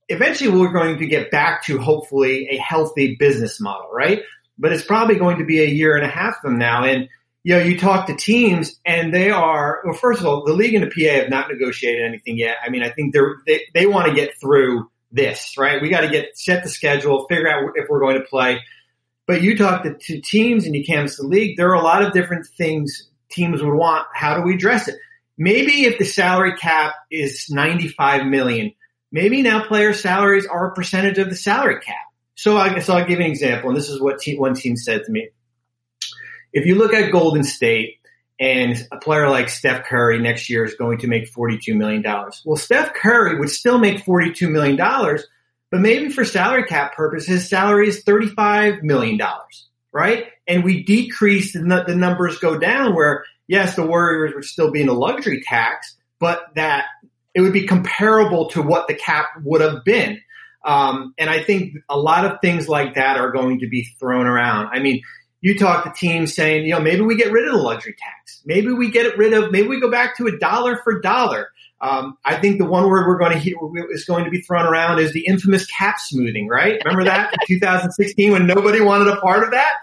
eventually 0.09 0.51
we're 0.51 0.73
going 0.73 0.99
to 0.99 1.07
get 1.07 1.31
back 1.31 1.65
to 1.65 1.79
hopefully 1.79 2.49
a 2.51 2.57
healthy 2.59 3.17
business 3.19 3.61
model, 3.61 3.89
right? 3.93 4.21
But 4.59 4.73
it's 4.73 4.85
probably 4.85 5.17
going 5.17 5.39
to 5.39 5.45
be 5.45 5.61
a 5.61 5.67
year 5.67 5.97
and 5.97 6.05
a 6.05 6.09
half 6.09 6.41
from 6.41 6.59
now. 6.59 6.85
And, 6.85 7.09
you 7.43 7.57
know, 7.57 7.63
you 7.63 7.79
talk 7.79 8.07
to 8.07 8.15
teams 8.15 8.79
and 8.85 9.13
they 9.13 9.31
are, 9.31 9.83
well, 9.85 9.95
first 9.95 10.21
of 10.21 10.27
all, 10.27 10.45
the 10.45 10.53
league 10.53 10.75
and 10.75 10.85
the 10.85 10.91
PA 10.91 11.23
have 11.23 11.31
not 11.31 11.49
negotiated 11.51 12.05
anything 12.05 12.39
yet. 12.39 12.57
I 12.65 12.71
mean, 12.71 12.83
I 12.83 12.91
think 12.91 13.13
they're, 13.13 13.37
they, 13.47 13.63
they 13.75 13.87
want 13.87 14.09
to 14.09 14.15
get 14.15 14.39
through 14.41 14.91
this, 15.11 15.57
right? 15.59 15.81
We 15.81 15.89
got 15.89 16.03
to 16.03 16.09
get, 16.09 16.37
set 16.39 16.63
the 16.63 16.69
schedule, 16.69 17.27
figure 17.29 17.49
out 17.49 17.73
if 17.75 17.89
we're 17.89 18.01
going 18.01 18.19
to 18.19 18.27
play. 18.27 18.61
But 19.27 19.43
you 19.43 19.57
talk 19.57 19.85
to, 19.85 19.95
to 19.95 20.21
teams 20.21 20.67
and 20.67 20.75
you 20.75 20.85
canvass 20.85 21.17
the 21.17 21.27
league, 21.27 21.57
there 21.57 21.69
are 21.71 21.75
a 21.75 21.83
lot 21.83 22.03
of 22.03 22.13
different 22.13 22.47
things 22.47 23.09
teams 23.31 23.63
would 23.63 23.75
want. 23.75 24.07
How 24.13 24.37
do 24.37 24.43
we 24.43 24.55
address 24.55 24.89
it? 24.89 24.97
Maybe 25.37 25.85
if 25.85 25.99
the 25.99 26.05
salary 26.05 26.57
cap 26.57 26.95
is 27.11 27.47
95 27.51 28.27
million, 28.27 28.73
maybe 29.11 29.43
now 29.43 29.67
player 29.67 29.93
salaries 29.93 30.47
are 30.47 30.71
a 30.71 30.75
percentage 30.75 31.19
of 31.19 31.29
the 31.29 31.37
salary 31.37 31.81
cap. 31.81 31.97
So 32.37 32.57
I 32.57 32.79
so 32.81 32.95
I'll 32.97 33.07
give 33.07 33.19
you 33.19 33.25
an 33.25 33.31
example, 33.31 33.71
and 33.71 33.77
this 33.77 33.89
is 33.89 34.01
what 34.01 34.21
one 34.37 34.55
team 34.55 34.77
said 34.77 35.05
to 35.05 35.11
me. 35.11 35.29
If 36.53 36.67
you 36.67 36.77
look 36.77 36.93
at 36.93 37.11
Golden 37.11 37.43
State 37.43 37.99
and 38.41 38.77
a 38.91 38.99
player 38.99 39.29
like 39.29 39.49
Steph 39.49 39.87
Curry 39.87 40.19
next 40.19 40.51
year 40.51 40.65
is 40.65 40.75
going 40.75 40.99
to 40.99 41.07
make 41.07 41.33
$42 41.33 41.77
million. 41.77 42.03
Well, 42.45 42.57
Steph 42.57 42.95
Curry 42.95 43.39
would 43.39 43.51
still 43.51 43.79
make 43.79 44.05
$42 44.05 44.51
million, 44.51 44.77
but 45.75 45.81
maybe 45.81 46.09
for 46.09 46.25
salary 46.25 46.63
cap 46.63 46.95
purposes, 46.95 47.27
his 47.27 47.49
salary 47.49 47.89
is 47.89 48.05
$35 48.05 48.85
million, 48.85 49.21
right? 49.91 50.27
And 50.47 50.63
we 50.63 50.85
decrease 50.85 51.53
the, 51.53 51.85
the 51.85 51.97
numbers 51.97 52.39
go 52.39 52.57
down 52.57 52.95
where, 52.95 53.25
yes, 53.49 53.75
the 53.75 53.85
Warriors 53.85 54.35
would 54.37 54.45
still 54.45 54.71
be 54.71 54.83
in 54.83 54.89
a 54.89 54.93
luxury 54.93 55.43
tax, 55.45 55.97
but 56.21 56.45
that 56.55 56.85
it 57.35 57.41
would 57.41 57.53
be 57.53 57.67
comparable 57.67 58.51
to 58.51 58.63
what 58.63 58.87
the 58.87 58.95
cap 58.95 59.31
would 59.43 59.63
have 59.63 59.85
been. 59.85 60.21
Um, 60.65 61.13
and 61.19 61.29
I 61.29 61.43
think 61.43 61.75
a 61.89 61.99
lot 61.99 62.25
of 62.25 62.39
things 62.41 62.69
like 62.69 62.95
that 62.95 63.17
are 63.17 63.33
going 63.33 63.59
to 63.59 63.69
be 63.69 63.89
thrown 63.99 64.27
around. 64.29 64.69
I 64.73 64.79
mean, 64.79 65.03
you 65.41 65.59
talk 65.59 65.83
to 65.83 65.93
teams 65.93 66.37
saying, 66.37 66.67
you 66.67 66.75
know, 66.75 66.81
maybe 66.81 67.01
we 67.01 67.17
get 67.17 67.33
rid 67.33 67.49
of 67.49 67.53
the 67.53 67.61
luxury 67.61 67.97
tax. 67.99 68.43
Maybe 68.47 68.71
we 68.71 68.93
get 68.93 69.19
rid 69.19 69.33
of, 69.33 69.51
maybe 69.51 69.67
we 69.67 69.81
go 69.81 69.91
back 69.91 70.17
to 70.19 70.29
a 70.29 70.39
dollar 70.39 70.81
for 70.85 71.01
dollar. 71.01 71.49
Um, 71.85 72.17
I 72.25 72.37
think 72.37 72.57
the 72.57 72.65
one 72.65 72.89
word 72.89 73.07
we're 73.07 73.19
going 73.19 73.33
to 73.33 73.39
hear 73.39 73.57
is 73.91 74.07
going 74.07 74.25
to 74.25 74.31
be 74.31 74.41
thrown 74.41 74.65
around 74.65 75.01
is 75.01 75.13
the 75.13 75.27
infamous 75.27 75.67
cap 75.67 75.97
smoothing, 75.99 76.49
right? 76.49 76.81
Remember 76.83 77.05
that 77.05 77.35
in 77.49 77.59
2016 77.59 78.33
when 78.33 78.47
nobody 78.47 78.81
wanted 78.81 79.09
a 79.09 79.21
part 79.21 79.45
of 79.45 79.51
that? 79.51 79.75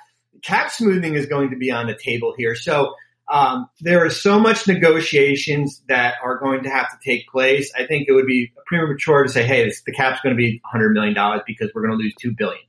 Cap 0.42 0.72
smoothing 0.72 1.14
is 1.14 1.28
going 1.28 1.52
to 1.52 1.56
be 1.56 1.70
on 1.70 1.86
the 1.86 1.96
table 1.96 2.34
here. 2.36 2.56
So, 2.56 2.96
um, 3.32 3.70
there 3.82 4.04
are 4.04 4.10
so 4.10 4.40
much 4.40 4.68
negotiations 4.68 5.84
that 5.90 6.16
are 6.24 6.40
going 6.40 6.64
to 6.64 6.72
have 6.72 6.90
to 6.90 6.98
take 7.06 7.28
place. 7.28 7.72
I 7.78 7.86
think 7.86 8.08
it 8.08 8.14
would 8.14 8.26
be 8.26 8.52
premature 8.66 9.24
to 9.24 9.30
say, 9.30 9.44
"Hey, 9.44 9.64
this, 9.64 9.84
the 9.86 9.94
cap's 9.94 10.22
going 10.22 10.36
to 10.36 10.38
be 10.38 10.60
100 10.64 10.94
million 10.94 11.14
dollars 11.14 11.42
because 11.46 11.70
we're 11.76 11.86
going 11.86 11.98
to 11.98 12.04
lose 12.04 12.16
two 12.20 12.32
billion. 12.32 12.64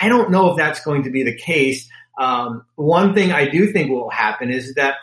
I 0.00 0.10
don't 0.10 0.30
know 0.30 0.50
if 0.50 0.58
that's 0.58 0.84
going 0.84 1.04
to 1.04 1.10
be 1.10 1.22
the 1.22 1.34
case. 1.34 1.88
Um, 2.18 2.66
one 2.76 3.14
thing 3.14 3.32
I 3.32 3.48
do 3.48 3.72
think 3.72 3.90
will 3.90 4.10
happen 4.10 4.50
is 4.50 4.74
that 4.74 4.96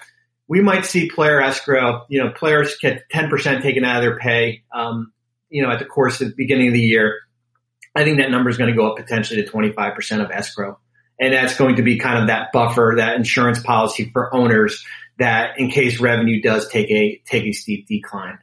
we 0.47 0.61
might 0.61 0.85
see 0.85 1.09
player 1.09 1.41
escrow. 1.41 2.05
You 2.09 2.23
know, 2.23 2.31
players 2.31 2.77
get 2.77 3.03
10% 3.13 3.61
taken 3.61 3.83
out 3.83 3.97
of 3.97 4.03
their 4.03 4.17
pay. 4.17 4.63
Um, 4.73 5.11
you 5.49 5.61
know, 5.61 5.71
at 5.71 5.79
the 5.79 5.85
course 5.85 6.21
of 6.21 6.29
the 6.29 6.35
beginning 6.35 6.67
of 6.67 6.73
the 6.73 6.81
year. 6.81 7.19
I 7.95 8.03
think 8.03 8.19
that 8.19 8.29
number 8.29 8.49
is 8.49 8.57
going 8.57 8.69
to 8.69 8.75
go 8.75 8.91
up 8.91 8.97
potentially 8.97 9.41
to 9.41 9.49
25% 9.49 10.23
of 10.23 10.29
escrow 10.29 10.77
and 11.19 11.33
that's 11.33 11.57
going 11.57 11.77
to 11.77 11.81
be 11.81 11.97
kind 11.97 12.19
of 12.19 12.27
that 12.27 12.51
buffer, 12.51 12.95
that 12.97 13.15
insurance 13.15 13.61
policy 13.61 14.09
for 14.11 14.33
owners 14.33 14.85
that 15.17 15.59
in 15.59 15.69
case 15.69 15.99
revenue 15.99 16.41
does 16.41 16.67
take 16.69 16.89
a 16.91 17.21
take 17.25 17.45
a 17.45 17.51
steep 17.51 17.87
decline. 17.87 18.37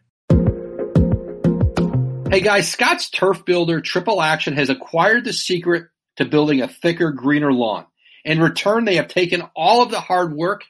Hey 2.30 2.40
guys, 2.40 2.68
Scott's 2.68 3.10
Turf 3.10 3.44
Builder 3.44 3.80
Triple 3.80 4.20
Action 4.20 4.54
has 4.54 4.70
acquired 4.70 5.24
the 5.24 5.32
secret 5.32 5.84
to 6.16 6.24
building 6.24 6.62
a 6.62 6.68
thicker, 6.68 7.12
greener 7.12 7.52
lawn. 7.52 7.86
In 8.24 8.40
return, 8.40 8.84
they 8.84 8.96
have 8.96 9.08
taken 9.08 9.42
all 9.54 9.82
of 9.82 9.90
the 9.90 10.00
hard 10.00 10.34
work 10.34 10.64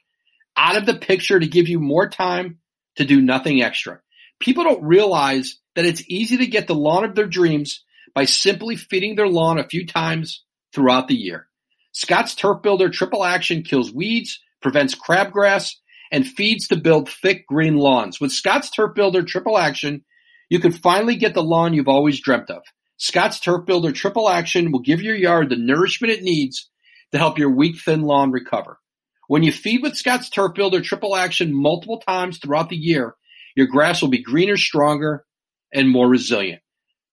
out 0.56 0.76
of 0.76 0.86
the 0.86 0.94
picture 0.94 1.38
to 1.38 1.46
give 1.46 1.68
you 1.68 1.80
more 1.80 2.08
time 2.08 2.58
to 2.96 3.04
do 3.04 3.20
nothing 3.20 3.62
extra. 3.62 4.00
People 4.40 4.64
don't 4.64 4.84
realize 4.84 5.58
that 5.74 5.84
it's 5.84 6.02
easy 6.08 6.36
to 6.38 6.46
get 6.46 6.66
the 6.66 6.74
lawn 6.74 7.04
of 7.04 7.14
their 7.14 7.26
dreams 7.26 7.84
by 8.14 8.24
simply 8.24 8.76
feeding 8.76 9.16
their 9.16 9.28
lawn 9.28 9.58
a 9.58 9.68
few 9.68 9.86
times 9.86 10.44
throughout 10.72 11.08
the 11.08 11.16
year. 11.16 11.48
Scott's 11.92 12.34
Turf 12.34 12.62
Builder 12.62 12.88
Triple 12.88 13.24
Action 13.24 13.62
kills 13.62 13.92
weeds, 13.92 14.40
prevents 14.60 14.94
crabgrass, 14.94 15.74
and 16.10 16.26
feeds 16.26 16.68
to 16.68 16.76
build 16.76 17.08
thick 17.08 17.46
green 17.46 17.76
lawns. 17.76 18.20
With 18.20 18.32
Scott's 18.32 18.70
Turf 18.70 18.94
Builder 18.94 19.22
Triple 19.22 19.58
Action, 19.58 20.04
you 20.48 20.60
can 20.60 20.72
finally 20.72 21.16
get 21.16 21.34
the 21.34 21.42
lawn 21.42 21.74
you've 21.74 21.88
always 21.88 22.20
dreamt 22.20 22.50
of. 22.50 22.62
Scott's 22.96 23.40
Turf 23.40 23.66
Builder 23.66 23.92
Triple 23.92 24.28
Action 24.28 24.70
will 24.70 24.80
give 24.80 25.02
your 25.02 25.16
yard 25.16 25.50
the 25.50 25.56
nourishment 25.56 26.12
it 26.12 26.22
needs 26.22 26.68
to 27.12 27.18
help 27.18 27.38
your 27.38 27.50
weak, 27.50 27.76
thin 27.78 28.02
lawn 28.02 28.30
recover. 28.30 28.78
When 29.26 29.42
you 29.42 29.52
feed 29.52 29.82
with 29.82 29.96
Scott's 29.96 30.28
Turf 30.28 30.54
Builder 30.54 30.80
Triple 30.82 31.16
Action 31.16 31.54
multiple 31.54 32.00
times 32.00 32.38
throughout 32.38 32.68
the 32.68 32.76
year, 32.76 33.14
your 33.56 33.66
grass 33.66 34.02
will 34.02 34.10
be 34.10 34.22
greener, 34.22 34.56
stronger, 34.56 35.24
and 35.72 35.88
more 35.88 36.08
resilient. 36.08 36.60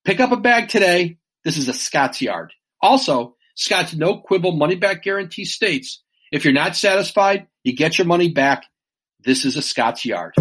Pick 0.04 0.20
up 0.20 0.32
a 0.32 0.38
bag 0.38 0.70
today. 0.70 1.18
This 1.44 1.58
is 1.58 1.70
a 1.70 1.74
Scott's 1.74 2.22
yard. 2.22 2.54
Also, 2.82 3.36
Scott's 3.56 3.94
no 3.94 4.18
quibble 4.18 4.52
money 4.54 4.76
back 4.76 5.04
guarantee 5.04 5.46
states 5.46 6.04
if 6.32 6.46
you're 6.46 6.54
not 6.54 6.76
satisfied, 6.76 7.48
you 7.64 7.76
get 7.76 7.98
your 7.98 8.08
money 8.08 8.30
back. 8.30 8.64
This 9.20 9.46
is 9.46 9.58
a 9.58 9.62
Scott's 9.62 10.06
yard. 10.06 10.34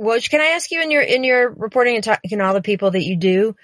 Woj, 0.00 0.30
can 0.30 0.40
I 0.40 0.52
ask 0.54 0.70
you 0.70 0.80
in 0.82 0.90
your 0.90 1.02
in 1.02 1.24
your 1.24 1.50
reporting 1.50 1.96
and 1.96 2.04
talking 2.04 2.38
to 2.38 2.44
all 2.44 2.54
the 2.54 2.62
people 2.62 2.92
that 2.92 3.02
you 3.02 3.16
do, 3.16 3.56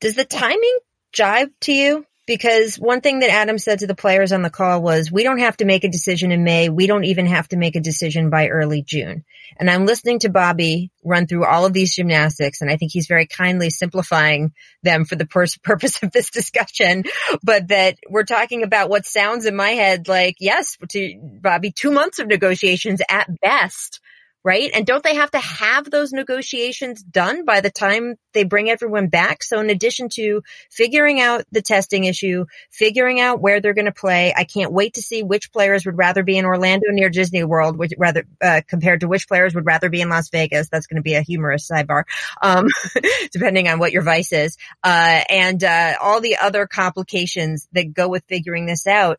does 0.00 0.14
the 0.14 0.24
timing 0.24 0.78
jive 1.14 1.50
to 1.62 1.72
you? 1.72 2.06
Because 2.26 2.76
one 2.76 3.00
thing 3.00 3.20
that 3.20 3.30
Adam 3.30 3.56
said 3.56 3.80
to 3.80 3.86
the 3.86 3.94
players 3.94 4.32
on 4.32 4.42
the 4.42 4.50
call 4.50 4.82
was, 4.82 5.12
we 5.12 5.22
don't 5.22 5.38
have 5.38 5.56
to 5.58 5.64
make 5.64 5.84
a 5.84 5.88
decision 5.88 6.32
in 6.32 6.42
May. 6.42 6.68
We 6.68 6.88
don't 6.88 7.04
even 7.04 7.26
have 7.26 7.48
to 7.48 7.56
make 7.56 7.76
a 7.76 7.80
decision 7.80 8.30
by 8.30 8.48
early 8.48 8.82
June. 8.82 9.24
And 9.58 9.70
I'm 9.70 9.86
listening 9.86 10.18
to 10.20 10.28
Bobby 10.28 10.90
run 11.04 11.28
through 11.28 11.44
all 11.44 11.66
of 11.66 11.72
these 11.72 11.94
gymnastics, 11.94 12.60
and 12.60 12.70
I 12.70 12.76
think 12.76 12.90
he's 12.92 13.06
very 13.06 13.26
kindly 13.26 13.70
simplifying 13.70 14.52
them 14.82 15.04
for 15.04 15.14
the 15.14 15.26
purpose 15.62 16.02
of 16.02 16.10
this 16.10 16.30
discussion. 16.30 17.04
But 17.42 17.68
that 17.68 17.98
we're 18.08 18.24
talking 18.24 18.64
about 18.64 18.90
what 18.90 19.06
sounds 19.06 19.46
in 19.46 19.54
my 19.54 19.70
head 19.70 20.08
like, 20.08 20.36
yes, 20.40 20.76
to 20.90 21.20
Bobby, 21.22 21.70
two 21.70 21.92
months 21.92 22.18
of 22.18 22.26
negotiations 22.26 23.00
at 23.08 23.28
best 23.40 24.00
right? 24.46 24.70
And 24.72 24.86
don't 24.86 25.02
they 25.02 25.16
have 25.16 25.32
to 25.32 25.40
have 25.40 25.90
those 25.90 26.12
negotiations 26.12 27.02
done 27.02 27.44
by 27.44 27.60
the 27.60 27.70
time 27.70 28.14
they 28.32 28.44
bring 28.44 28.70
everyone 28.70 29.08
back? 29.08 29.42
So 29.42 29.58
in 29.58 29.70
addition 29.70 30.08
to 30.10 30.42
figuring 30.70 31.20
out 31.20 31.44
the 31.50 31.62
testing 31.62 32.04
issue, 32.04 32.44
figuring 32.70 33.20
out 33.20 33.40
where 33.40 33.60
they're 33.60 33.74
going 33.74 33.86
to 33.86 33.92
play, 33.92 34.32
I 34.36 34.44
can't 34.44 34.72
wait 34.72 34.94
to 34.94 35.02
see 35.02 35.24
which 35.24 35.50
players 35.50 35.84
would 35.84 35.98
rather 35.98 36.22
be 36.22 36.38
in 36.38 36.44
Orlando 36.44 36.86
near 36.90 37.10
Disney 37.10 37.42
World, 37.42 37.76
which 37.76 37.90
rather, 37.98 38.24
uh, 38.40 38.60
compared 38.68 39.00
to 39.00 39.08
which 39.08 39.26
players 39.26 39.52
would 39.52 39.66
rather 39.66 39.88
be 39.88 40.00
in 40.00 40.10
Las 40.10 40.28
Vegas. 40.28 40.68
That's 40.68 40.86
going 40.86 40.98
to 40.98 41.02
be 41.02 41.14
a 41.14 41.22
humorous 41.22 41.68
sidebar, 41.68 42.04
um, 42.40 42.68
depending 43.32 43.66
on 43.66 43.80
what 43.80 43.90
your 43.90 44.02
vice 44.02 44.32
is. 44.32 44.58
Uh, 44.84 45.22
and, 45.28 45.64
uh, 45.64 45.94
all 46.00 46.20
the 46.20 46.36
other 46.36 46.68
complications 46.68 47.66
that 47.72 47.92
go 47.92 48.08
with 48.08 48.22
figuring 48.28 48.66
this 48.66 48.86
out 48.86 49.18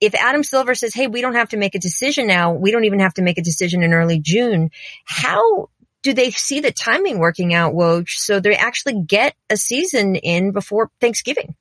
if 0.00 0.14
Adam 0.14 0.42
Silver 0.42 0.74
says, 0.74 0.94
Hey, 0.94 1.06
we 1.06 1.20
don't 1.20 1.34
have 1.34 1.50
to 1.50 1.56
make 1.56 1.74
a 1.74 1.78
decision 1.78 2.26
now. 2.26 2.52
We 2.52 2.70
don't 2.70 2.84
even 2.84 3.00
have 3.00 3.14
to 3.14 3.22
make 3.22 3.38
a 3.38 3.42
decision 3.42 3.82
in 3.82 3.92
early 3.92 4.20
June. 4.20 4.70
How 5.04 5.68
do 6.02 6.12
they 6.12 6.30
see 6.30 6.60
the 6.60 6.72
timing 6.72 7.18
working 7.18 7.54
out, 7.54 7.74
Woj, 7.74 8.10
so 8.10 8.40
they 8.40 8.56
actually 8.56 9.02
get 9.02 9.34
a 9.50 9.56
season 9.56 10.14
in 10.16 10.52
before 10.52 10.90
Thanksgiving? 11.00 11.54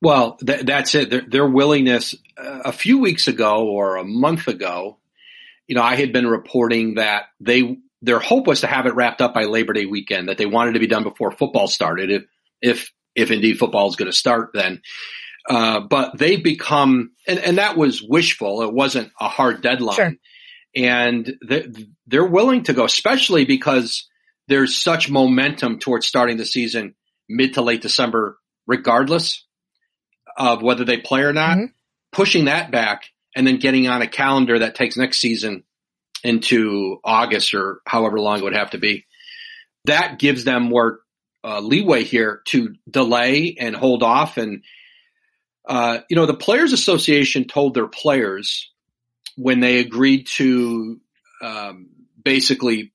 Well, 0.00 0.36
th- 0.36 0.62
that's 0.62 0.94
it. 0.94 1.10
Their, 1.10 1.20
their 1.20 1.46
willingness 1.46 2.14
uh, 2.38 2.60
a 2.64 2.72
few 2.72 2.98
weeks 3.00 3.28
ago 3.28 3.68
or 3.68 3.96
a 3.96 4.04
month 4.04 4.48
ago, 4.48 4.96
you 5.66 5.74
know, 5.74 5.82
I 5.82 5.96
had 5.96 6.12
been 6.12 6.26
reporting 6.26 6.94
that 6.94 7.24
they, 7.38 7.78
their 8.00 8.18
hope 8.18 8.46
was 8.46 8.62
to 8.62 8.66
have 8.66 8.86
it 8.86 8.94
wrapped 8.94 9.20
up 9.20 9.34
by 9.34 9.44
Labor 9.44 9.74
Day 9.74 9.84
weekend, 9.84 10.28
that 10.28 10.38
they 10.38 10.46
wanted 10.46 10.72
to 10.72 10.80
be 10.80 10.86
done 10.86 11.02
before 11.02 11.30
football 11.30 11.68
started. 11.68 12.10
If, 12.10 12.24
if, 12.62 12.92
if 13.14 13.30
indeed 13.30 13.58
football 13.58 13.88
is 13.88 13.96
going 13.96 14.10
to 14.10 14.16
start 14.16 14.50
then. 14.54 14.80
Uh, 15.50 15.80
but 15.80 16.16
they 16.16 16.36
become, 16.36 17.10
and, 17.26 17.40
and 17.40 17.58
that 17.58 17.76
was 17.76 18.00
wishful. 18.00 18.62
It 18.62 18.72
wasn't 18.72 19.10
a 19.20 19.26
hard 19.28 19.62
deadline. 19.62 19.96
Sure. 19.96 20.12
And 20.76 21.36
they're, 21.40 21.66
they're 22.06 22.24
willing 22.24 22.62
to 22.64 22.72
go, 22.72 22.84
especially 22.84 23.44
because 23.44 24.08
there's 24.46 24.80
such 24.80 25.10
momentum 25.10 25.80
towards 25.80 26.06
starting 26.06 26.36
the 26.36 26.46
season 26.46 26.94
mid 27.28 27.54
to 27.54 27.62
late 27.62 27.82
December, 27.82 28.38
regardless 28.68 29.44
of 30.36 30.62
whether 30.62 30.84
they 30.84 30.98
play 30.98 31.22
or 31.22 31.32
not. 31.32 31.56
Mm-hmm. 31.56 31.72
Pushing 32.12 32.44
that 32.44 32.70
back 32.70 33.06
and 33.34 33.44
then 33.44 33.58
getting 33.58 33.88
on 33.88 34.02
a 34.02 34.06
calendar 34.06 34.60
that 34.60 34.76
takes 34.76 34.96
next 34.96 35.18
season 35.18 35.64
into 36.22 37.00
August 37.02 37.54
or 37.54 37.80
however 37.84 38.20
long 38.20 38.38
it 38.38 38.44
would 38.44 38.54
have 38.54 38.70
to 38.70 38.78
be. 38.78 39.04
That 39.86 40.20
gives 40.20 40.44
them 40.44 40.62
more 40.64 41.00
uh, 41.42 41.58
leeway 41.58 42.04
here 42.04 42.40
to 42.46 42.74
delay 42.88 43.56
and 43.58 43.74
hold 43.74 44.04
off. 44.04 44.36
And, 44.36 44.62
uh, 45.66 45.98
you 46.08 46.16
know, 46.16 46.26
the 46.26 46.34
Players 46.34 46.72
Association 46.72 47.44
told 47.46 47.74
their 47.74 47.88
players 47.88 48.70
when 49.36 49.60
they 49.60 49.78
agreed 49.78 50.26
to 50.26 51.00
um, 51.42 51.88
basically 52.22 52.92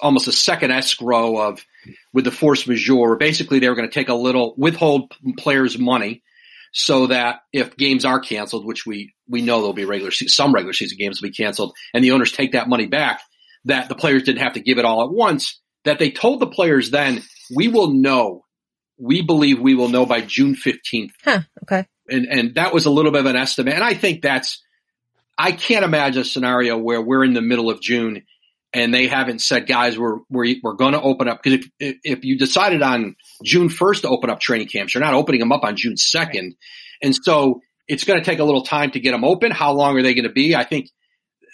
almost 0.00 0.28
a 0.28 0.32
second 0.32 0.70
escrow 0.70 1.36
of 1.36 1.64
with 2.12 2.24
the 2.24 2.30
force 2.30 2.66
majeure. 2.66 3.16
Basically, 3.16 3.58
they 3.58 3.68
were 3.68 3.74
going 3.74 3.88
to 3.88 3.94
take 3.94 4.08
a 4.08 4.14
little 4.14 4.54
withhold 4.56 5.12
players' 5.38 5.78
money 5.78 6.22
so 6.72 7.06
that 7.06 7.40
if 7.52 7.76
games 7.76 8.04
are 8.04 8.20
canceled, 8.20 8.66
which 8.66 8.84
we 8.84 9.14
we 9.28 9.42
know 9.42 9.58
there'll 9.58 9.72
be 9.72 9.84
regular 9.84 10.10
some 10.10 10.52
regular 10.52 10.72
season 10.72 10.98
games 10.98 11.20
will 11.20 11.28
be 11.28 11.34
canceled, 11.34 11.74
and 11.94 12.04
the 12.04 12.10
owners 12.12 12.32
take 12.32 12.52
that 12.52 12.68
money 12.68 12.86
back, 12.86 13.20
that 13.64 13.88
the 13.88 13.94
players 13.94 14.24
didn't 14.24 14.42
have 14.42 14.54
to 14.54 14.60
give 14.60 14.78
it 14.78 14.84
all 14.84 15.02
at 15.02 15.10
once. 15.10 15.60
That 15.84 15.98
they 15.98 16.10
told 16.10 16.40
the 16.40 16.46
players 16.48 16.90
then, 16.90 17.22
we 17.54 17.68
will 17.68 17.92
know. 17.92 18.44
We 18.98 19.22
believe 19.22 19.60
we 19.60 19.74
will 19.74 19.88
know 19.88 20.06
by 20.06 20.20
June 20.22 20.54
fifteenth. 20.54 21.12
Huh, 21.24 21.42
okay. 21.62 21.86
And 22.08 22.26
and 22.26 22.54
that 22.54 22.72
was 22.72 22.86
a 22.86 22.90
little 22.90 23.12
bit 23.12 23.20
of 23.20 23.26
an 23.26 23.36
estimate, 23.36 23.74
and 23.74 23.84
I 23.84 23.94
think 23.94 24.22
that's. 24.22 24.62
I 25.38 25.52
can't 25.52 25.84
imagine 25.84 26.22
a 26.22 26.24
scenario 26.24 26.78
where 26.78 27.02
we're 27.02 27.22
in 27.22 27.34
the 27.34 27.42
middle 27.42 27.68
of 27.68 27.82
June 27.82 28.22
and 28.76 28.92
they 28.92 29.06
haven't 29.06 29.40
said, 29.40 29.66
guys, 29.66 29.98
we're 29.98 30.18
we're 30.28 30.56
we're 30.62 30.74
going 30.74 30.92
to 30.92 31.00
open 31.00 31.28
up 31.28 31.42
because 31.42 31.66
if 31.80 31.96
if 32.04 32.24
you 32.24 32.38
decided 32.38 32.82
on 32.82 33.16
June 33.42 33.70
first 33.70 34.02
to 34.02 34.08
open 34.08 34.28
up 34.28 34.38
training 34.38 34.68
camps, 34.68 34.94
you're 34.94 35.02
not 35.02 35.14
opening 35.14 35.40
them 35.40 35.50
up 35.50 35.64
on 35.64 35.76
June 35.76 35.96
second, 35.96 36.54
and 37.02 37.14
so 37.14 37.62
it's 37.88 38.04
going 38.04 38.18
to 38.18 38.24
take 38.24 38.38
a 38.38 38.44
little 38.44 38.62
time 38.62 38.90
to 38.90 39.00
get 39.00 39.12
them 39.12 39.24
open. 39.24 39.50
How 39.50 39.72
long 39.72 39.96
are 39.96 40.02
they 40.02 40.12
going 40.14 40.24
to 40.26 40.32
be? 40.32 40.54
I 40.54 40.64
think 40.64 40.90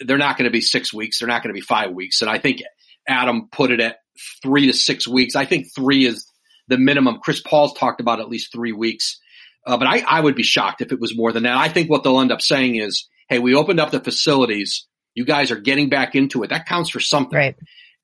they're 0.01 0.17
not 0.17 0.37
going 0.37 0.45
to 0.45 0.51
be 0.51 0.59
six 0.59 0.93
weeks. 0.93 1.19
They're 1.19 1.27
not 1.29 1.43
going 1.43 1.53
to 1.55 1.57
be 1.57 1.65
five 1.65 1.91
weeks, 1.91 2.21
and 2.21 2.29
I 2.29 2.39
think 2.39 2.61
Adam 3.07 3.47
put 3.51 3.71
it 3.71 3.79
at 3.79 3.99
three 4.41 4.67
to 4.67 4.73
six 4.73 5.07
weeks. 5.07 5.35
I 5.35 5.45
think 5.45 5.67
three 5.73 6.05
is 6.05 6.29
the 6.67 6.77
minimum. 6.77 7.19
Chris 7.23 7.41
Paul's 7.41 7.73
talked 7.73 8.01
about 8.01 8.19
at 8.19 8.27
least 8.27 8.51
three 8.51 8.73
weeks, 8.73 9.19
uh, 9.65 9.77
but 9.77 9.87
I, 9.87 9.99
I 9.99 10.19
would 10.19 10.35
be 10.35 10.43
shocked 10.43 10.81
if 10.81 10.91
it 10.91 10.99
was 10.99 11.15
more 11.15 11.31
than 11.31 11.43
that. 11.43 11.57
I 11.57 11.69
think 11.69 11.89
what 11.89 12.03
they'll 12.03 12.19
end 12.19 12.31
up 12.31 12.41
saying 12.41 12.75
is, 12.75 13.07
hey, 13.29 13.39
we 13.39 13.55
opened 13.55 13.79
up 13.79 13.91
the 13.91 13.99
facilities 13.99 14.87
you 15.15 15.25
guys 15.25 15.51
are 15.51 15.59
getting 15.59 15.89
back 15.89 16.15
into 16.15 16.43
it. 16.43 16.49
That 16.49 16.65
counts 16.65 16.89
for 16.89 16.99
something. 16.99 17.37
Right. 17.37 17.55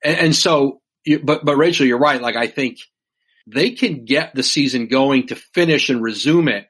And, 0.02 0.18
and 0.18 0.36
so, 0.36 0.80
but, 1.22 1.44
but 1.44 1.56
Rachel, 1.56 1.86
you're 1.86 1.98
right. 1.98 2.20
Like 2.20 2.36
I 2.36 2.46
think 2.46 2.78
they 3.46 3.70
can 3.70 4.04
get 4.04 4.34
the 4.34 4.42
season 4.42 4.86
going 4.86 5.28
to 5.28 5.36
finish 5.36 5.90
and 5.90 6.02
resume 6.02 6.48
it, 6.48 6.66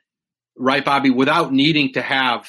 right, 0.56 0.84
Bobby, 0.84 1.10
without 1.10 1.52
needing 1.52 1.92
to 1.94 2.02
have 2.02 2.48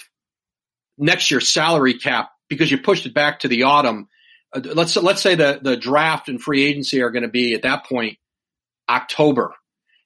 next 0.97 1.31
year's 1.31 1.49
salary 1.49 1.95
cap 1.95 2.29
because 2.49 2.71
you 2.71 2.77
pushed 2.77 3.05
it 3.05 3.13
back 3.13 3.39
to 3.39 3.47
the 3.47 3.63
autumn. 3.63 4.07
Uh, 4.53 4.61
let's 4.73 4.95
let's 4.97 5.21
say 5.21 5.35
the 5.35 5.59
the 5.61 5.77
draft 5.77 6.29
and 6.29 6.41
free 6.41 6.65
agency 6.65 7.01
are 7.01 7.11
going 7.11 7.23
to 7.23 7.29
be 7.29 7.53
at 7.53 7.63
that 7.63 7.85
point 7.85 8.17
October, 8.89 9.53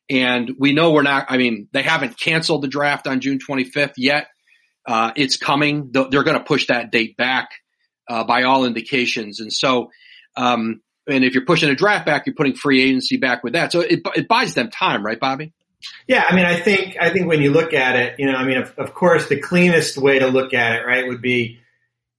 and 0.09 0.51
we 0.59 0.73
know 0.73 0.91
we're 0.91 1.01
not. 1.01 1.27
I 1.29 1.37
mean, 1.37 1.67
they 1.71 1.81
haven't 1.81 2.19
canceled 2.19 2.61
the 2.61 2.67
draft 2.67 3.07
on 3.07 3.21
June 3.21 3.39
25th 3.39 3.93
yet. 3.97 4.27
Uh, 4.85 5.11
it's 5.15 5.37
coming. 5.37 5.91
They're 5.91 6.23
going 6.23 6.37
to 6.37 6.43
push 6.43 6.67
that 6.67 6.91
date 6.91 7.17
back 7.17 7.49
uh, 8.07 8.23
by 8.23 8.43
all 8.43 8.65
indications. 8.65 9.39
And 9.39 9.51
so, 9.51 9.91
um, 10.37 10.81
and 11.07 11.23
if 11.23 11.33
you're 11.33 11.45
pushing 11.45 11.69
a 11.69 11.75
draft 11.75 12.05
back, 12.05 12.25
you're 12.25 12.35
putting 12.35 12.55
free 12.55 12.83
agency 12.83 13.17
back 13.17 13.43
with 13.43 13.53
that. 13.53 13.71
So 13.71 13.81
it, 13.81 14.01
it 14.15 14.27
buys 14.27 14.53
them 14.53 14.69
time, 14.69 15.05
right, 15.05 15.19
Bobby? 15.19 15.53
Yeah, 16.07 16.23
I 16.27 16.35
mean, 16.35 16.45
I 16.45 16.59
think 16.59 16.97
I 16.99 17.11
think 17.11 17.27
when 17.27 17.41
you 17.41 17.51
look 17.51 17.73
at 17.73 17.95
it, 17.95 18.19
you 18.19 18.25
know, 18.25 18.35
I 18.35 18.43
mean, 18.43 18.57
of, 18.57 18.73
of 18.77 18.93
course, 18.93 19.27
the 19.27 19.39
cleanest 19.39 19.97
way 19.97 20.17
to 20.17 20.27
look 20.27 20.53
at 20.53 20.79
it, 20.79 20.85
right, 20.85 21.07
would 21.07 21.21
be 21.21 21.59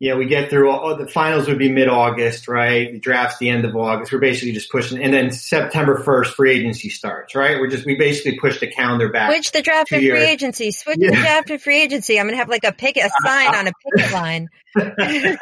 know, 0.01 0.19
we 0.19 0.27
get 0.27 0.51
through 0.51 0.71
all 0.71 0.95
the 0.95 1.07
finals 1.07 1.49
would 1.49 1.59
be 1.59 1.73
mid 1.73 1.89
August, 1.89 2.49
right? 2.49 2.93
The 2.93 2.99
draft's 2.99 3.39
the 3.39 3.49
end 3.49 3.65
of 3.65 3.75
August. 3.75 4.13
We're 4.13 4.19
basically 4.19 4.53
just 4.53 4.71
pushing, 4.71 5.03
and 5.03 5.11
then 5.13 5.31
September 5.31 6.03
1st, 6.05 6.35
free 6.35 6.53
agency 6.53 6.91
starts, 6.91 7.35
right? 7.35 7.59
We're 7.59 7.69
just, 7.69 7.87
we 7.87 7.97
basically 7.97 8.39
push 8.39 8.61
the 8.61 8.67
calendar 8.67 9.09
back. 9.09 9.33
Switch 9.33 9.53
the 9.53 9.63
draft 9.63 9.89
to 9.89 9.99
free 9.99 10.13
agency. 10.13 10.71
Switch 10.71 10.99
yeah. 11.01 11.11
the 11.11 11.17
draft 11.17 11.49
to 11.49 11.59
free 11.59 11.81
agency. 11.81 12.21
I'm 12.21 12.27
going 12.27 12.35
to 12.35 12.39
have 12.39 12.51
like 12.51 12.65
a 12.65 12.73
picket, 12.73 13.05
a 13.05 13.11
sign 13.25 13.55
on 13.55 13.69
a 13.69 13.73
picket 13.85 14.13
line. 14.13 14.49
We're 14.77 14.85
redoing 14.85 15.39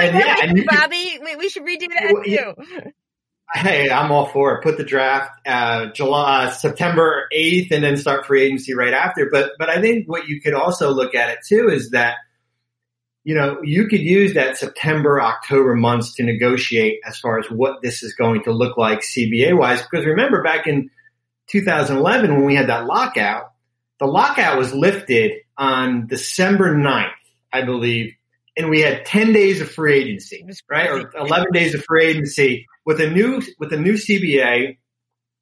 and 0.00 0.16
that, 0.16 0.52
yeah, 0.54 0.62
Bobby. 0.66 1.18
We, 1.24 1.36
we, 1.36 1.48
should 1.48 1.62
redo 1.62 1.88
that 1.88 2.12
well, 2.12 2.24
too. 2.24 2.52
Hey, 3.54 3.90
I'm 3.90 4.12
all 4.12 4.26
for 4.26 4.54
it. 4.54 4.62
Put 4.62 4.76
the 4.76 4.84
draft 4.84 5.30
uh, 5.46 5.86
July, 5.92 6.44
uh, 6.44 6.50
September 6.50 7.26
8th, 7.34 7.70
and 7.70 7.82
then 7.82 7.96
start 7.96 8.26
free 8.26 8.42
agency 8.42 8.74
right 8.74 8.92
after. 8.92 9.30
But, 9.30 9.52
but 9.58 9.70
I 9.70 9.80
think 9.80 10.10
what 10.10 10.28
you 10.28 10.42
could 10.42 10.52
also 10.52 10.90
look 10.90 11.14
at 11.14 11.30
it 11.30 11.38
too 11.48 11.70
is 11.70 11.92
that 11.92 12.16
you 13.24 13.34
know, 13.36 13.60
you 13.62 13.86
could 13.86 14.00
use 14.00 14.34
that 14.34 14.56
September, 14.56 15.20
October 15.20 15.74
months 15.74 16.14
to 16.14 16.24
negotiate 16.24 17.00
as 17.06 17.18
far 17.18 17.38
as 17.38 17.46
what 17.50 17.80
this 17.80 18.02
is 18.02 18.14
going 18.14 18.42
to 18.44 18.52
look 18.52 18.76
like 18.76 19.00
CBA 19.00 19.56
wise. 19.56 19.80
Because 19.82 20.06
remember 20.06 20.42
back 20.42 20.66
in 20.66 20.90
2011 21.48 22.34
when 22.34 22.44
we 22.44 22.56
had 22.56 22.68
that 22.68 22.86
lockout, 22.86 23.52
the 24.00 24.06
lockout 24.06 24.58
was 24.58 24.74
lifted 24.74 25.32
on 25.56 26.08
December 26.08 26.74
9th, 26.74 27.10
I 27.52 27.62
believe. 27.62 28.14
And 28.56 28.68
we 28.68 28.80
had 28.80 29.06
10 29.06 29.32
days 29.32 29.60
of 29.60 29.70
free 29.70 30.02
agency, 30.02 30.44
right? 30.68 30.90
Or 30.90 31.12
11 31.16 31.52
days 31.52 31.74
of 31.74 31.84
free 31.84 32.06
agency 32.06 32.66
with 32.84 33.00
a 33.00 33.08
new, 33.08 33.40
with 33.58 33.72
a 33.72 33.76
new 33.76 33.94
CBA. 33.94 34.78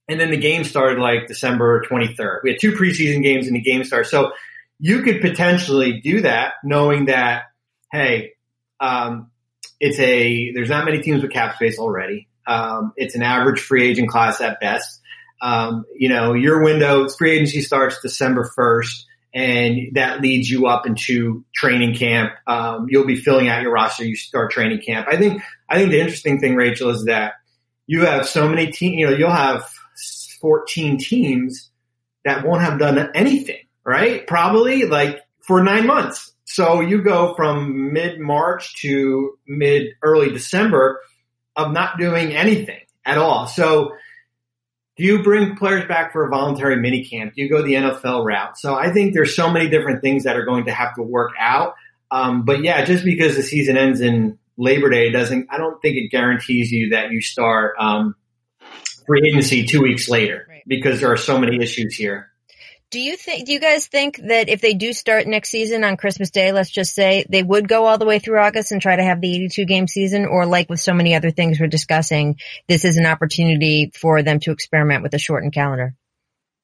And 0.09 0.20
then 0.20 0.31
the 0.31 0.37
game 0.37 0.64
started 0.64 1.01
like 1.01 1.28
December 1.28 1.83
23rd. 1.89 2.41
We 2.45 2.51
had 2.51 2.61
two 2.61 2.72
preseason 2.72 3.22
games 3.22 3.47
and 3.47 3.57
the 3.57 3.62
game 3.62 3.85
started. 3.85 4.11
So 4.11 4.33
you 4.78 5.03
could 5.03 5.20
potentially 5.20 6.01
do 6.01 6.20
that 6.22 6.55
knowing 6.62 7.07
that 7.07 7.45
hey, 7.91 8.32
um, 8.78 9.30
it's 9.78 9.99
a 9.99 10.53
there's 10.53 10.70
not 10.70 10.84
many 10.84 11.01
teams 11.03 11.22
with 11.22 11.32
cap 11.32 11.57
space 11.57 11.78
already. 11.78 12.28
Um, 12.47 12.93
it's 12.97 13.14
an 13.14 13.22
average 13.22 13.61
free 13.61 13.88
agent 13.88 14.09
class 14.09 14.41
at 14.41 14.61
best. 14.61 15.01
Um, 15.43 15.84
you 15.97 16.09
know, 16.09 16.34
your 16.34 16.62
window 16.62 17.09
free 17.09 17.32
agency 17.32 17.62
starts 17.62 18.01
December 18.03 18.51
first, 18.55 19.07
and 19.32 19.95
that 19.95 20.20
leads 20.20 20.51
you 20.51 20.66
up 20.66 20.86
into 20.86 21.45
training 21.55 21.95
camp. 21.95 22.32
Um, 22.47 22.86
you'll 22.91 23.07
be 23.07 23.16
filling 23.16 23.49
out 23.49 23.62
your 23.62 23.72
roster. 23.72 24.05
You 24.05 24.16
start 24.16 24.51
training 24.51 24.82
camp. 24.82 25.07
I 25.11 25.16
think 25.16 25.43
I 25.68 25.76
think 25.76 25.91
the 25.91 26.01
interesting 26.01 26.41
thing, 26.41 26.57
Rachel, 26.57 26.91
is 26.91 27.05
that 27.05 27.34
you 27.86 28.05
have 28.05 28.28
so 28.28 28.49
many 28.49 28.70
teams. 28.70 28.99
You 28.99 29.11
know, 29.11 29.16
you'll 29.16 29.30
have 29.30 29.68
14 30.41 30.99
teams 30.99 31.70
that 32.24 32.45
won't 32.45 32.62
have 32.62 32.78
done 32.78 33.11
anything, 33.14 33.61
right? 33.84 34.26
Probably 34.26 34.84
like 34.84 35.20
for 35.41 35.62
nine 35.62 35.86
months. 35.86 36.30
So 36.51 36.80
you 36.80 37.01
go 37.01 37.34
from 37.34 37.92
mid 37.92 38.18
March 38.18 38.74
to 38.82 39.38
mid 39.46 39.92
early 40.03 40.30
December 40.32 41.01
of 41.55 41.72
not 41.72 41.96
doing 41.96 42.32
anything 42.32 42.80
at 43.05 43.18
all. 43.18 43.46
So 43.46 43.92
do 44.96 45.05
you 45.05 45.22
bring 45.22 45.55
players 45.55 45.86
back 45.86 46.12
for 46.12 46.26
a 46.26 46.28
voluntary 46.28 46.74
mini 46.74 47.05
camp? 47.05 47.34
Do 47.36 47.42
you 47.42 47.48
go 47.48 47.62
the 47.62 47.74
NFL 47.74 48.24
route? 48.24 48.59
So 48.59 48.74
I 48.74 48.92
think 48.92 49.14
there's 49.14 49.36
so 49.36 49.48
many 49.48 49.68
different 49.68 50.03
things 50.03 50.24
that 50.24 50.36
are 50.36 50.44
going 50.44 50.64
to 50.64 50.72
have 50.72 50.96
to 50.96 51.03
work 51.03 51.30
out. 51.38 51.74
Um, 52.11 52.44
but 52.44 52.64
yeah, 52.64 52.84
just 52.84 53.05
because 53.05 53.36
the 53.36 53.44
season 53.44 53.76
ends 53.76 54.01
in 54.01 54.36
Labor 54.57 54.90
Day 54.90 55.12
doesn't, 55.12 55.46
I 55.51 55.57
don't 55.57 55.80
think 55.80 55.98
it 55.98 56.09
guarantees 56.11 56.72
you 56.72 56.90
that 56.90 57.12
you 57.12 57.20
start, 57.20 57.76
um, 57.78 58.16
free 59.07 59.22
agency 59.24 59.66
two 59.66 59.82
weeks 59.82 60.09
later 60.09 60.46
right. 60.48 60.62
because 60.66 61.01
there 61.01 61.12
are 61.12 61.16
so 61.16 61.38
many 61.38 61.62
issues 61.62 61.94
here. 61.94 62.30
Do 62.91 62.99
you 63.01 63.16
think, 63.16 63.47
do 63.47 63.53
you 63.53 63.61
guys 63.61 63.86
think 63.86 64.16
that 64.16 64.49
if 64.49 64.61
they 64.61 64.74
do 64.74 64.93
start 64.93 65.28
next 65.28 65.51
season 65.51 65.84
on 65.84 65.97
Christmas 65.97 66.30
Day, 66.30 66.51
let's 66.51 66.70
just 66.70 66.93
say 66.93 67.24
they 67.28 67.43
would 67.43 67.68
go 67.68 67.86
all 67.86 67.99
the 67.99 68.05
way 68.05 68.18
through 68.18 68.41
August 68.41 68.72
and 68.72 68.82
try 68.82 68.97
to 68.97 69.05
have 69.05 69.20
the 69.20 69.32
82 69.32 69.64
game 69.64 69.86
season 69.86 70.26
or 70.26 70.45
like 70.45 70.68
with 70.68 70.80
so 70.80 70.93
many 70.93 71.14
other 71.14 71.30
things 71.30 71.61
we're 71.61 71.68
discussing, 71.68 72.41
this 72.68 72.84
is 72.84 72.97
an 72.97 73.07
opportunity 73.07 73.93
for 73.95 74.24
them 74.24 74.41
to 74.41 74.51
experiment 74.51 75.05
with 75.05 75.14
a 75.14 75.18
shortened 75.18 75.53
calendar? 75.53 75.95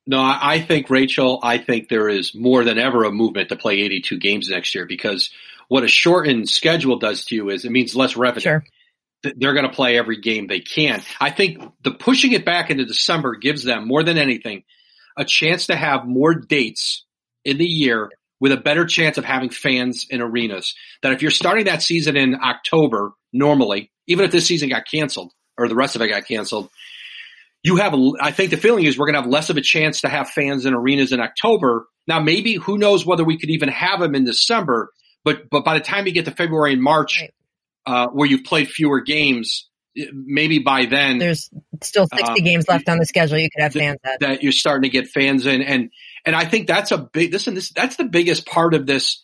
No, 0.04 0.18
I 0.20 0.60
think 0.60 0.90
Rachel, 0.90 1.38
I 1.42 1.58
think 1.58 1.88
there 1.88 2.08
is 2.08 2.34
more 2.34 2.64
than 2.64 2.78
ever 2.78 3.04
a 3.04 3.12
movement 3.12 3.50
to 3.50 3.56
play 3.56 3.74
82 3.74 4.18
games 4.18 4.48
next 4.48 4.74
year 4.74 4.84
because 4.84 5.30
what 5.68 5.84
a 5.84 5.88
shortened 5.88 6.48
schedule 6.48 6.98
does 6.98 7.24
to 7.26 7.36
you 7.36 7.50
is 7.50 7.64
it 7.64 7.70
means 7.70 7.94
less 7.94 8.16
revenue. 8.16 8.40
Sure. 8.40 8.64
They're 9.22 9.54
going 9.54 9.68
to 9.68 9.74
play 9.74 9.96
every 9.96 10.20
game 10.20 10.48
they 10.48 10.60
can. 10.60 11.02
I 11.20 11.30
think 11.30 11.62
the 11.82 11.92
pushing 11.92 12.32
it 12.32 12.44
back 12.44 12.70
into 12.70 12.84
December 12.84 13.36
gives 13.36 13.62
them 13.62 13.86
more 13.86 14.02
than 14.02 14.18
anything 14.18 14.64
a 15.16 15.24
chance 15.24 15.66
to 15.66 15.76
have 15.76 16.06
more 16.06 16.34
dates 16.34 17.04
in 17.44 17.58
the 17.58 17.64
year 17.64 18.10
with 18.40 18.52
a 18.52 18.56
better 18.56 18.84
chance 18.84 19.18
of 19.18 19.24
having 19.24 19.50
fans 19.50 20.06
in 20.10 20.20
arenas. 20.20 20.74
That 21.02 21.12
if 21.12 21.22
you're 21.22 21.30
starting 21.30 21.66
that 21.66 21.82
season 21.82 22.16
in 22.16 22.34
October, 22.34 23.12
normally, 23.32 23.90
even 24.06 24.24
if 24.24 24.32
this 24.32 24.46
season 24.46 24.68
got 24.68 24.84
canceled 24.90 25.32
or 25.56 25.68
the 25.68 25.74
rest 25.74 25.96
of 25.96 26.02
it 26.02 26.08
got 26.08 26.26
canceled, 26.26 26.68
you 27.62 27.76
have, 27.76 27.94
I 28.20 28.30
think 28.30 28.50
the 28.50 28.56
feeling 28.56 28.84
is 28.84 28.98
we're 28.98 29.06
going 29.06 29.14
to 29.14 29.22
have 29.22 29.30
less 29.30 29.50
of 29.50 29.56
a 29.56 29.62
chance 29.62 30.02
to 30.02 30.08
have 30.08 30.30
fans 30.30 30.66
in 30.66 30.74
arenas 30.74 31.12
in 31.12 31.20
October. 31.20 31.86
Now, 32.06 32.20
maybe 32.20 32.54
who 32.54 32.78
knows 32.78 33.04
whether 33.04 33.24
we 33.24 33.38
could 33.38 33.50
even 33.50 33.68
have 33.70 34.00
them 34.00 34.14
in 34.14 34.24
December, 34.24 34.92
but, 35.24 35.50
but 35.50 35.64
by 35.64 35.74
the 35.74 35.84
time 35.84 36.06
you 36.06 36.12
get 36.12 36.26
to 36.26 36.30
February 36.30 36.74
and 36.74 36.82
March, 36.82 37.20
right. 37.20 37.32
uh, 37.86 38.08
where 38.08 38.28
you've 38.28 38.44
played 38.44 38.68
fewer 38.68 39.00
games, 39.00 39.68
maybe 40.12 40.58
by 40.58 40.86
then 40.86 41.18
there's 41.18 41.50
still 41.82 42.06
60 42.06 42.24
um, 42.24 42.34
games 42.36 42.68
left 42.68 42.88
on 42.88 42.98
the 42.98 43.06
schedule. 43.06 43.38
You 43.38 43.48
could 43.50 43.62
have 43.62 43.72
fans 43.72 43.98
that. 44.04 44.20
that 44.20 44.42
you're 44.42 44.52
starting 44.52 44.82
to 44.82 44.88
get 44.88 45.08
fans 45.08 45.46
in. 45.46 45.62
And, 45.62 45.90
and 46.24 46.36
I 46.36 46.44
think 46.44 46.66
that's 46.66 46.92
a 46.92 46.98
big, 46.98 47.32
listen, 47.32 47.54
this, 47.54 47.70
that's 47.70 47.96
the 47.96 48.04
biggest 48.04 48.46
part 48.46 48.74
of 48.74 48.86
this. 48.86 49.22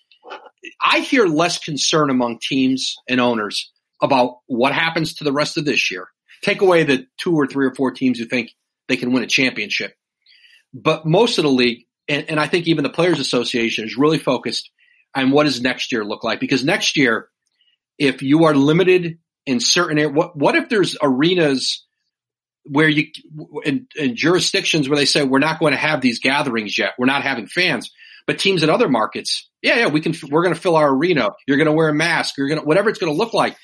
I 0.82 1.00
hear 1.00 1.26
less 1.26 1.58
concern 1.58 2.10
among 2.10 2.38
teams 2.40 2.96
and 3.08 3.20
owners 3.20 3.70
about 4.00 4.38
what 4.46 4.72
happens 4.72 5.14
to 5.14 5.24
the 5.24 5.32
rest 5.32 5.56
of 5.56 5.64
this 5.64 5.90
year. 5.90 6.08
Take 6.42 6.60
away 6.60 6.84
the 6.84 7.06
two 7.18 7.34
or 7.34 7.46
three 7.46 7.66
or 7.66 7.74
four 7.74 7.92
teams 7.92 8.18
who 8.18 8.24
think 8.24 8.50
they 8.88 8.96
can 8.96 9.12
win 9.12 9.22
a 9.22 9.28
championship. 9.28 9.94
But 10.74 11.06
most 11.06 11.38
of 11.38 11.44
the 11.44 11.50
league, 11.50 11.86
and, 12.08 12.28
and 12.30 12.40
I 12.40 12.46
think 12.46 12.66
even 12.66 12.82
the 12.82 12.90
Players 12.90 13.20
Association 13.20 13.84
is 13.84 13.96
really 13.96 14.18
focused 14.18 14.70
on 15.14 15.30
what 15.30 15.44
does 15.44 15.60
next 15.60 15.92
year 15.92 16.04
look 16.04 16.24
like? 16.24 16.40
Because 16.40 16.64
next 16.64 16.96
year, 16.96 17.28
if 17.98 18.22
you 18.22 18.44
are 18.44 18.54
limited 18.54 19.18
in 19.46 19.60
certain 19.60 19.98
areas, 19.98 20.14
what, 20.14 20.36
what 20.36 20.54
if 20.54 20.68
there's 20.68 20.96
arenas 21.02 21.84
where 22.64 22.88
you, 22.88 23.06
in, 23.64 23.86
in 23.96 24.16
jurisdictions 24.16 24.88
where 24.88 24.96
they 24.96 25.04
say, 25.04 25.24
we're 25.24 25.38
not 25.38 25.58
going 25.58 25.72
to 25.72 25.78
have 25.78 26.00
these 26.00 26.20
gatherings 26.20 26.78
yet. 26.78 26.92
We're 26.98 27.06
not 27.06 27.22
having 27.22 27.46
fans, 27.46 27.90
but 28.26 28.38
teams 28.38 28.62
in 28.62 28.70
other 28.70 28.88
markets, 28.88 29.48
yeah, 29.62 29.78
yeah, 29.78 29.86
we 29.88 30.00
can, 30.00 30.14
we're 30.30 30.42
going 30.42 30.54
to 30.54 30.60
fill 30.60 30.76
our 30.76 30.88
arena. 30.88 31.30
You're 31.46 31.56
going 31.56 31.66
to 31.66 31.72
wear 31.72 31.88
a 31.88 31.94
mask. 31.94 32.36
You're 32.38 32.48
going 32.48 32.60
to, 32.60 32.66
whatever 32.66 32.88
it's 32.88 32.98
going 32.98 33.12
to 33.12 33.18
look 33.18 33.34
like. 33.34 33.56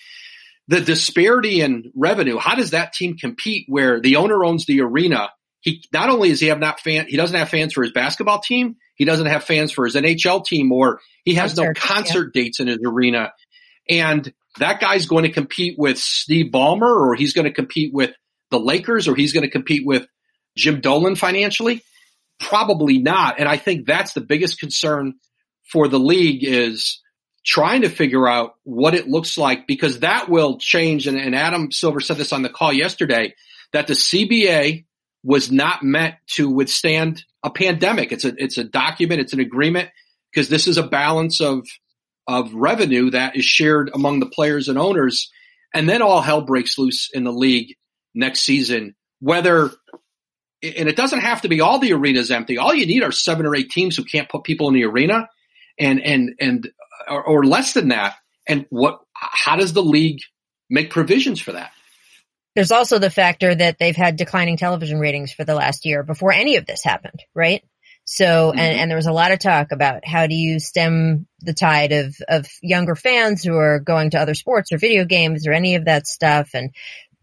The 0.66 0.80
disparity 0.80 1.60
in 1.60 1.92
revenue, 1.94 2.38
how 2.38 2.54
does 2.54 2.72
that 2.72 2.92
team 2.92 3.16
compete 3.16 3.66
where 3.68 4.00
the 4.00 4.16
owner 4.16 4.44
owns 4.44 4.66
the 4.66 4.82
arena? 4.82 5.30
He, 5.60 5.82
not 5.92 6.10
only 6.10 6.28
does 6.28 6.40
he 6.40 6.48
have 6.48 6.58
not 6.58 6.80
fan, 6.80 7.06
he 7.08 7.16
doesn't 7.16 7.36
have 7.36 7.48
fans 7.48 7.72
for 7.72 7.82
his 7.82 7.92
basketball 7.92 8.40
team. 8.40 8.76
He 8.94 9.04
doesn't 9.04 9.26
have 9.26 9.44
fans 9.44 9.72
for 9.72 9.86
his 9.86 9.94
NHL 9.94 10.44
team 10.44 10.70
or 10.72 11.00
he 11.24 11.34
has 11.34 11.54
concert, 11.54 11.66
no 11.66 11.80
concert 11.80 12.32
yeah. 12.34 12.42
dates 12.42 12.60
in 12.60 12.66
his 12.66 12.78
arena. 12.84 13.32
And 13.88 14.32
that 14.58 14.80
guy's 14.80 15.06
going 15.06 15.24
to 15.24 15.32
compete 15.32 15.78
with 15.78 15.98
Steve 15.98 16.52
Ballmer 16.52 16.82
or 16.82 17.14
he's 17.14 17.32
going 17.32 17.46
to 17.46 17.52
compete 17.52 17.92
with 17.92 18.12
the 18.50 18.60
Lakers 18.60 19.08
or 19.08 19.14
he's 19.14 19.32
going 19.32 19.44
to 19.44 19.50
compete 19.50 19.86
with 19.86 20.06
Jim 20.56 20.80
Dolan 20.80 21.16
financially? 21.16 21.82
Probably 22.38 22.98
not. 22.98 23.38
And 23.38 23.48
I 23.48 23.56
think 23.56 23.86
that's 23.86 24.12
the 24.12 24.20
biggest 24.20 24.60
concern 24.60 25.14
for 25.70 25.88
the 25.88 25.98
league 25.98 26.44
is 26.44 27.00
trying 27.44 27.82
to 27.82 27.88
figure 27.88 28.28
out 28.28 28.54
what 28.64 28.94
it 28.94 29.08
looks 29.08 29.38
like 29.38 29.66
because 29.66 30.00
that 30.00 30.28
will 30.28 30.58
change. 30.58 31.06
And, 31.06 31.18
and 31.18 31.34
Adam 31.34 31.72
Silver 31.72 32.00
said 32.00 32.16
this 32.16 32.32
on 32.32 32.42
the 32.42 32.48
call 32.48 32.72
yesterday 32.72 33.34
that 33.72 33.86
the 33.86 33.94
CBA 33.94 34.84
was 35.22 35.50
not 35.50 35.82
meant 35.82 36.14
to 36.34 36.48
withstand 36.48 37.24
a 37.42 37.50
pandemic. 37.50 38.12
It's 38.12 38.24
a, 38.24 38.34
it's 38.36 38.58
a 38.58 38.64
document. 38.64 39.20
It's 39.20 39.32
an 39.32 39.40
agreement 39.40 39.90
because 40.32 40.48
this 40.48 40.66
is 40.66 40.78
a 40.78 40.86
balance 40.86 41.40
of, 41.40 41.66
of 42.28 42.52
revenue 42.54 43.10
that 43.10 43.36
is 43.36 43.44
shared 43.44 43.90
among 43.94 44.20
the 44.20 44.26
players 44.26 44.68
and 44.68 44.78
owners. 44.78 45.30
And 45.74 45.88
then 45.88 46.02
all 46.02 46.20
hell 46.20 46.42
breaks 46.42 46.78
loose 46.78 47.08
in 47.12 47.24
the 47.24 47.32
league 47.32 47.74
next 48.14 48.40
season, 48.40 48.94
whether, 49.20 49.70
and 50.62 50.88
it 50.88 50.96
doesn't 50.96 51.20
have 51.20 51.42
to 51.42 51.48
be 51.48 51.60
all 51.60 51.78
the 51.78 51.94
arenas 51.94 52.30
empty. 52.30 52.58
All 52.58 52.74
you 52.74 52.86
need 52.86 53.02
are 53.02 53.12
seven 53.12 53.46
or 53.46 53.56
eight 53.56 53.70
teams 53.70 53.96
who 53.96 54.04
can't 54.04 54.28
put 54.28 54.44
people 54.44 54.68
in 54.68 54.74
the 54.74 54.84
arena 54.84 55.28
and, 55.78 56.00
and, 56.00 56.34
and, 56.38 56.68
or, 57.08 57.24
or 57.24 57.44
less 57.44 57.72
than 57.72 57.88
that. 57.88 58.14
And 58.46 58.66
what, 58.70 59.00
how 59.14 59.56
does 59.56 59.72
the 59.72 59.82
league 59.82 60.20
make 60.70 60.90
provisions 60.90 61.40
for 61.40 61.52
that? 61.52 61.72
There's 62.54 62.72
also 62.72 62.98
the 62.98 63.10
factor 63.10 63.54
that 63.54 63.78
they've 63.78 63.94
had 63.94 64.16
declining 64.16 64.56
television 64.56 64.98
ratings 64.98 65.32
for 65.32 65.44
the 65.44 65.54
last 65.54 65.86
year 65.86 66.02
before 66.02 66.32
any 66.32 66.56
of 66.56 66.66
this 66.66 66.82
happened, 66.82 67.22
right? 67.34 67.62
So, 68.10 68.24
mm-hmm. 68.24 68.58
and, 68.58 68.80
and 68.80 68.90
there 68.90 68.96
was 68.96 69.06
a 69.06 69.12
lot 69.12 69.32
of 69.32 69.38
talk 69.38 69.70
about 69.70 70.06
how 70.06 70.26
do 70.26 70.34
you 70.34 70.60
stem 70.60 71.26
the 71.40 71.52
tide 71.52 71.92
of, 71.92 72.16
of 72.26 72.46
younger 72.62 72.94
fans 72.94 73.44
who 73.44 73.54
are 73.54 73.80
going 73.80 74.10
to 74.10 74.18
other 74.18 74.32
sports 74.32 74.72
or 74.72 74.78
video 74.78 75.04
games 75.04 75.46
or 75.46 75.52
any 75.52 75.74
of 75.74 75.84
that 75.84 76.06
stuff. 76.06 76.52
And 76.54 76.70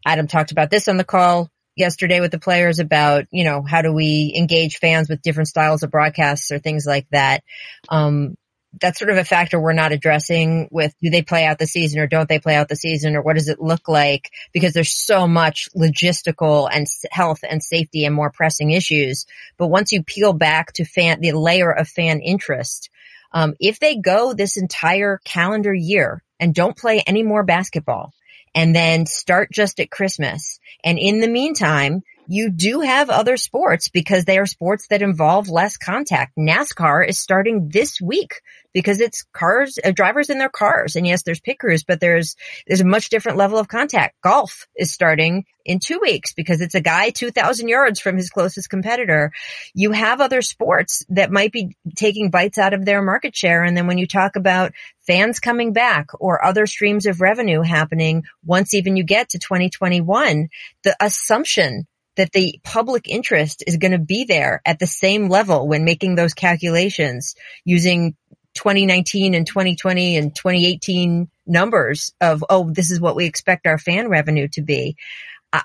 Adam 0.05 0.27
talked 0.27 0.51
about 0.51 0.69
this 0.69 0.87
on 0.87 0.97
the 0.97 1.03
call 1.03 1.49
yesterday 1.75 2.21
with 2.21 2.29
the 2.29 2.37
players 2.37 2.77
about, 2.77 3.25
you 3.31 3.45
know, 3.45 3.63
how 3.63 3.81
do 3.81 3.91
we 3.91 4.31
engage 4.37 4.77
fans 4.77 5.09
with 5.09 5.23
different 5.23 5.47
styles 5.47 5.81
of 5.81 5.89
broadcasts 5.89 6.51
or 6.51 6.59
things 6.59 6.85
like 6.85 7.07
that. 7.09 7.43
Um, 7.89 8.35
that's 8.79 8.99
sort 8.99 9.11
of 9.11 9.17
a 9.17 9.25
factor 9.25 9.59
we're 9.59 9.73
not 9.73 9.91
addressing 9.91 10.67
with 10.71 10.93
do 11.01 11.09
they 11.09 11.21
play 11.21 11.45
out 11.45 11.59
the 11.59 11.67
season 11.67 11.99
or 11.99 12.07
don't 12.07 12.29
they 12.29 12.39
play 12.39 12.55
out 12.55 12.67
the 12.67 12.75
season 12.75 13.15
or 13.15 13.21
what 13.21 13.35
does 13.35 13.47
it 13.47 13.59
look 13.59 13.87
like 13.87 14.31
because 14.53 14.73
there's 14.73 14.93
so 14.93 15.27
much 15.27 15.69
logistical 15.75 16.69
and 16.71 16.87
health 17.11 17.39
and 17.49 17.63
safety 17.63 18.05
and 18.05 18.15
more 18.15 18.31
pressing 18.31 18.71
issues. 18.71 19.25
But 19.57 19.67
once 19.67 19.91
you 19.91 20.03
peel 20.03 20.33
back 20.33 20.73
to 20.73 20.85
fan, 20.85 21.21
the 21.21 21.33
layer 21.33 21.71
of 21.71 21.87
fan 21.87 22.19
interest, 22.19 22.89
um, 23.31 23.53
if 23.59 23.79
they 23.79 23.97
go 23.97 24.33
this 24.33 24.57
entire 24.57 25.19
calendar 25.25 25.73
year 25.73 26.23
and 26.39 26.53
don't 26.53 26.77
play 26.77 27.03
any 27.05 27.23
more 27.23 27.43
basketball 27.43 28.13
and 28.53 28.75
then 28.75 29.05
start 29.05 29.51
just 29.51 29.79
at 29.79 29.91
Christmas 29.91 30.59
and 30.83 30.99
in 30.99 31.19
the 31.19 31.27
meantime, 31.27 32.03
you 32.27 32.49
do 32.49 32.81
have 32.81 33.09
other 33.09 33.37
sports 33.37 33.89
because 33.89 34.25
they 34.25 34.37
are 34.37 34.45
sports 34.45 34.87
that 34.87 35.01
involve 35.01 35.49
less 35.49 35.77
contact. 35.77 36.37
NASCAR 36.37 37.07
is 37.07 37.19
starting 37.19 37.69
this 37.69 38.01
week 38.01 38.41
because 38.73 38.99
it's 38.99 39.23
cars, 39.31 39.79
uh, 39.83 39.91
drivers 39.91 40.29
in 40.29 40.37
their 40.37 40.49
cars. 40.49 40.95
And 40.95 41.07
yes, 41.07 41.23
there's 41.23 41.39
pit 41.39 41.59
crews, 41.59 41.83
but 41.83 41.99
there's, 41.99 42.35
there's 42.67 42.81
a 42.81 42.85
much 42.85 43.09
different 43.09 43.37
level 43.37 43.57
of 43.57 43.67
contact. 43.67 44.21
Golf 44.21 44.67
is 44.75 44.91
starting 44.91 45.45
in 45.63 45.79
two 45.79 45.99
weeks 46.01 46.33
because 46.33 46.61
it's 46.61 46.75
a 46.75 46.81
guy 46.81 47.09
2000 47.09 47.69
yards 47.69 47.99
from 47.99 48.17
his 48.17 48.29
closest 48.29 48.69
competitor. 48.69 49.31
You 49.73 49.91
have 49.91 50.19
other 50.19 50.41
sports 50.41 51.05
that 51.09 51.31
might 51.31 51.51
be 51.51 51.75
taking 51.95 52.31
bites 52.31 52.57
out 52.57 52.73
of 52.73 52.85
their 52.85 53.01
market 53.01 53.35
share. 53.35 53.63
And 53.63 53.77
then 53.77 53.87
when 53.87 53.97
you 53.97 54.07
talk 54.07 54.35
about 54.35 54.73
fans 55.07 55.39
coming 55.39 55.71
back 55.71 56.07
or 56.19 56.43
other 56.43 56.67
streams 56.67 57.05
of 57.05 57.21
revenue 57.21 57.61
happening 57.61 58.23
once 58.43 58.73
even 58.73 58.95
you 58.95 59.03
get 59.03 59.29
to 59.29 59.39
2021, 59.39 60.49
the 60.83 60.95
assumption 60.99 61.87
that 62.15 62.31
the 62.31 62.59
public 62.63 63.07
interest 63.07 63.63
is 63.67 63.77
going 63.77 63.91
to 63.91 63.99
be 63.99 64.25
there 64.25 64.61
at 64.65 64.79
the 64.79 64.87
same 64.87 65.29
level 65.29 65.67
when 65.67 65.83
making 65.83 66.15
those 66.15 66.33
calculations 66.33 67.35
using 67.63 68.15
2019 68.55 69.33
and 69.33 69.45
2020 69.45 70.17
and 70.17 70.35
2018 70.35 71.29
numbers 71.45 72.13
of, 72.21 72.43
oh, 72.49 72.71
this 72.71 72.89
is 72.91 72.99
what 72.99 73.15
we 73.15 73.25
expect 73.25 73.67
our 73.67 73.77
fan 73.77 74.07
revenue 74.07 74.47
to 74.47 74.61
be. 74.61 74.95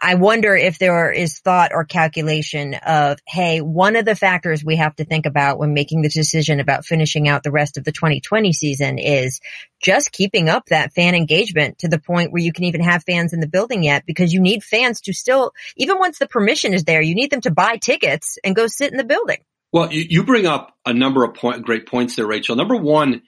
I 0.02 0.14
wonder 0.14 0.54
if 0.54 0.78
there 0.78 1.10
is 1.10 1.38
thought 1.38 1.72
or 1.74 1.84
calculation 1.84 2.74
of, 2.74 3.18
hey, 3.26 3.60
one 3.60 3.96
of 3.96 4.04
the 4.04 4.14
factors 4.14 4.64
we 4.64 4.76
have 4.76 4.94
to 4.96 5.04
think 5.04 5.26
about 5.26 5.58
when 5.58 5.74
making 5.74 6.02
the 6.02 6.08
decision 6.08 6.60
about 6.60 6.84
finishing 6.84 7.28
out 7.28 7.42
the 7.42 7.50
rest 7.50 7.78
of 7.78 7.84
the 7.84 7.92
2020 7.92 8.52
season 8.52 8.98
is 8.98 9.40
just 9.82 10.12
keeping 10.12 10.48
up 10.48 10.66
that 10.66 10.92
fan 10.92 11.14
engagement 11.14 11.78
to 11.78 11.88
the 11.88 11.98
point 11.98 12.30
where 12.30 12.42
you 12.42 12.52
can 12.52 12.64
even 12.64 12.82
have 12.82 13.02
fans 13.04 13.32
in 13.32 13.40
the 13.40 13.48
building 13.48 13.82
yet 13.82 14.04
because 14.06 14.32
you 14.32 14.40
need 14.40 14.62
fans 14.62 15.00
to 15.02 15.12
still, 15.12 15.52
even 15.76 15.98
once 15.98 16.18
the 16.18 16.28
permission 16.28 16.74
is 16.74 16.84
there, 16.84 17.00
you 17.00 17.14
need 17.14 17.30
them 17.30 17.40
to 17.40 17.50
buy 17.50 17.76
tickets 17.76 18.38
and 18.44 18.54
go 18.54 18.66
sit 18.66 18.92
in 18.92 18.98
the 18.98 19.04
building. 19.04 19.38
Well, 19.72 19.92
you, 19.92 20.24
bring 20.24 20.46
up 20.46 20.76
a 20.84 20.92
number 20.92 21.24
of 21.24 21.34
point, 21.34 21.62
great 21.62 21.86
points 21.86 22.16
there, 22.16 22.26
Rachel. 22.26 22.56
Number 22.56 22.76
one, 22.76 23.22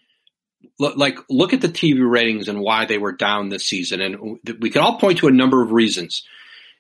like 0.78 1.18
look 1.30 1.52
at 1.52 1.60
the 1.60 1.68
TV 1.68 2.08
ratings 2.08 2.48
and 2.48 2.60
why 2.60 2.84
they 2.84 2.98
were 2.98 3.12
down 3.12 3.48
this 3.48 3.64
season, 3.64 4.00
and 4.00 4.38
we 4.60 4.70
can 4.70 4.82
all 4.82 4.98
point 4.98 5.18
to 5.18 5.28
a 5.28 5.32
number 5.32 5.62
of 5.62 5.72
reasons 5.72 6.24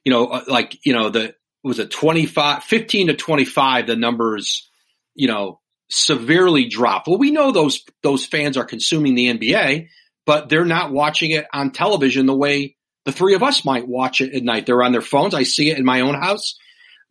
you 0.04 0.12
know, 0.12 0.26
uh, 0.26 0.44
like, 0.48 0.78
you 0.84 0.92
know, 0.92 1.10
the, 1.10 1.34
was 1.62 1.78
it 1.78 1.90
25, 1.90 2.64
15 2.64 3.06
to 3.08 3.14
25, 3.14 3.86
the 3.86 3.96
numbers, 3.96 4.68
you 5.14 5.28
know, 5.28 5.60
severely 5.90 6.68
dropped. 6.68 7.06
Well, 7.06 7.18
we 7.18 7.30
know 7.30 7.52
those, 7.52 7.84
those 8.02 8.24
fans 8.24 8.56
are 8.56 8.64
consuming 8.64 9.14
the 9.14 9.26
NBA, 9.26 9.88
but 10.26 10.48
they're 10.48 10.64
not 10.64 10.92
watching 10.92 11.30
it 11.30 11.46
on 11.52 11.70
television 11.70 12.26
the 12.26 12.36
way 12.36 12.76
the 13.04 13.12
three 13.12 13.34
of 13.34 13.42
us 13.42 13.64
might 13.64 13.86
watch 13.86 14.20
it 14.20 14.34
at 14.34 14.42
night. 14.42 14.66
They're 14.66 14.82
on 14.82 14.92
their 14.92 15.00
phones. 15.00 15.34
I 15.34 15.42
see 15.42 15.70
it 15.70 15.78
in 15.78 15.84
my 15.84 16.00
own 16.00 16.14
house. 16.14 16.56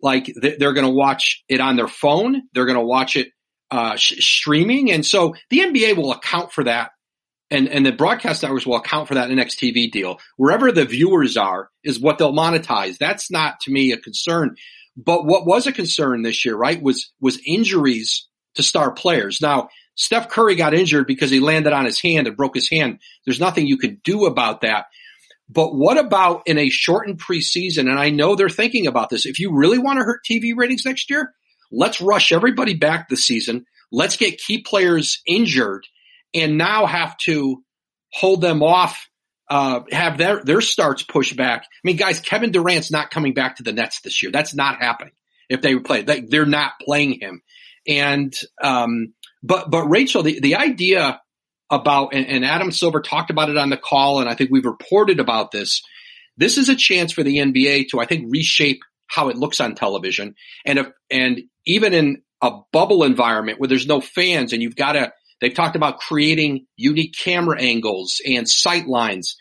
Like 0.02 0.34
they're 0.36 0.74
going 0.74 0.88
to 0.88 0.94
watch 0.94 1.44
it 1.48 1.60
on 1.60 1.76
their 1.76 1.88
phone. 1.88 2.44
They're 2.54 2.66
going 2.66 2.80
to 2.80 2.86
watch 2.86 3.16
it 3.16 3.30
uh, 3.70 3.96
sh- 3.98 4.16
streaming. 4.20 4.92
And 4.92 5.06
so 5.06 5.36
the 5.50 5.60
NBA 5.60 5.96
will 5.96 6.12
account 6.12 6.52
for 6.52 6.64
that 6.64 6.92
and, 7.52 7.68
and 7.68 7.86
the 7.86 7.92
broadcast 7.92 8.42
networks 8.42 8.66
will 8.66 8.78
account 8.78 9.10
for 9.10 9.16
that 9.16 9.30
next 9.30 9.60
TV 9.60 9.92
deal. 9.92 10.20
Wherever 10.38 10.72
the 10.72 10.86
viewers 10.86 11.36
are 11.36 11.70
is 11.84 12.00
what 12.00 12.18
they'll 12.18 12.34
monetize. 12.34 12.98
That's 12.98 13.30
not 13.30 13.60
to 13.62 13.72
me 13.72 13.92
a 13.92 13.98
concern. 13.98 14.56
But 14.96 15.26
what 15.26 15.46
was 15.46 15.68
a 15.68 15.74
concern 15.74 16.22
this 16.22 16.46
year, 16.46 16.56
right, 16.56 16.82
was, 16.82 17.12
was 17.20 17.40
injuries 17.46 18.28
to 18.56 18.64
star 18.64 18.92
players. 18.92 19.40
Now, 19.42 19.70
Steph 19.96 20.30
Curry 20.30 20.56
got 20.56 20.74
injured 20.74 21.08
because 21.08 21.30
he 21.30 21.42
landed 21.42 21.74
on 21.74 21.86
his 21.86 22.02
hand 22.02 22.26
and 22.26 22.38
broke 22.38 22.56
his 22.56 22.70
hand. 22.70 23.00
There's 23.26 23.40
nothing 23.40 23.68
you 23.68 23.78
could 23.78 24.02
do 24.02 24.26
about 24.26 24.62
that. 24.62 24.86
But 25.50 25.76
what 25.76 25.98
about 25.98 26.44
in 26.46 26.58
a 26.58 26.70
shortened 26.70 27.20
preseason? 27.20 27.90
And 27.90 28.00
I 28.00 28.10
know 28.10 28.36
they're 28.36 28.50
thinking 28.50 28.88
about 28.88 29.10
this. 29.10 29.26
If 29.26 29.40
you 29.40 29.54
really 29.54 29.78
want 29.78 30.00
to 30.00 30.06
hurt 30.06 30.22
TV 30.30 30.54
ratings 30.56 30.86
next 30.86 31.10
year, 31.10 31.34
let's 31.70 32.00
rush 32.00 32.32
everybody 32.32 32.76
back 32.76 33.10
this 33.10 33.26
season. 33.26 33.66
Let's 33.92 34.16
get 34.16 34.40
key 34.40 34.62
players 34.62 35.22
injured 35.28 35.86
and 36.34 36.58
now 36.58 36.86
have 36.86 37.18
to 37.18 37.64
hold 38.12 38.42
them 38.42 38.64
off, 38.64 39.10
uh, 39.50 39.82
have 39.92 40.18
their, 40.18 40.44
their 40.44 40.62
starts 40.62 41.04
pushed 41.04 41.36
back. 41.36 41.64
I 41.64 41.80
mean, 41.84 41.98
guys, 41.98 42.20
Kevin 42.20 42.52
Durant's 42.52 42.92
not 42.92 43.12
coming 43.12 43.34
back 43.34 43.58
to 43.58 43.64
the 43.64 43.74
Nets 43.74 44.02
this 44.02 44.22
year. 44.22 44.32
That's 44.32 44.54
not 44.54 44.80
happening. 44.80 45.14
If 45.50 45.62
they 45.62 45.76
play, 45.78 46.04
they, 46.04 46.22
they're 46.22 46.46
not 46.46 46.74
playing 46.82 47.20
him. 47.20 47.42
And, 47.88 48.34
um, 48.62 49.14
but, 49.44 49.70
but 49.70 49.88
Rachel, 49.88 50.24
the, 50.24 50.40
the 50.40 50.56
idea 50.56 51.20
about, 51.70 52.14
and, 52.14 52.26
and 52.28 52.46
Adam 52.46 52.72
Silver 52.72 53.02
talked 53.02 53.32
about 53.32 53.50
it 53.50 53.58
on 53.58 53.70
the 53.70 53.78
call, 53.78 54.20
and 54.20 54.30
I 54.30 54.36
think 54.36 54.52
we've 54.52 54.66
reported 54.66 55.20
about 55.20 55.52
this, 55.52 55.82
this 56.38 56.58
is 56.58 56.70
a 56.70 56.76
chance 56.76 57.12
for 57.12 57.24
the 57.24 57.38
NBA 57.38 57.90
to, 57.90 58.00
I 58.00 58.06
think, 58.06 58.32
reshape 58.32 58.82
how 59.08 59.30
it 59.30 59.38
looks 59.38 59.60
on 59.60 59.76
television. 59.76 60.36
And 60.66 60.80
if, 60.80 60.88
and 61.10 61.42
even 61.66 61.94
in 61.94 62.22
a 62.42 62.52
bubble 62.72 63.04
environment 63.04 63.60
where 63.60 63.68
there's 63.68 63.88
no 63.88 64.00
fans 64.00 64.54
and 64.54 64.62
you've 64.62 64.76
got 64.76 64.94
to, 64.94 65.12
they've 65.42 65.54
talked 65.54 65.76
about 65.76 66.00
creating 66.00 66.68
unique 66.78 67.16
camera 67.18 67.60
angles 67.60 68.22
and 68.26 68.48
sight 68.48 68.88
lines. 68.88 69.36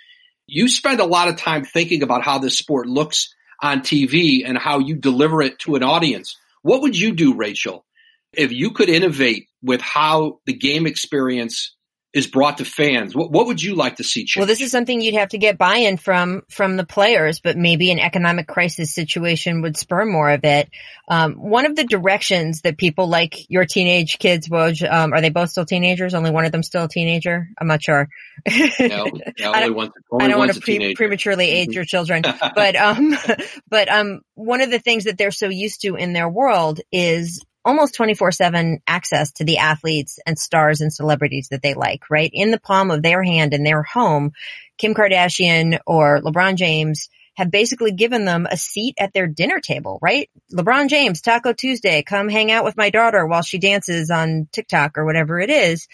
You 0.46 0.68
spend 0.68 0.98
a 0.98 1.04
lot 1.04 1.28
of 1.28 1.36
time 1.36 1.64
thinking 1.64 2.02
about 2.02 2.24
how 2.24 2.38
this 2.38 2.58
sport 2.58 2.88
looks 2.88 3.32
on 3.62 3.80
TV 3.80 4.42
and 4.44 4.58
how 4.58 4.80
you 4.80 4.96
deliver 4.96 5.42
it 5.42 5.58
to 5.60 5.76
an 5.76 5.84
audience. 5.84 6.36
What 6.62 6.82
would 6.82 6.98
you 6.98 7.14
do, 7.14 7.34
Rachel, 7.34 7.84
if 8.32 8.50
you 8.52 8.72
could 8.72 8.88
innovate 8.88 9.48
with 9.62 9.80
how 9.80 10.40
the 10.46 10.52
game 10.52 10.86
experience 10.86 11.76
is 12.12 12.26
brought 12.26 12.58
to 12.58 12.64
fans. 12.64 13.14
What, 13.14 13.30
what 13.30 13.46
would 13.46 13.62
you 13.62 13.76
like 13.76 13.96
to 13.96 14.04
see 14.04 14.24
change? 14.24 14.40
Well, 14.40 14.46
this 14.46 14.60
is 14.60 14.72
something 14.72 15.00
you'd 15.00 15.14
have 15.14 15.28
to 15.28 15.38
get 15.38 15.58
buy-in 15.58 15.96
from 15.96 16.42
from 16.48 16.76
the 16.76 16.84
players, 16.84 17.40
but 17.40 17.56
maybe 17.56 17.92
an 17.92 18.00
economic 18.00 18.48
crisis 18.48 18.92
situation 18.92 19.62
would 19.62 19.76
spur 19.76 20.04
more 20.04 20.30
of 20.30 20.44
it. 20.44 20.70
Um, 21.08 21.34
one 21.34 21.66
of 21.66 21.76
the 21.76 21.84
directions 21.84 22.62
that 22.62 22.78
people 22.78 23.08
like 23.08 23.48
your 23.48 23.64
teenage 23.64 24.18
kids, 24.18 24.48
Woj, 24.48 24.90
um, 24.90 25.12
are 25.12 25.20
they 25.20 25.30
both 25.30 25.50
still 25.50 25.64
teenagers? 25.64 26.14
Only 26.14 26.30
one 26.30 26.44
of 26.44 26.52
them 26.52 26.62
still 26.62 26.84
a 26.84 26.88
teenager? 26.88 27.48
I'm 27.58 27.68
not 27.68 27.82
sure. 27.82 28.08
no, 28.48 28.66
no, 29.38 29.52
I 29.52 29.60
don't, 29.60 29.92
I 30.20 30.28
don't 30.28 30.38
want 30.38 30.54
to 30.54 30.60
pre- 30.60 30.94
prematurely 30.94 31.48
age 31.48 31.68
mm-hmm. 31.68 31.74
your 31.74 31.84
children, 31.84 32.22
but 32.54 32.74
um, 32.74 33.16
but 33.68 33.88
um, 33.88 34.20
one 34.34 34.60
of 34.62 34.70
the 34.70 34.80
things 34.80 35.04
that 35.04 35.16
they're 35.16 35.30
so 35.30 35.48
used 35.48 35.82
to 35.82 35.94
in 35.94 36.12
their 36.12 36.28
world 36.28 36.80
is 36.90 37.44
almost 37.64 37.94
24 37.94 38.32
7 38.32 38.80
access 38.86 39.32
to 39.32 39.44
the 39.44 39.58
athletes 39.58 40.18
and 40.26 40.38
stars 40.38 40.80
and 40.80 40.92
celebrities 40.92 41.48
that 41.50 41.62
they 41.62 41.74
like, 41.74 42.10
right? 42.10 42.30
In 42.32 42.50
the 42.50 42.60
palm 42.60 42.90
of 42.90 43.02
their 43.02 43.22
hand 43.22 43.54
in 43.54 43.64
their 43.64 43.82
home, 43.82 44.32
Kim 44.78 44.94
Kardashian 44.94 45.78
or 45.86 46.20
LeBron 46.20 46.56
James 46.56 47.08
have 47.36 47.50
basically 47.50 47.92
given 47.92 48.24
them 48.24 48.46
a 48.50 48.56
seat 48.56 48.94
at 48.98 49.12
their 49.12 49.26
dinner 49.26 49.60
table, 49.60 49.98
right? 50.02 50.28
LeBron 50.52 50.88
James, 50.88 51.20
Taco 51.22 51.52
Tuesday, 51.52 52.02
come 52.02 52.28
hang 52.28 52.50
out 52.50 52.64
with 52.64 52.76
my 52.76 52.90
daughter 52.90 53.26
while 53.26 53.42
she 53.42 53.58
dances 53.58 54.10
on 54.10 54.48
TikTok 54.52 54.98
or 54.98 55.04
whatever 55.04 55.40
it 55.40 55.48
is 55.48 55.88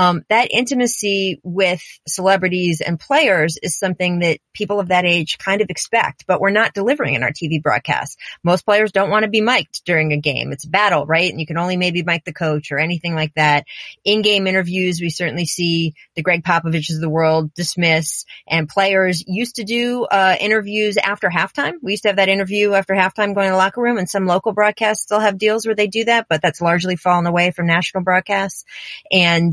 um, 0.00 0.24
that 0.30 0.48
intimacy 0.50 1.38
with 1.42 1.82
celebrities 2.08 2.80
and 2.80 2.98
players 2.98 3.58
is 3.62 3.78
something 3.78 4.20
that 4.20 4.38
people 4.54 4.80
of 4.80 4.88
that 4.88 5.04
age 5.04 5.36
kind 5.36 5.60
of 5.60 5.68
expect, 5.68 6.24
but 6.26 6.40
we're 6.40 6.48
not 6.48 6.72
delivering 6.72 7.16
in 7.16 7.22
our 7.22 7.32
TV 7.32 7.62
broadcasts. 7.62 8.16
Most 8.42 8.64
players 8.64 8.92
don't 8.92 9.10
want 9.10 9.24
to 9.24 9.30
be 9.30 9.42
mic'd 9.42 9.84
during 9.84 10.14
a 10.14 10.16
game. 10.16 10.52
It's 10.52 10.64
a 10.64 10.70
battle, 10.70 11.04
right? 11.04 11.30
And 11.30 11.38
you 11.38 11.46
can 11.46 11.58
only 11.58 11.76
maybe 11.76 12.02
mic 12.02 12.24
the 12.24 12.32
coach 12.32 12.72
or 12.72 12.78
anything 12.78 13.14
like 13.14 13.34
that. 13.34 13.66
In-game 14.02 14.46
interviews, 14.46 15.02
we 15.02 15.10
certainly 15.10 15.44
see 15.44 15.92
the 16.14 16.22
Gregg 16.22 16.44
Popoviches 16.44 16.94
of 16.94 17.02
the 17.02 17.10
world 17.10 17.52
dismiss 17.52 18.24
and 18.48 18.70
players 18.70 19.22
used 19.26 19.56
to 19.56 19.64
do, 19.64 20.04
uh, 20.04 20.34
interviews 20.40 20.96
after 20.96 21.28
halftime. 21.28 21.74
We 21.82 21.92
used 21.92 22.04
to 22.04 22.08
have 22.08 22.16
that 22.16 22.30
interview 22.30 22.72
after 22.72 22.94
halftime 22.94 23.34
going 23.34 23.48
to 23.48 23.52
the 23.52 23.58
locker 23.58 23.82
room 23.82 23.98
and 23.98 24.08
some 24.08 24.24
local 24.24 24.54
broadcasts 24.54 25.02
still 25.02 25.20
have 25.20 25.36
deals 25.36 25.66
where 25.66 25.74
they 25.74 25.88
do 25.88 26.04
that, 26.04 26.24
but 26.30 26.40
that's 26.40 26.62
largely 26.62 26.96
fallen 26.96 27.26
away 27.26 27.50
from 27.50 27.66
national 27.66 28.02
broadcasts. 28.02 28.64
And 29.12 29.52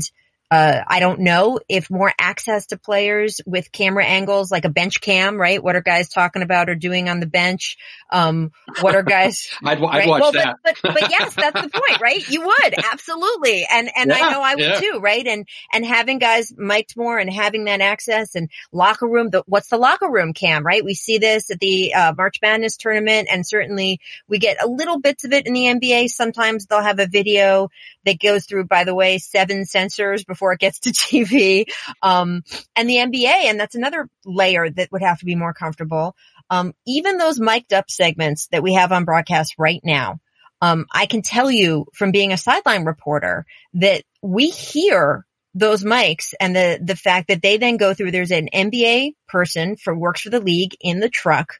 uh, 0.50 0.82
I 0.86 1.00
don't 1.00 1.20
know 1.20 1.60
if 1.68 1.90
more 1.90 2.12
access 2.18 2.66
to 2.66 2.78
players 2.78 3.40
with 3.44 3.70
camera 3.70 4.04
angles, 4.04 4.50
like 4.50 4.64
a 4.64 4.70
bench 4.70 5.00
cam, 5.00 5.38
right? 5.38 5.62
What 5.62 5.76
are 5.76 5.82
guys 5.82 6.08
talking 6.08 6.42
about 6.42 6.70
or 6.70 6.74
doing 6.74 7.10
on 7.10 7.20
the 7.20 7.26
bench? 7.26 7.76
Um, 8.10 8.52
what 8.80 8.94
are 8.94 9.02
guys? 9.02 9.50
I'd, 9.64 9.82
I'd 9.82 10.08
watch 10.08 10.20
well, 10.22 10.32
that. 10.32 10.56
But, 10.64 10.76
but, 10.82 10.94
but, 10.94 11.10
yes, 11.10 11.34
that's 11.34 11.60
the 11.60 11.68
point, 11.68 12.00
right? 12.00 12.26
You 12.28 12.46
would 12.46 12.74
absolutely, 12.92 13.66
and 13.70 13.90
and 13.94 14.10
yeah, 14.10 14.16
I 14.16 14.32
know 14.32 14.40
I 14.40 14.54
would 14.54 14.64
yeah. 14.64 14.80
too, 14.80 15.00
right? 15.02 15.26
And 15.26 15.46
and 15.74 15.84
having 15.84 16.18
guys 16.18 16.50
mic'd 16.56 16.96
more 16.96 17.18
and 17.18 17.30
having 17.30 17.64
that 17.64 17.82
access 17.82 18.34
and 18.34 18.48
locker 18.72 19.06
room. 19.06 19.28
The, 19.28 19.44
what's 19.46 19.68
the 19.68 19.76
locker 19.76 20.10
room 20.10 20.32
cam, 20.32 20.64
right? 20.64 20.82
We 20.82 20.94
see 20.94 21.18
this 21.18 21.50
at 21.50 21.60
the 21.60 21.92
uh, 21.92 22.14
March 22.16 22.38
Madness 22.40 22.78
tournament, 22.78 23.28
and 23.30 23.46
certainly 23.46 24.00
we 24.28 24.38
get 24.38 24.62
a 24.62 24.66
little 24.66 24.98
bits 24.98 25.24
of 25.24 25.32
it 25.34 25.46
in 25.46 25.52
the 25.52 25.64
NBA. 25.64 26.08
Sometimes 26.08 26.64
they'll 26.64 26.82
have 26.82 27.00
a 27.00 27.06
video 27.06 27.68
that 28.08 28.20
goes 28.20 28.46
through, 28.46 28.64
by 28.64 28.84
the 28.84 28.94
way, 28.94 29.18
seven 29.18 29.64
censors 29.64 30.24
before 30.24 30.52
it 30.52 30.60
gets 30.60 30.80
to 30.80 30.90
TV. 30.92 31.66
Um, 32.02 32.42
and 32.74 32.88
the 32.88 32.96
NBA, 32.96 33.26
and 33.26 33.60
that's 33.60 33.74
another 33.74 34.08
layer 34.24 34.68
that 34.68 34.90
would 34.90 35.02
have 35.02 35.18
to 35.20 35.26
be 35.26 35.34
more 35.34 35.52
comfortable. 35.52 36.16
Um, 36.50 36.72
even 36.86 37.18
those 37.18 37.38
mic'd 37.38 37.72
up 37.72 37.90
segments 37.90 38.48
that 38.48 38.62
we 38.62 38.74
have 38.74 38.90
on 38.90 39.04
broadcast 39.04 39.54
right 39.58 39.80
now, 39.84 40.18
um, 40.60 40.86
I 40.92 41.06
can 41.06 41.22
tell 41.22 41.50
you 41.50 41.86
from 41.94 42.10
being 42.10 42.32
a 42.32 42.38
sideline 42.38 42.84
reporter 42.84 43.44
that 43.74 44.02
we 44.22 44.48
hear 44.48 45.24
those 45.54 45.84
mics 45.84 46.34
and 46.40 46.54
the, 46.54 46.80
the 46.82 46.96
fact 46.96 47.28
that 47.28 47.42
they 47.42 47.58
then 47.58 47.76
go 47.76 47.94
through, 47.94 48.10
there's 48.10 48.30
an 48.30 48.48
NBA 48.52 49.12
person 49.28 49.76
for 49.76 49.96
works 49.96 50.22
for 50.22 50.30
the 50.30 50.40
league 50.40 50.76
in 50.80 51.00
the 51.00 51.08
truck 51.08 51.54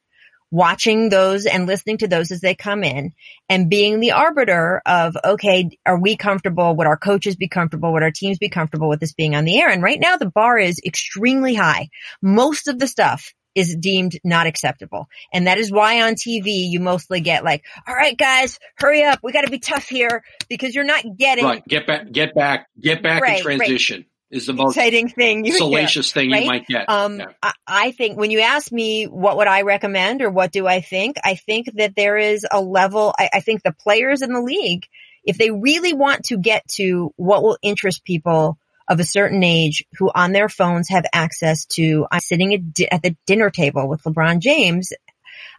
watching 0.50 1.08
those 1.08 1.46
and 1.46 1.66
listening 1.66 1.98
to 1.98 2.08
those 2.08 2.30
as 2.30 2.40
they 2.40 2.54
come 2.54 2.84
in 2.84 3.12
and 3.48 3.68
being 3.68 4.00
the 4.00 4.12
arbiter 4.12 4.80
of, 4.86 5.16
okay, 5.24 5.70
are 5.84 6.00
we 6.00 6.16
comfortable? 6.16 6.74
Would 6.76 6.86
our 6.86 6.96
coaches 6.96 7.36
be 7.36 7.48
comfortable? 7.48 7.92
Would 7.92 8.02
our 8.02 8.10
teams 8.10 8.38
be 8.38 8.48
comfortable 8.48 8.88
with 8.88 9.00
this 9.00 9.12
being 9.12 9.34
on 9.34 9.44
the 9.44 9.60
air? 9.60 9.68
And 9.68 9.82
right 9.82 10.00
now 10.00 10.16
the 10.16 10.30
bar 10.30 10.58
is 10.58 10.80
extremely 10.84 11.54
high. 11.54 11.88
Most 12.22 12.68
of 12.68 12.78
the 12.78 12.86
stuff 12.86 13.34
is 13.54 13.74
deemed 13.74 14.18
not 14.22 14.46
acceptable. 14.46 15.08
And 15.32 15.48
that 15.48 15.58
is 15.58 15.72
why 15.72 16.02
on 16.02 16.14
TV 16.14 16.70
you 16.70 16.80
mostly 16.80 17.20
get 17.20 17.44
like, 17.44 17.64
all 17.86 17.94
right, 17.94 18.16
guys, 18.16 18.58
hurry 18.76 19.02
up. 19.02 19.20
We 19.22 19.32
got 19.32 19.44
to 19.44 19.50
be 19.50 19.58
tough 19.58 19.88
here 19.88 20.22
because 20.48 20.74
you're 20.74 20.84
not 20.84 21.04
getting. 21.16 21.44
Right. 21.44 21.64
Get 21.66 21.86
back, 21.86 22.12
get 22.12 22.34
back, 22.34 22.68
get 22.80 23.02
back 23.02 23.22
right, 23.22 23.38
in 23.38 23.42
transition. 23.42 24.00
Right 24.00 24.06
is 24.30 24.46
the 24.46 24.52
most 24.52 24.76
exciting 24.76 25.08
thing, 25.08 25.44
you 25.44 25.52
salacious 25.52 26.12
thing 26.12 26.30
right? 26.30 26.42
you 26.42 26.48
might 26.48 26.66
get. 26.66 26.88
Um, 26.88 27.18
yeah. 27.18 27.26
I, 27.42 27.52
I 27.66 27.90
think 27.92 28.18
when 28.18 28.30
you 28.30 28.40
ask 28.40 28.70
me 28.70 29.04
what 29.04 29.36
would 29.38 29.46
I 29.46 29.62
recommend 29.62 30.22
or 30.22 30.30
what 30.30 30.52
do 30.52 30.66
I 30.66 30.80
think, 30.80 31.16
I 31.24 31.34
think 31.34 31.72
that 31.74 31.96
there 31.96 32.16
is 32.16 32.46
a 32.50 32.60
level. 32.60 33.14
I, 33.18 33.30
I 33.34 33.40
think 33.40 33.62
the 33.62 33.72
players 33.72 34.22
in 34.22 34.32
the 34.32 34.42
league, 34.42 34.86
if 35.24 35.38
they 35.38 35.50
really 35.50 35.94
want 35.94 36.24
to 36.26 36.36
get 36.36 36.66
to 36.76 37.12
what 37.16 37.42
will 37.42 37.58
interest 37.62 38.04
people 38.04 38.58
of 38.88 39.00
a 39.00 39.04
certain 39.04 39.42
age 39.42 39.84
who 39.98 40.10
on 40.14 40.32
their 40.32 40.48
phones 40.48 40.88
have 40.88 41.04
access 41.12 41.66
to, 41.66 42.06
I'm 42.10 42.20
sitting 42.20 42.54
at, 42.54 42.72
di- 42.72 42.90
at 42.90 43.02
the 43.02 43.16
dinner 43.26 43.50
table 43.50 43.88
with 43.88 44.02
LeBron 44.02 44.40
James 44.40 44.92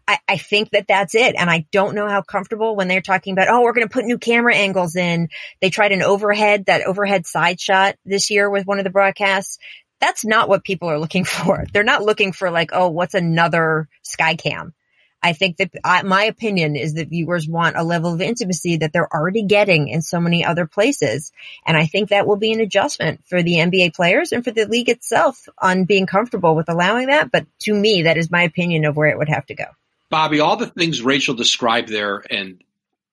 I, 0.09 0.17
I 0.27 0.37
think 0.37 0.71
that 0.71 0.87
that's 0.87 1.13
it. 1.13 1.35
And 1.37 1.51
I 1.51 1.67
don't 1.71 1.93
know 1.93 2.07
how 2.07 2.23
comfortable 2.23 2.75
when 2.75 2.87
they're 2.87 2.99
talking 2.99 3.33
about, 3.33 3.47
oh, 3.47 3.61
we're 3.61 3.73
going 3.73 3.87
to 3.87 3.93
put 3.93 4.05
new 4.05 4.17
camera 4.17 4.55
angles 4.55 4.95
in. 4.95 5.29
They 5.61 5.69
tried 5.69 5.91
an 5.91 6.01
overhead, 6.01 6.65
that 6.65 6.81
overhead 6.81 7.27
side 7.27 7.61
shot 7.61 7.95
this 8.05 8.31
year 8.31 8.49
with 8.49 8.65
one 8.65 8.79
of 8.79 8.85
the 8.85 8.89
broadcasts. 8.89 9.59
That's 10.01 10.25
not 10.25 10.49
what 10.49 10.63
people 10.63 10.89
are 10.89 10.97
looking 10.97 11.25
for. 11.25 11.63
They're 11.71 11.83
not 11.83 12.01
looking 12.01 12.31
for 12.31 12.49
like, 12.49 12.71
oh, 12.73 12.89
what's 12.89 13.13
another 13.13 13.87
sky 14.01 14.35
cam? 14.35 14.73
I 15.21 15.33
think 15.33 15.57
that 15.57 15.69
I, 15.83 16.01
my 16.01 16.23
opinion 16.23 16.75
is 16.75 16.95
that 16.95 17.09
viewers 17.09 17.47
want 17.47 17.77
a 17.77 17.83
level 17.83 18.11
of 18.11 18.21
intimacy 18.21 18.77
that 18.77 18.91
they're 18.91 19.13
already 19.13 19.43
getting 19.43 19.89
in 19.89 20.01
so 20.01 20.19
many 20.19 20.43
other 20.43 20.65
places. 20.65 21.31
And 21.67 21.77
I 21.77 21.85
think 21.85 22.09
that 22.09 22.25
will 22.25 22.37
be 22.37 22.51
an 22.51 22.61
adjustment 22.61 23.23
for 23.27 23.43
the 23.43 23.57
NBA 23.57 23.93
players 23.93 24.31
and 24.31 24.43
for 24.43 24.49
the 24.49 24.65
league 24.65 24.89
itself 24.89 25.47
on 25.61 25.85
being 25.85 26.07
comfortable 26.07 26.55
with 26.55 26.67
allowing 26.67 27.09
that. 27.09 27.31
But 27.31 27.45
to 27.59 27.75
me, 27.75 28.03
that 28.03 28.17
is 28.17 28.31
my 28.31 28.41
opinion 28.41 28.85
of 28.85 28.97
where 28.97 29.09
it 29.09 29.17
would 29.19 29.29
have 29.29 29.45
to 29.47 29.55
go. 29.55 29.65
Bobby, 30.09 30.39
all 30.39 30.57
the 30.57 30.67
things 30.67 31.01
Rachel 31.01 31.35
described 31.35 31.89
there 31.89 32.23
and 32.29 32.63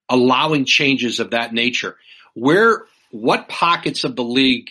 allowing 0.08 0.64
changes 0.64 1.20
of 1.20 1.30
that 1.30 1.52
nature, 1.52 1.96
where, 2.34 2.84
what 3.10 3.48
pockets 3.48 4.04
of 4.04 4.16
the 4.16 4.24
league 4.24 4.70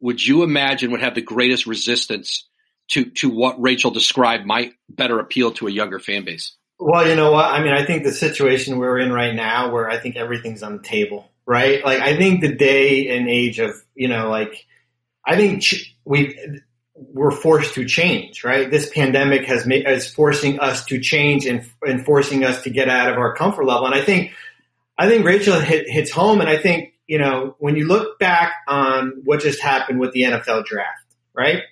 would 0.00 0.24
you 0.24 0.42
imagine 0.42 0.90
would 0.90 1.02
have 1.02 1.14
the 1.14 1.22
greatest 1.22 1.66
resistance 1.66 2.46
to, 2.88 3.06
to 3.06 3.30
what 3.30 3.60
Rachel 3.60 3.90
described 3.90 4.44
might 4.44 4.74
better 4.88 5.18
appeal 5.18 5.52
to 5.52 5.66
a 5.66 5.70
younger 5.70 5.98
fan 5.98 6.24
base? 6.24 6.56
Well, 6.78 7.08
you 7.08 7.14
know 7.14 7.30
what? 7.30 7.44
I 7.44 7.62
mean, 7.62 7.72
I 7.72 7.84
think 7.84 8.02
the 8.02 8.12
situation 8.12 8.78
we're 8.78 8.98
in 8.98 9.12
right 9.12 9.34
now 9.34 9.70
where 9.70 9.88
I 9.88 9.98
think 9.98 10.16
everything's 10.16 10.62
on 10.62 10.78
the 10.78 10.82
table, 10.82 11.30
right? 11.46 11.84
Like, 11.84 12.00
I 12.00 12.16
think 12.16 12.40
the 12.40 12.54
day 12.54 13.16
and 13.16 13.28
age 13.28 13.60
of, 13.60 13.70
you 13.94 14.08
know, 14.08 14.28
like, 14.28 14.66
I 15.24 15.36
think 15.36 15.62
we, 16.04 16.60
we're 17.12 17.30
forced 17.30 17.74
to 17.74 17.84
change, 17.84 18.44
right? 18.44 18.70
This 18.70 18.90
pandemic 18.90 19.44
has 19.44 19.66
made, 19.66 19.86
is 19.86 20.08
forcing 20.08 20.60
us 20.60 20.84
to 20.86 21.00
change 21.00 21.46
and, 21.46 21.68
and 21.82 22.04
forcing 22.04 22.44
us 22.44 22.62
to 22.62 22.70
get 22.70 22.88
out 22.88 23.10
of 23.10 23.18
our 23.18 23.34
comfort 23.34 23.64
level. 23.64 23.86
And 23.86 23.94
I 23.94 24.02
think, 24.02 24.32
I 24.98 25.08
think 25.08 25.24
Rachel 25.24 25.58
hit, 25.60 25.88
hits 25.88 26.10
home. 26.10 26.40
And 26.40 26.48
I 26.48 26.56
think, 26.56 26.94
you 27.06 27.18
know, 27.18 27.56
when 27.58 27.76
you 27.76 27.86
look 27.86 28.18
back 28.18 28.52
on 28.68 29.22
what 29.24 29.40
just 29.40 29.60
happened 29.60 30.00
with 30.00 30.12
the 30.12 30.22
NFL 30.22 30.64
draft, 30.64 31.04
right? 31.34 31.62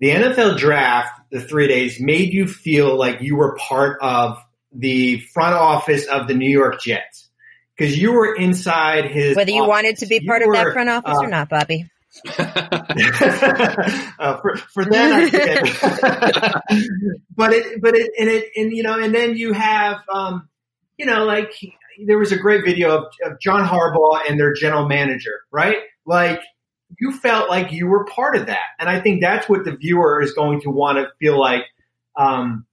The 0.00 0.10
NFL 0.10 0.58
draft, 0.58 1.20
the 1.30 1.40
three 1.40 1.68
days 1.68 2.00
made 2.00 2.32
you 2.32 2.46
feel 2.46 2.96
like 2.96 3.20
you 3.20 3.36
were 3.36 3.56
part 3.56 3.98
of 4.00 4.38
the 4.72 5.20
front 5.20 5.54
office 5.54 6.06
of 6.06 6.28
the 6.28 6.34
New 6.34 6.50
York 6.50 6.80
Jets 6.80 7.28
because 7.76 7.98
you 7.98 8.12
were 8.12 8.34
inside 8.34 9.06
his. 9.06 9.36
Whether 9.36 9.50
you 9.50 9.62
office. 9.62 9.68
wanted 9.68 9.96
to 9.98 10.06
be 10.06 10.20
part 10.20 10.40
you 10.40 10.46
of 10.46 10.48
were, 10.48 10.64
that 10.64 10.72
front 10.72 10.88
office 10.88 11.16
uh, 11.18 11.24
or 11.24 11.28
not, 11.28 11.48
Bobby. 11.48 11.88
uh, 12.38 14.40
for 14.40 14.56
for 14.56 14.84
that, 14.84 16.62
but 17.36 17.52
it, 17.52 17.80
but 17.80 17.94
it, 17.94 18.10
and 18.18 18.28
it, 18.28 18.50
and 18.56 18.72
you 18.72 18.82
know, 18.82 18.98
and 18.98 19.14
then 19.14 19.36
you 19.36 19.52
have, 19.52 20.00
um, 20.12 20.48
you 20.96 21.06
know, 21.06 21.24
like 21.24 21.52
there 22.06 22.18
was 22.18 22.32
a 22.32 22.38
great 22.38 22.64
video 22.64 22.96
of, 22.96 23.04
of 23.24 23.40
John 23.40 23.66
Harbaugh 23.66 24.20
and 24.28 24.40
their 24.40 24.54
general 24.54 24.88
manager, 24.88 25.40
right? 25.50 25.78
Like 26.06 26.40
you 26.98 27.12
felt 27.12 27.50
like 27.50 27.72
you 27.72 27.86
were 27.86 28.04
part 28.04 28.36
of 28.36 28.46
that, 28.46 28.66
and 28.78 28.88
I 28.88 29.00
think 29.00 29.20
that's 29.20 29.48
what 29.48 29.64
the 29.64 29.76
viewer 29.76 30.22
is 30.22 30.32
going 30.32 30.62
to 30.62 30.70
want 30.70 30.98
to 30.98 31.08
feel 31.18 31.38
like. 31.38 31.64
Um, 32.16 32.66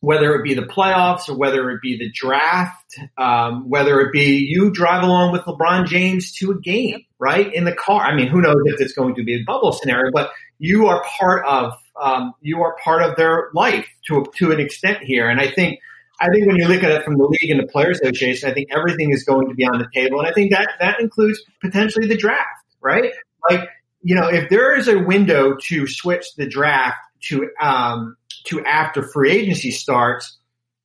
whether 0.00 0.34
it 0.36 0.44
be 0.44 0.54
the 0.54 0.62
playoffs 0.62 1.28
or 1.28 1.36
whether 1.36 1.70
it 1.70 1.80
be 1.82 1.98
the 1.98 2.10
draft, 2.12 2.98
um, 3.16 3.68
whether 3.68 4.00
it 4.00 4.12
be 4.12 4.46
you 4.48 4.70
drive 4.70 5.02
along 5.02 5.32
with 5.32 5.42
LeBron 5.42 5.86
James 5.86 6.32
to 6.34 6.52
a 6.52 6.60
game, 6.60 7.04
right? 7.18 7.52
In 7.52 7.64
the 7.64 7.74
car. 7.74 8.02
I 8.02 8.14
mean, 8.14 8.28
who 8.28 8.40
knows 8.40 8.62
if 8.66 8.80
it's 8.80 8.92
going 8.92 9.16
to 9.16 9.24
be 9.24 9.34
a 9.34 9.44
bubble 9.44 9.72
scenario, 9.72 10.12
but 10.12 10.30
you 10.58 10.86
are 10.86 11.04
part 11.18 11.44
of, 11.46 11.72
um, 12.00 12.32
you 12.40 12.62
are 12.62 12.76
part 12.82 13.02
of 13.02 13.16
their 13.16 13.48
life 13.54 13.88
to, 14.06 14.24
to 14.36 14.52
an 14.52 14.60
extent 14.60 14.98
here. 15.02 15.28
And 15.28 15.40
I 15.40 15.50
think, 15.50 15.80
I 16.20 16.28
think 16.32 16.46
when 16.46 16.56
you 16.56 16.68
look 16.68 16.84
at 16.84 16.92
it 16.92 17.04
from 17.04 17.16
the 17.16 17.24
league 17.24 17.50
and 17.50 17.60
the 17.60 17.66
player 17.66 17.90
association, 17.90 18.48
I 18.48 18.54
think 18.54 18.68
everything 18.70 19.10
is 19.10 19.24
going 19.24 19.48
to 19.48 19.54
be 19.54 19.64
on 19.64 19.78
the 19.78 19.88
table. 19.92 20.20
And 20.20 20.28
I 20.28 20.32
think 20.32 20.52
that, 20.52 20.68
that 20.78 21.00
includes 21.00 21.42
potentially 21.60 22.06
the 22.06 22.16
draft, 22.16 22.46
right? 22.80 23.12
Like, 23.50 23.68
you 24.02 24.14
know, 24.14 24.28
if 24.28 24.48
there 24.48 24.76
is 24.76 24.86
a 24.86 24.98
window 24.98 25.56
to 25.66 25.86
switch 25.88 26.34
the 26.36 26.46
draft 26.46 26.98
to, 27.30 27.50
um, 27.60 28.16
to 28.44 28.64
after 28.64 29.02
free 29.02 29.30
agency 29.32 29.70
starts, 29.70 30.38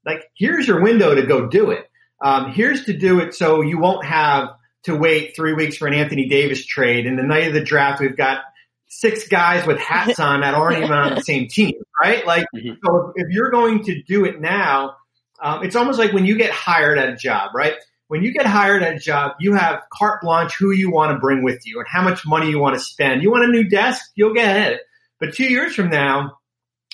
like 0.06 0.30
here's 0.36 0.68
your 0.68 0.82
window 0.82 1.16
to 1.16 1.26
go 1.26 1.48
do 1.48 1.72
it. 1.72 1.90
Um, 2.22 2.52
here's 2.52 2.86
to 2.86 2.94
do 2.94 3.20
it 3.20 3.34
so 3.34 3.62
you 3.62 3.80
won't 3.80 4.06
have 4.06 4.50
to 4.84 4.96
wait 4.96 5.36
three 5.36 5.54
weeks 5.54 5.78
for 5.78 5.88
an 5.88 5.94
Anthony 5.94 6.28
Davis 6.28 6.66
trade. 6.66 7.06
And 7.06 7.18
the 7.18 7.24
night 7.24 7.48
of 7.48 7.54
the 7.54 7.64
draft, 7.64 8.02
we've 8.02 8.18
got 8.18 8.42
six 8.88 9.28
guys 9.28 9.66
with 9.66 9.80
hats 9.80 10.20
on 10.20 10.42
that 10.42 10.54
aren't 10.54 10.78
even 10.78 10.92
on 10.92 11.16
the 11.16 11.22
same 11.24 11.48
team, 11.48 11.74
right? 12.02 12.26
Like, 12.26 12.46
mm-hmm. 12.56 12.76
so 12.86 13.14
if 13.16 13.28
you're 13.30 13.52
going 13.52 13.84
to 13.86 14.02
do 14.04 14.26
it 14.26 14.40
now, 14.40 14.96
um, 15.42 15.64
it's 15.64 15.76
almost 15.76 16.00
like 16.00 16.14
when 16.14 16.26
you 16.26 16.38
get 16.38 16.52
hired 16.52 16.98
at 16.98 17.10
a 17.10 17.16
job, 17.16 17.52
right? 17.54 17.76
When 18.08 18.24
you 18.24 18.32
get 18.32 18.46
hired 18.46 18.84
at 18.84 18.96
a 18.96 19.00
job, 19.00 19.34
you 19.40 19.54
have 19.54 19.82
carte 19.92 20.22
blanche 20.22 20.56
who 20.56 20.72
you 20.72 20.92
want 20.92 21.12
to 21.12 21.20
bring 21.20 21.44
with 21.44 21.66
you 21.66 21.80
and 21.80 21.88
how 21.88 22.04
much 22.04 22.26
money 22.26 22.50
you 22.50 22.60
want 22.60 22.76
to 22.76 22.80
spend. 22.80 23.24
You 23.24 23.32
want 23.32 23.46
a 23.46 23.48
new 23.48 23.64
desk? 23.64 24.06
You'll 24.16 24.34
get 24.34 24.72
it. 24.72 24.82
But 25.20 25.34
two 25.34 25.46
years 25.46 25.74
from 25.74 25.90
now, 25.90 26.38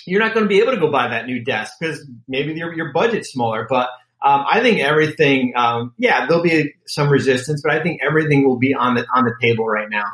you're 0.10 0.20
not 0.20 0.34
going 0.34 0.46
to 0.46 0.50
be 0.50 0.60
able 0.60 0.74
to 0.74 0.80
go 0.80 0.92
buy 0.92 1.10
that 1.10 1.26
new 1.26 1.44
desk 1.44 1.74
because 1.80 2.06
maybe 2.28 2.54
your, 2.54 2.74
your 2.74 2.92
budget's 2.92 3.32
smaller. 3.32 3.68
But 3.70 3.90
um, 4.22 4.46
I 4.50 4.62
think 4.62 4.80
everything, 4.80 5.54
um, 5.56 5.94
yeah, 5.98 6.26
there'll 6.26 6.44
be 6.44 6.74
some 6.86 7.10
resistance, 7.10 7.62
but 7.64 7.72
I 7.72 7.82
think 7.82 8.02
everything 8.06 8.46
will 8.46 8.58
be 8.58 8.74
on 8.74 8.96
the 8.96 9.06
on 9.14 9.24
the 9.24 9.34
table 9.42 9.66
right 9.66 9.90
now. 9.90 10.12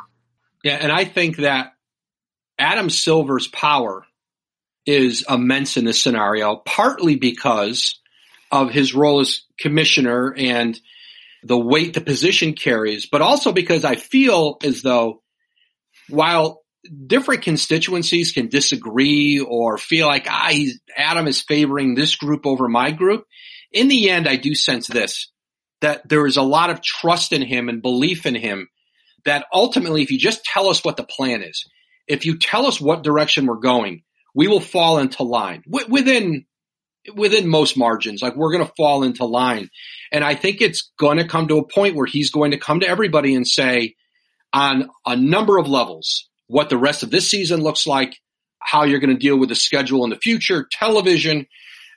Yeah, 0.62 0.74
and 0.74 0.92
I 0.92 1.04
think 1.04 1.38
that 1.38 1.72
Adam 2.58 2.90
Silver's 2.90 3.48
power 3.48 4.04
is 4.84 5.24
immense 5.28 5.76
in 5.76 5.84
this 5.84 6.02
scenario, 6.02 6.56
partly 6.56 7.16
because 7.16 7.98
of 8.52 8.70
his 8.70 8.94
role 8.94 9.20
as 9.20 9.42
commissioner 9.58 10.32
and 10.36 10.78
the 11.42 11.58
weight 11.58 11.94
the 11.94 12.00
position 12.00 12.54
carries, 12.54 13.06
but 13.06 13.22
also 13.22 13.52
because 13.52 13.84
I 13.84 13.96
feel 13.96 14.58
as 14.62 14.82
though 14.82 15.22
while 16.08 16.62
different 16.88 17.42
constituencies 17.42 18.32
can 18.32 18.48
disagree 18.48 19.40
or 19.40 19.78
feel 19.78 20.06
like 20.06 20.26
ah, 20.28 20.52
Adam 20.96 21.26
is 21.26 21.42
favoring 21.42 21.94
this 21.94 22.16
group 22.16 22.46
over 22.46 22.68
my 22.68 22.90
group. 22.90 23.24
In 23.72 23.88
the 23.88 24.10
end, 24.10 24.28
I 24.28 24.36
do 24.36 24.54
sense 24.54 24.86
this, 24.86 25.30
that 25.80 26.08
there 26.08 26.26
is 26.26 26.36
a 26.36 26.42
lot 26.42 26.70
of 26.70 26.82
trust 26.82 27.32
in 27.32 27.42
him 27.42 27.68
and 27.68 27.82
belief 27.82 28.26
in 28.26 28.34
him 28.34 28.68
that 29.24 29.46
ultimately, 29.52 30.02
if 30.02 30.10
you 30.10 30.18
just 30.18 30.44
tell 30.44 30.68
us 30.68 30.84
what 30.84 30.96
the 30.96 31.04
plan 31.04 31.42
is, 31.42 31.64
if 32.06 32.24
you 32.24 32.38
tell 32.38 32.66
us 32.66 32.80
what 32.80 33.02
direction 33.02 33.46
we're 33.46 33.56
going, 33.56 34.02
we 34.34 34.48
will 34.48 34.60
fall 34.60 34.98
into 34.98 35.24
line 35.24 35.62
within, 35.66 36.46
within 37.14 37.48
most 37.48 37.76
margins. 37.76 38.22
Like 38.22 38.36
we're 38.36 38.52
going 38.52 38.66
to 38.66 38.72
fall 38.76 39.02
into 39.02 39.24
line. 39.24 39.70
And 40.12 40.22
I 40.22 40.34
think 40.34 40.60
it's 40.60 40.92
going 40.98 41.18
to 41.18 41.26
come 41.26 41.48
to 41.48 41.58
a 41.58 41.66
point 41.66 41.96
where 41.96 42.06
he's 42.06 42.30
going 42.30 42.52
to 42.52 42.58
come 42.58 42.80
to 42.80 42.88
everybody 42.88 43.34
and 43.34 43.46
say, 43.46 43.96
on 44.52 44.88
a 45.04 45.16
number 45.16 45.58
of 45.58 45.68
levels, 45.68 46.28
what 46.48 46.70
the 46.70 46.78
rest 46.78 47.02
of 47.02 47.10
this 47.10 47.28
season 47.28 47.60
looks 47.60 47.86
like, 47.86 48.16
how 48.60 48.84
you're 48.84 49.00
going 49.00 49.14
to 49.14 49.18
deal 49.18 49.38
with 49.38 49.48
the 49.48 49.54
schedule 49.54 50.04
in 50.04 50.10
the 50.10 50.16
future, 50.16 50.66
television, 50.70 51.46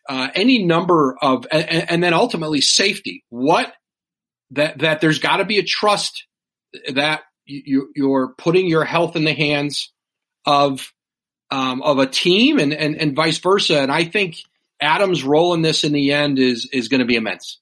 uh, 0.08 0.30
any 0.34 0.64
number 0.64 1.16
of, 1.22 1.46
and, 1.52 1.90
and, 1.90 2.04
then 2.04 2.14
ultimately 2.14 2.62
safety. 2.62 3.24
What 3.30 3.72
that 4.52 4.80
that 4.80 5.02
there's 5.02 5.20
got 5.20 5.38
to 5.38 5.46
be 5.46 5.60
a 5.60 5.64
trust 5.64 6.26
that 6.94 7.22
you, 7.46 7.92
you're 7.96 8.34
putting 8.38 8.68
your 8.68 8.84
health 8.84 9.16
in 9.16 9.24
the 9.24 9.34
hands 9.34 9.92
of 10.46 10.92
um, 11.52 11.82
of 11.82 12.00
a 12.00 12.08
team 12.08 12.60
and, 12.60 12.74
and 12.74 12.96
and 12.96 13.16
vice 13.16 13.38
versa. 13.38 13.80
And 13.80 13.92
I 13.92 14.06
think 14.06 14.38
Adam's 14.82 15.24
role 15.24 15.54
in 15.54 15.62
this 15.62 15.84
in 15.84 15.92
the 15.92 16.12
end 16.14 16.40
is 16.40 16.68
is 16.72 16.88
going 16.88 17.02
to 17.02 17.06
be 17.06 17.16
immense. 17.16 17.60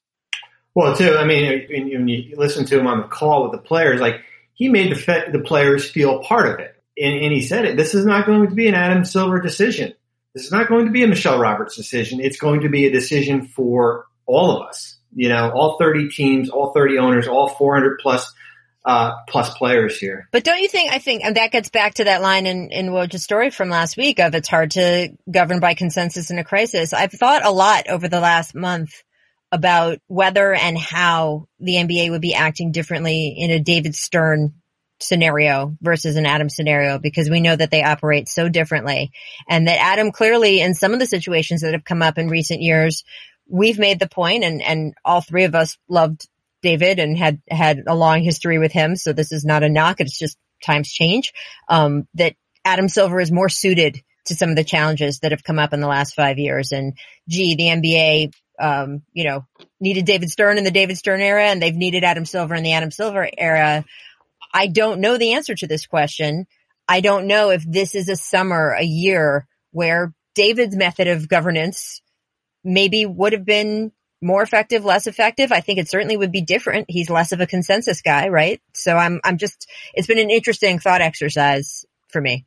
Well, 0.74 0.96
too, 0.96 1.16
I 1.16 1.24
mean, 1.24 1.66
when 1.68 2.08
you 2.08 2.36
listen 2.36 2.64
to 2.66 2.78
him 2.78 2.86
on 2.86 2.98
the 3.00 3.08
call 3.08 3.42
with 3.42 3.52
the 3.52 3.58
players, 3.58 4.00
like 4.00 4.22
he 4.54 4.68
made 4.68 4.94
the, 4.94 5.24
the 5.32 5.40
players 5.40 5.90
feel 5.90 6.22
part 6.22 6.46
of 6.46 6.60
it 6.60 6.77
and, 7.00 7.24
and 7.24 7.32
he 7.32 7.42
said 7.42 7.64
it, 7.64 7.76
this 7.76 7.94
is 7.94 8.04
not 8.04 8.26
going 8.26 8.48
to 8.48 8.54
be 8.54 8.68
an 8.68 8.74
Adam 8.74 9.04
Silver 9.04 9.40
decision. 9.40 9.94
This 10.34 10.44
is 10.44 10.52
not 10.52 10.68
going 10.68 10.86
to 10.86 10.92
be 10.92 11.02
a 11.02 11.08
Michelle 11.08 11.38
Roberts 11.38 11.76
decision. 11.76 12.20
It's 12.20 12.38
going 12.38 12.62
to 12.62 12.68
be 12.68 12.86
a 12.86 12.90
decision 12.90 13.46
for 13.48 14.06
all 14.26 14.56
of 14.56 14.68
us. 14.68 14.98
You 15.14 15.30
know, 15.30 15.50
all 15.50 15.78
30 15.78 16.10
teams, 16.10 16.50
all 16.50 16.72
30 16.72 16.98
owners, 16.98 17.26
all 17.26 17.48
400 17.48 17.98
plus 17.98 18.32
uh, 18.84 19.12
plus 19.28 19.52
players 19.54 19.98
here. 19.98 20.28
But 20.32 20.44
don't 20.44 20.60
you 20.60 20.68
think? 20.68 20.92
I 20.92 20.98
think 20.98 21.24
and 21.24 21.36
that 21.36 21.50
gets 21.50 21.68
back 21.70 21.94
to 21.94 22.04
that 22.04 22.22
line 22.22 22.46
in 22.46 22.70
in 22.70 22.86
Woj's 22.86 23.22
story 23.22 23.50
from 23.50 23.68
last 23.68 23.96
week 23.96 24.18
of 24.20 24.34
it's 24.34 24.48
hard 24.48 24.72
to 24.72 25.10
govern 25.30 25.60
by 25.60 25.74
consensus 25.74 26.30
in 26.30 26.38
a 26.38 26.44
crisis. 26.44 26.92
I've 26.92 27.12
thought 27.12 27.44
a 27.44 27.50
lot 27.50 27.88
over 27.88 28.08
the 28.08 28.20
last 28.20 28.54
month 28.54 29.02
about 29.50 29.98
whether 30.06 30.54
and 30.54 30.78
how 30.78 31.48
the 31.58 31.74
NBA 31.74 32.10
would 32.10 32.20
be 32.20 32.34
acting 32.34 32.72
differently 32.72 33.34
in 33.36 33.50
a 33.50 33.60
David 33.60 33.94
Stern 33.94 34.54
scenario 35.00 35.76
versus 35.80 36.16
an 36.16 36.26
Adam 36.26 36.48
scenario 36.48 36.98
because 36.98 37.30
we 37.30 37.40
know 37.40 37.54
that 37.54 37.70
they 37.70 37.82
operate 37.82 38.28
so 38.28 38.48
differently 38.48 39.12
and 39.48 39.68
that 39.68 39.80
Adam 39.80 40.10
clearly 40.10 40.60
in 40.60 40.74
some 40.74 40.92
of 40.92 40.98
the 40.98 41.06
situations 41.06 41.62
that 41.62 41.72
have 41.72 41.84
come 41.84 42.02
up 42.02 42.18
in 42.18 42.28
recent 42.28 42.62
years, 42.62 43.04
we've 43.48 43.78
made 43.78 43.98
the 43.98 44.08
point 44.08 44.44
and, 44.44 44.62
and 44.62 44.94
all 45.04 45.20
three 45.20 45.44
of 45.44 45.54
us 45.54 45.78
loved 45.88 46.28
David 46.62 46.98
and 46.98 47.16
had, 47.16 47.40
had 47.48 47.84
a 47.86 47.94
long 47.94 48.22
history 48.22 48.58
with 48.58 48.72
him. 48.72 48.96
So 48.96 49.12
this 49.12 49.32
is 49.32 49.44
not 49.44 49.62
a 49.62 49.68
knock. 49.68 50.00
It's 50.00 50.18
just 50.18 50.36
times 50.64 50.90
change. 50.90 51.32
Um, 51.68 52.08
that 52.14 52.34
Adam 52.64 52.88
Silver 52.88 53.20
is 53.20 53.30
more 53.30 53.48
suited 53.48 54.02
to 54.26 54.34
some 54.34 54.50
of 54.50 54.56
the 54.56 54.64
challenges 54.64 55.20
that 55.20 55.32
have 55.32 55.44
come 55.44 55.58
up 55.58 55.72
in 55.72 55.80
the 55.80 55.86
last 55.86 56.14
five 56.14 56.38
years. 56.38 56.72
And 56.72 56.98
gee, 57.28 57.54
the 57.54 57.64
NBA, 57.64 58.32
um, 58.60 59.02
you 59.12 59.24
know, 59.24 59.46
needed 59.80 60.04
David 60.04 60.30
Stern 60.30 60.58
in 60.58 60.64
the 60.64 60.70
David 60.70 60.98
Stern 60.98 61.20
era 61.20 61.44
and 61.44 61.62
they've 61.62 61.74
needed 61.74 62.04
Adam 62.04 62.24
Silver 62.24 62.54
in 62.54 62.64
the 62.64 62.72
Adam 62.72 62.90
Silver 62.90 63.28
era. 63.36 63.84
I 64.52 64.66
don't 64.66 65.00
know 65.00 65.18
the 65.18 65.34
answer 65.34 65.54
to 65.54 65.66
this 65.66 65.86
question. 65.86 66.46
I 66.88 67.00
don't 67.00 67.26
know 67.26 67.50
if 67.50 67.62
this 67.64 67.94
is 67.94 68.08
a 68.08 68.16
summer, 68.16 68.70
a 68.70 68.84
year 68.84 69.46
where 69.72 70.14
David's 70.34 70.76
method 70.76 71.08
of 71.08 71.28
governance 71.28 72.00
maybe 72.64 73.04
would 73.06 73.32
have 73.32 73.44
been 73.44 73.92
more 74.20 74.42
effective, 74.42 74.84
less 74.84 75.06
effective. 75.06 75.52
I 75.52 75.60
think 75.60 75.78
it 75.78 75.88
certainly 75.88 76.16
would 76.16 76.32
be 76.32 76.42
different. 76.42 76.86
He's 76.88 77.10
less 77.10 77.32
of 77.32 77.40
a 77.40 77.46
consensus 77.46 78.02
guy, 78.02 78.28
right? 78.28 78.60
So 78.74 78.96
I'm, 78.96 79.20
I'm 79.22 79.38
just, 79.38 79.68
it's 79.94 80.08
been 80.08 80.18
an 80.18 80.30
interesting 80.30 80.78
thought 80.78 81.00
exercise 81.00 81.84
for 82.08 82.20
me. 82.20 82.46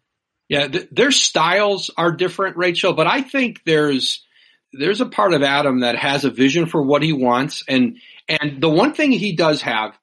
Yeah, 0.49 0.68
th- 0.68 0.89
their 0.91 1.12
styles 1.12 1.89
are 1.95 2.12
different, 2.12 2.58
Rachel, 2.58 2.93
but 2.93 3.08
I 3.08 3.22
think 3.22 3.62
there's, 3.66 4.26
there's 4.74 4.99
a 4.99 5.06
part 5.06 5.34
of 5.34 5.43
Adam 5.43 5.80
that 5.82 5.95
has 5.95 6.26
a 6.26 6.30
vision 6.30 6.66
for 6.66 6.82
what 6.82 7.04
he 7.04 7.14
wants. 7.14 7.64
And, 7.68 7.99
and 8.28 8.62
the 8.62 8.70
one 8.70 8.93
thing 8.93 9.12
he 9.12 9.36
does 9.36 9.62
have 9.62 9.97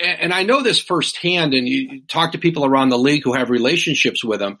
and 0.00 0.32
I 0.32 0.42
know 0.42 0.62
this 0.62 0.80
firsthand, 0.80 1.54
and 1.54 1.68
you 1.68 2.02
talk 2.06 2.32
to 2.32 2.38
people 2.38 2.64
around 2.64 2.90
the 2.90 2.98
league 2.98 3.22
who 3.24 3.34
have 3.34 3.50
relationships 3.50 4.22
with 4.24 4.42
him, 4.42 4.58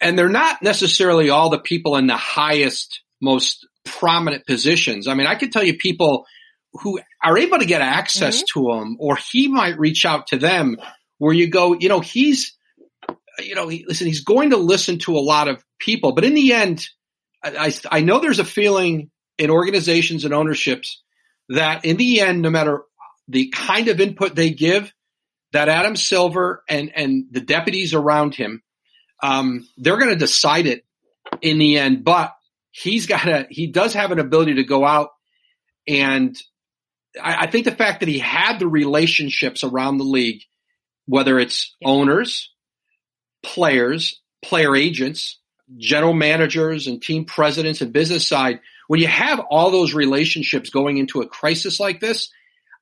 and 0.00 0.18
they're 0.18 0.28
not 0.28 0.62
necessarily 0.62 1.30
all 1.30 1.50
the 1.50 1.58
people 1.58 1.96
in 1.96 2.06
the 2.06 2.16
highest, 2.16 3.00
most 3.20 3.66
prominent 3.84 4.46
positions. 4.46 5.08
I 5.08 5.14
mean, 5.14 5.26
I 5.26 5.36
could 5.36 5.52
tell 5.52 5.62
you 5.62 5.76
people 5.76 6.26
who 6.72 7.00
are 7.22 7.38
able 7.38 7.58
to 7.58 7.64
get 7.64 7.80
access 7.80 8.42
mm-hmm. 8.42 8.60
to 8.60 8.72
him, 8.72 8.96
or 8.98 9.16
he 9.16 9.48
might 9.48 9.78
reach 9.78 10.04
out 10.04 10.28
to 10.28 10.36
them 10.36 10.76
where 11.18 11.32
you 11.32 11.48
go, 11.48 11.74
you 11.74 11.88
know, 11.88 12.00
he's, 12.00 12.56
you 13.38 13.54
know, 13.54 13.68
he, 13.68 13.84
listen, 13.88 14.06
he's 14.06 14.24
going 14.24 14.50
to 14.50 14.56
listen 14.56 14.98
to 14.98 15.16
a 15.16 15.20
lot 15.20 15.48
of 15.48 15.64
people, 15.78 16.12
but 16.12 16.24
in 16.24 16.34
the 16.34 16.52
end, 16.52 16.86
I, 17.42 17.72
I 17.90 18.00
know 18.00 18.18
there's 18.18 18.40
a 18.40 18.44
feeling 18.44 19.10
in 19.38 19.50
organizations 19.50 20.24
and 20.24 20.34
ownerships 20.34 21.02
that 21.48 21.84
in 21.84 21.96
the 21.96 22.20
end, 22.20 22.42
no 22.42 22.50
matter 22.50 22.82
the 23.28 23.48
kind 23.48 23.88
of 23.88 24.00
input 24.00 24.34
they 24.34 24.50
give, 24.50 24.92
that 25.52 25.68
Adam 25.68 25.96
Silver 25.96 26.62
and 26.68 26.92
and 26.94 27.26
the 27.30 27.40
deputies 27.40 27.94
around 27.94 28.34
him, 28.34 28.62
um, 29.22 29.68
they're 29.76 29.98
going 29.98 30.10
to 30.10 30.16
decide 30.16 30.66
it 30.66 30.84
in 31.40 31.58
the 31.58 31.78
end. 31.78 32.04
But 32.04 32.34
he's 32.70 33.06
got 33.06 33.26
a 33.26 33.46
he 33.50 33.68
does 33.68 33.94
have 33.94 34.10
an 34.10 34.18
ability 34.18 34.54
to 34.54 34.64
go 34.64 34.84
out 34.84 35.10
and 35.86 36.36
I, 37.22 37.42
I 37.42 37.46
think 37.46 37.64
the 37.64 37.72
fact 37.72 38.00
that 38.00 38.08
he 38.08 38.18
had 38.18 38.58
the 38.58 38.68
relationships 38.68 39.64
around 39.64 39.98
the 39.98 40.04
league, 40.04 40.42
whether 41.06 41.38
it's 41.38 41.74
yeah. 41.80 41.88
owners, 41.88 42.52
players, 43.42 44.20
player 44.42 44.74
agents, 44.76 45.40
general 45.76 46.12
managers, 46.12 46.86
and 46.86 47.02
team 47.02 47.24
presidents 47.24 47.80
and 47.80 47.92
business 47.92 48.26
side, 48.26 48.60
when 48.88 49.00
you 49.00 49.08
have 49.08 49.40
all 49.40 49.70
those 49.70 49.94
relationships 49.94 50.70
going 50.70 50.98
into 50.98 51.20
a 51.20 51.28
crisis 51.28 51.80
like 51.80 52.00
this, 52.00 52.30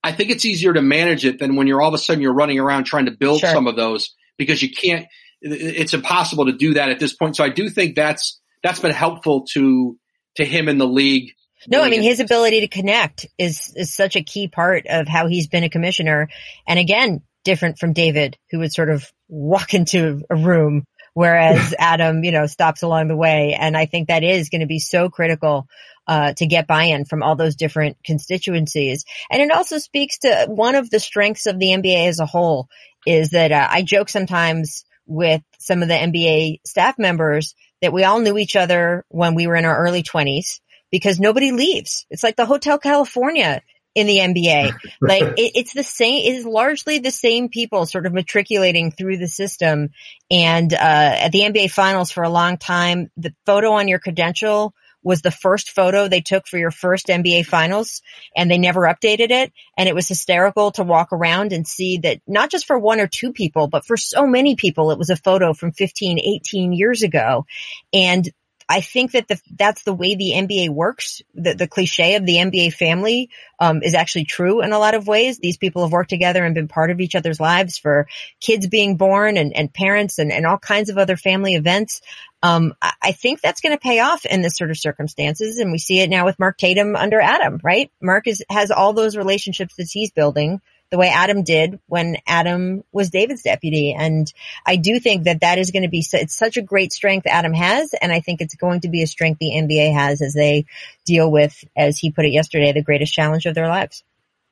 I 0.04 0.12
think 0.12 0.30
it's 0.30 0.44
easier 0.44 0.74
to 0.74 0.82
manage 0.82 1.24
it 1.24 1.38
than 1.38 1.56
when 1.56 1.66
you're 1.66 1.80
all 1.80 1.88
of 1.88 1.94
a 1.94 1.98
sudden 1.98 2.20
you're 2.20 2.34
running 2.34 2.58
around 2.58 2.84
trying 2.84 3.06
to 3.06 3.10
build 3.10 3.40
sure. 3.40 3.50
some 3.50 3.66
of 3.66 3.74
those 3.74 4.14
because 4.36 4.62
you 4.62 4.70
can't. 4.70 5.06
It's 5.40 5.94
impossible 5.94 6.46
to 6.46 6.52
do 6.52 6.74
that 6.74 6.90
at 6.90 7.00
this 7.00 7.14
point. 7.14 7.36
So 7.36 7.44
I 7.44 7.48
do 7.48 7.70
think 7.70 7.96
that's 7.96 8.38
that's 8.62 8.80
been 8.80 8.92
helpful 8.92 9.46
to 9.54 9.98
to 10.36 10.44
him 10.44 10.68
in 10.68 10.76
the 10.76 10.86
league. 10.86 11.32
No, 11.66 11.82
I 11.82 11.88
mean 11.88 12.02
his 12.02 12.20
ability 12.20 12.60
to 12.60 12.68
connect 12.68 13.26
is 13.38 13.72
is 13.74 13.94
such 13.94 14.14
a 14.14 14.22
key 14.22 14.48
part 14.48 14.86
of 14.86 15.08
how 15.08 15.26
he's 15.26 15.48
been 15.48 15.64
a 15.64 15.70
commissioner. 15.70 16.28
And 16.68 16.78
again, 16.78 17.22
different 17.42 17.78
from 17.78 17.94
David, 17.94 18.36
who 18.50 18.58
would 18.58 18.74
sort 18.74 18.90
of 18.90 19.10
walk 19.28 19.72
into 19.74 20.22
a 20.28 20.36
room, 20.36 20.84
whereas 21.14 21.74
Adam, 21.78 22.24
you 22.24 22.32
know, 22.32 22.46
stops 22.46 22.82
along 22.82 23.08
the 23.08 23.16
way. 23.16 23.56
And 23.58 23.74
I 23.74 23.86
think 23.86 24.08
that 24.08 24.22
is 24.22 24.50
going 24.50 24.60
to 24.60 24.66
be 24.66 24.80
so 24.80 25.08
critical 25.08 25.66
uh, 26.06 26.32
to 26.34 26.46
get 26.46 26.66
buy-in 26.66 27.04
from 27.04 27.22
all 27.22 27.36
those 27.36 27.56
different 27.56 27.96
constituencies. 28.04 29.04
And 29.30 29.42
it 29.42 29.50
also 29.50 29.78
speaks 29.78 30.18
to 30.18 30.46
one 30.48 30.74
of 30.74 30.90
the 30.90 31.00
strengths 31.00 31.46
of 31.46 31.58
the 31.58 31.68
NBA 31.68 32.08
as 32.08 32.20
a 32.20 32.26
whole 32.26 32.68
is 33.06 33.30
that 33.30 33.52
uh, 33.52 33.66
I 33.70 33.82
joke 33.82 34.08
sometimes 34.08 34.84
with 35.06 35.42
some 35.58 35.82
of 35.82 35.88
the 35.88 35.94
NBA 35.94 36.60
staff 36.66 36.98
members 36.98 37.54
that 37.82 37.92
we 37.92 38.04
all 38.04 38.20
knew 38.20 38.38
each 38.38 38.56
other 38.56 39.04
when 39.08 39.34
we 39.34 39.46
were 39.46 39.56
in 39.56 39.64
our 39.64 39.76
early 39.76 40.02
twenties 40.02 40.60
because 40.90 41.20
nobody 41.20 41.52
leaves. 41.52 42.06
It's 42.10 42.22
like 42.22 42.36
the 42.36 42.46
Hotel 42.46 42.78
California 42.78 43.62
in 43.94 44.06
the 44.06 44.18
NBA. 44.18 44.72
like 45.00 45.22
it, 45.22 45.52
it's 45.54 45.74
the 45.74 45.82
same, 45.82 46.26
it 46.26 46.36
is 46.36 46.46
largely 46.46 46.98
the 46.98 47.10
same 47.10 47.48
people 47.48 47.86
sort 47.86 48.06
of 48.06 48.12
matriculating 48.12 48.90
through 48.90 49.18
the 49.18 49.28
system. 49.28 49.90
And, 50.30 50.72
uh, 50.72 50.76
at 50.78 51.32
the 51.32 51.40
NBA 51.40 51.70
finals 51.70 52.10
for 52.10 52.22
a 52.22 52.30
long 52.30 52.58
time, 52.58 53.10
the 53.16 53.34
photo 53.46 53.72
on 53.72 53.88
your 53.88 53.98
credential 53.98 54.74
was 55.04 55.22
the 55.22 55.30
first 55.30 55.70
photo 55.70 56.08
they 56.08 56.20
took 56.20 56.46
for 56.46 56.58
your 56.58 56.70
first 56.70 57.08
NBA 57.08 57.46
finals 57.46 58.02
and 58.34 58.50
they 58.50 58.58
never 58.58 58.80
updated 58.82 59.30
it. 59.30 59.52
And 59.76 59.88
it 59.88 59.94
was 59.94 60.08
hysterical 60.08 60.72
to 60.72 60.82
walk 60.82 61.12
around 61.12 61.52
and 61.52 61.66
see 61.66 61.98
that 61.98 62.20
not 62.26 62.50
just 62.50 62.66
for 62.66 62.78
one 62.78 63.00
or 63.00 63.06
two 63.06 63.32
people, 63.32 63.68
but 63.68 63.84
for 63.84 63.96
so 63.96 64.26
many 64.26 64.56
people, 64.56 64.90
it 64.90 64.98
was 64.98 65.10
a 65.10 65.16
photo 65.16 65.52
from 65.52 65.72
15, 65.72 66.18
18 66.18 66.72
years 66.72 67.02
ago. 67.02 67.46
And 67.92 68.28
I 68.68 68.80
think 68.80 69.12
that 69.12 69.28
the, 69.28 69.40
that's 69.56 69.82
the 69.82 69.92
way 69.92 70.14
the 70.14 70.32
NBA 70.34 70.70
works. 70.70 71.22
The, 71.34 71.54
the 71.54 71.68
cliche 71.68 72.14
of 72.16 72.24
the 72.24 72.36
NBA 72.36 72.72
family 72.72 73.30
um, 73.58 73.82
is 73.82 73.94
actually 73.94 74.24
true 74.24 74.62
in 74.62 74.72
a 74.72 74.78
lot 74.78 74.94
of 74.94 75.06
ways. 75.06 75.38
These 75.38 75.58
people 75.58 75.82
have 75.82 75.92
worked 75.92 76.10
together 76.10 76.44
and 76.44 76.54
been 76.54 76.68
part 76.68 76.90
of 76.90 77.00
each 77.00 77.14
other's 77.14 77.40
lives 77.40 77.78
for 77.78 78.06
kids 78.40 78.66
being 78.66 78.96
born 78.96 79.36
and, 79.36 79.54
and 79.54 79.72
parents 79.72 80.18
and, 80.18 80.32
and 80.32 80.46
all 80.46 80.58
kinds 80.58 80.88
of 80.88 80.98
other 80.98 81.16
family 81.16 81.54
events. 81.54 82.00
Um, 82.42 82.74
I, 83.02 83.12
think 83.12 83.40
that's 83.40 83.62
going 83.62 83.74
to 83.74 83.80
pay 83.80 84.00
off 84.00 84.26
in 84.26 84.42
this 84.42 84.58
sort 84.58 84.70
of 84.70 84.76
circumstances, 84.76 85.60
and 85.60 85.72
we 85.72 85.78
see 85.78 86.00
it 86.00 86.10
now 86.10 86.26
with 86.26 86.38
Mark 86.38 86.58
Tatum 86.58 86.94
under 86.94 87.18
Adam. 87.18 87.58
Right? 87.62 87.90
Mark 88.02 88.26
is 88.26 88.44
has 88.50 88.70
all 88.70 88.92
those 88.92 89.16
relationships 89.16 89.76
that 89.76 89.88
he's 89.90 90.10
building 90.10 90.60
the 90.94 90.98
way 90.98 91.08
Adam 91.08 91.42
did 91.42 91.80
when 91.88 92.18
Adam 92.24 92.84
was 92.92 93.10
David's 93.10 93.42
deputy. 93.42 93.96
And 93.98 94.32
I 94.64 94.76
do 94.76 95.00
think 95.00 95.24
that 95.24 95.40
that 95.40 95.58
is 95.58 95.72
going 95.72 95.82
to 95.82 95.88
be, 95.88 96.06
it's 96.12 96.36
such 96.36 96.56
a 96.56 96.62
great 96.62 96.92
strength 96.92 97.26
Adam 97.26 97.52
has. 97.52 97.92
And 98.00 98.12
I 98.12 98.20
think 98.20 98.40
it's 98.40 98.54
going 98.54 98.82
to 98.82 98.88
be 98.88 99.02
a 99.02 99.08
strength 99.08 99.40
the 99.40 99.50
NBA 99.56 99.92
has 99.92 100.22
as 100.22 100.34
they 100.34 100.66
deal 101.04 101.28
with, 101.28 101.64
as 101.76 101.98
he 101.98 102.12
put 102.12 102.26
it 102.26 102.28
yesterday, 102.28 102.70
the 102.70 102.80
greatest 102.80 103.12
challenge 103.12 103.44
of 103.46 103.56
their 103.56 103.66
lives. 103.66 104.04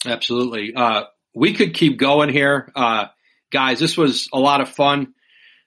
Absolutely. 0.04 0.74
Uh, 0.74 1.04
we 1.32 1.54
could 1.54 1.74
keep 1.74 1.96
going 1.96 2.28
here. 2.28 2.72
Uh, 2.74 3.04
guys, 3.52 3.78
this 3.78 3.96
was 3.96 4.28
a 4.32 4.40
lot 4.40 4.60
of 4.60 4.68
fun. 4.68 5.14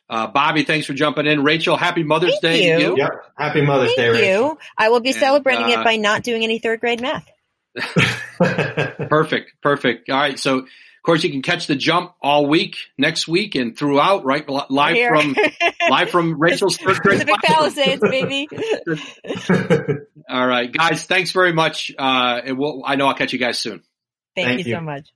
Uh, 0.10 0.28
Bobby, 0.28 0.66
thanks 0.66 0.88
for 0.88 0.94
jumping 0.94 1.26
in. 1.26 1.42
Rachel, 1.42 1.78
happy 1.78 2.04
Mother's 2.04 2.38
Thank 2.42 2.62
Day 2.62 2.68
you. 2.72 2.76
to 2.76 2.82
you. 2.82 2.98
Yep. 2.98 3.12
Happy 3.38 3.62
Mother's 3.62 3.96
Thank 3.96 3.98
Day, 3.98 4.10
Rachel. 4.10 4.48
you. 4.50 4.58
I 4.78 4.90
will 4.90 5.00
be 5.00 5.12
And, 5.12 5.20
celebrating 5.20 5.68
uh, 5.68 5.80
it 5.80 5.84
by 5.86 5.96
not 5.96 6.22
doing 6.24 6.44
any 6.44 6.60
third 6.60 6.82
grade 6.82 7.00
math. 7.00 7.26
Perfect, 9.10 9.54
perfect. 9.62 10.10
All 10.10 10.18
right, 10.18 10.40
so 10.40 10.60
of 10.60 10.68
course 11.04 11.24
you 11.24 11.30
can 11.30 11.42
catch 11.42 11.68
the 11.68 11.76
jump 11.76 12.14
all 12.22 12.48
week, 12.48 12.78
next 12.98 13.28
week, 13.28 13.56
and 13.56 13.78
throughout. 13.78 14.26
Right, 14.26 14.48
live 14.70 14.96
Here. 14.96 15.16
from 15.16 15.36
live 15.90 16.10
from 16.10 16.40
Rachel's 16.40 16.78
first 16.78 17.02
grade. 17.02 17.22
Pacific 17.22 17.42
Palisades, 17.44 18.02
baby. 18.02 18.48
All 20.30 20.48
right, 20.48 20.72
guys, 20.72 21.06
thanks 21.06 21.32
very 21.32 21.54
much. 21.54 21.92
Uh, 21.98 22.42
and 22.46 22.58
we'll, 22.58 22.82
I 22.86 22.96
know 22.96 23.08
I'll 23.08 23.14
catch 23.14 23.34
you 23.34 23.40
guys 23.40 23.60
soon. 23.60 23.84
Thank, 24.36 24.48
Thank 24.48 24.60
you, 24.66 24.72
you. 24.72 24.76
so 24.76 24.82
much. 24.82 25.10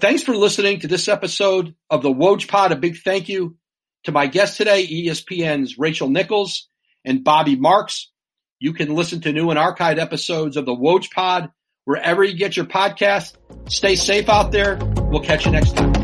Thanks 0.00 0.22
for 0.24 0.34
listening 0.34 0.80
to 0.80 0.88
this 0.88 1.06
episode 1.06 1.76
of 1.88 2.02
the 2.02 2.10
Woj 2.12 2.48
Pod. 2.48 2.72
A 2.72 2.76
big 2.76 2.96
thank 2.98 3.28
you 3.28 3.56
to 4.04 4.12
my 4.12 4.26
guest 4.26 4.56
today, 4.56 4.84
ESPN's 4.86 5.78
Rachel 5.78 6.08
Nichols 6.08 6.68
and 7.04 7.22
Bobby 7.22 7.54
Marks. 7.56 8.10
You 8.62 8.72
can 8.72 8.94
listen 8.94 9.20
to 9.22 9.32
new 9.32 9.50
and 9.50 9.58
archived 9.58 9.98
episodes 9.98 10.56
of 10.56 10.66
the 10.66 10.72
Woj 10.72 11.10
Pod 11.10 11.50
wherever 11.84 12.22
you 12.22 12.36
get 12.36 12.56
your 12.56 12.66
podcast. 12.66 13.34
Stay 13.68 13.96
safe 13.96 14.28
out 14.28 14.52
there. 14.52 14.78
We'll 15.10 15.20
catch 15.20 15.46
you 15.46 15.50
next 15.50 15.76
time. 15.76 16.01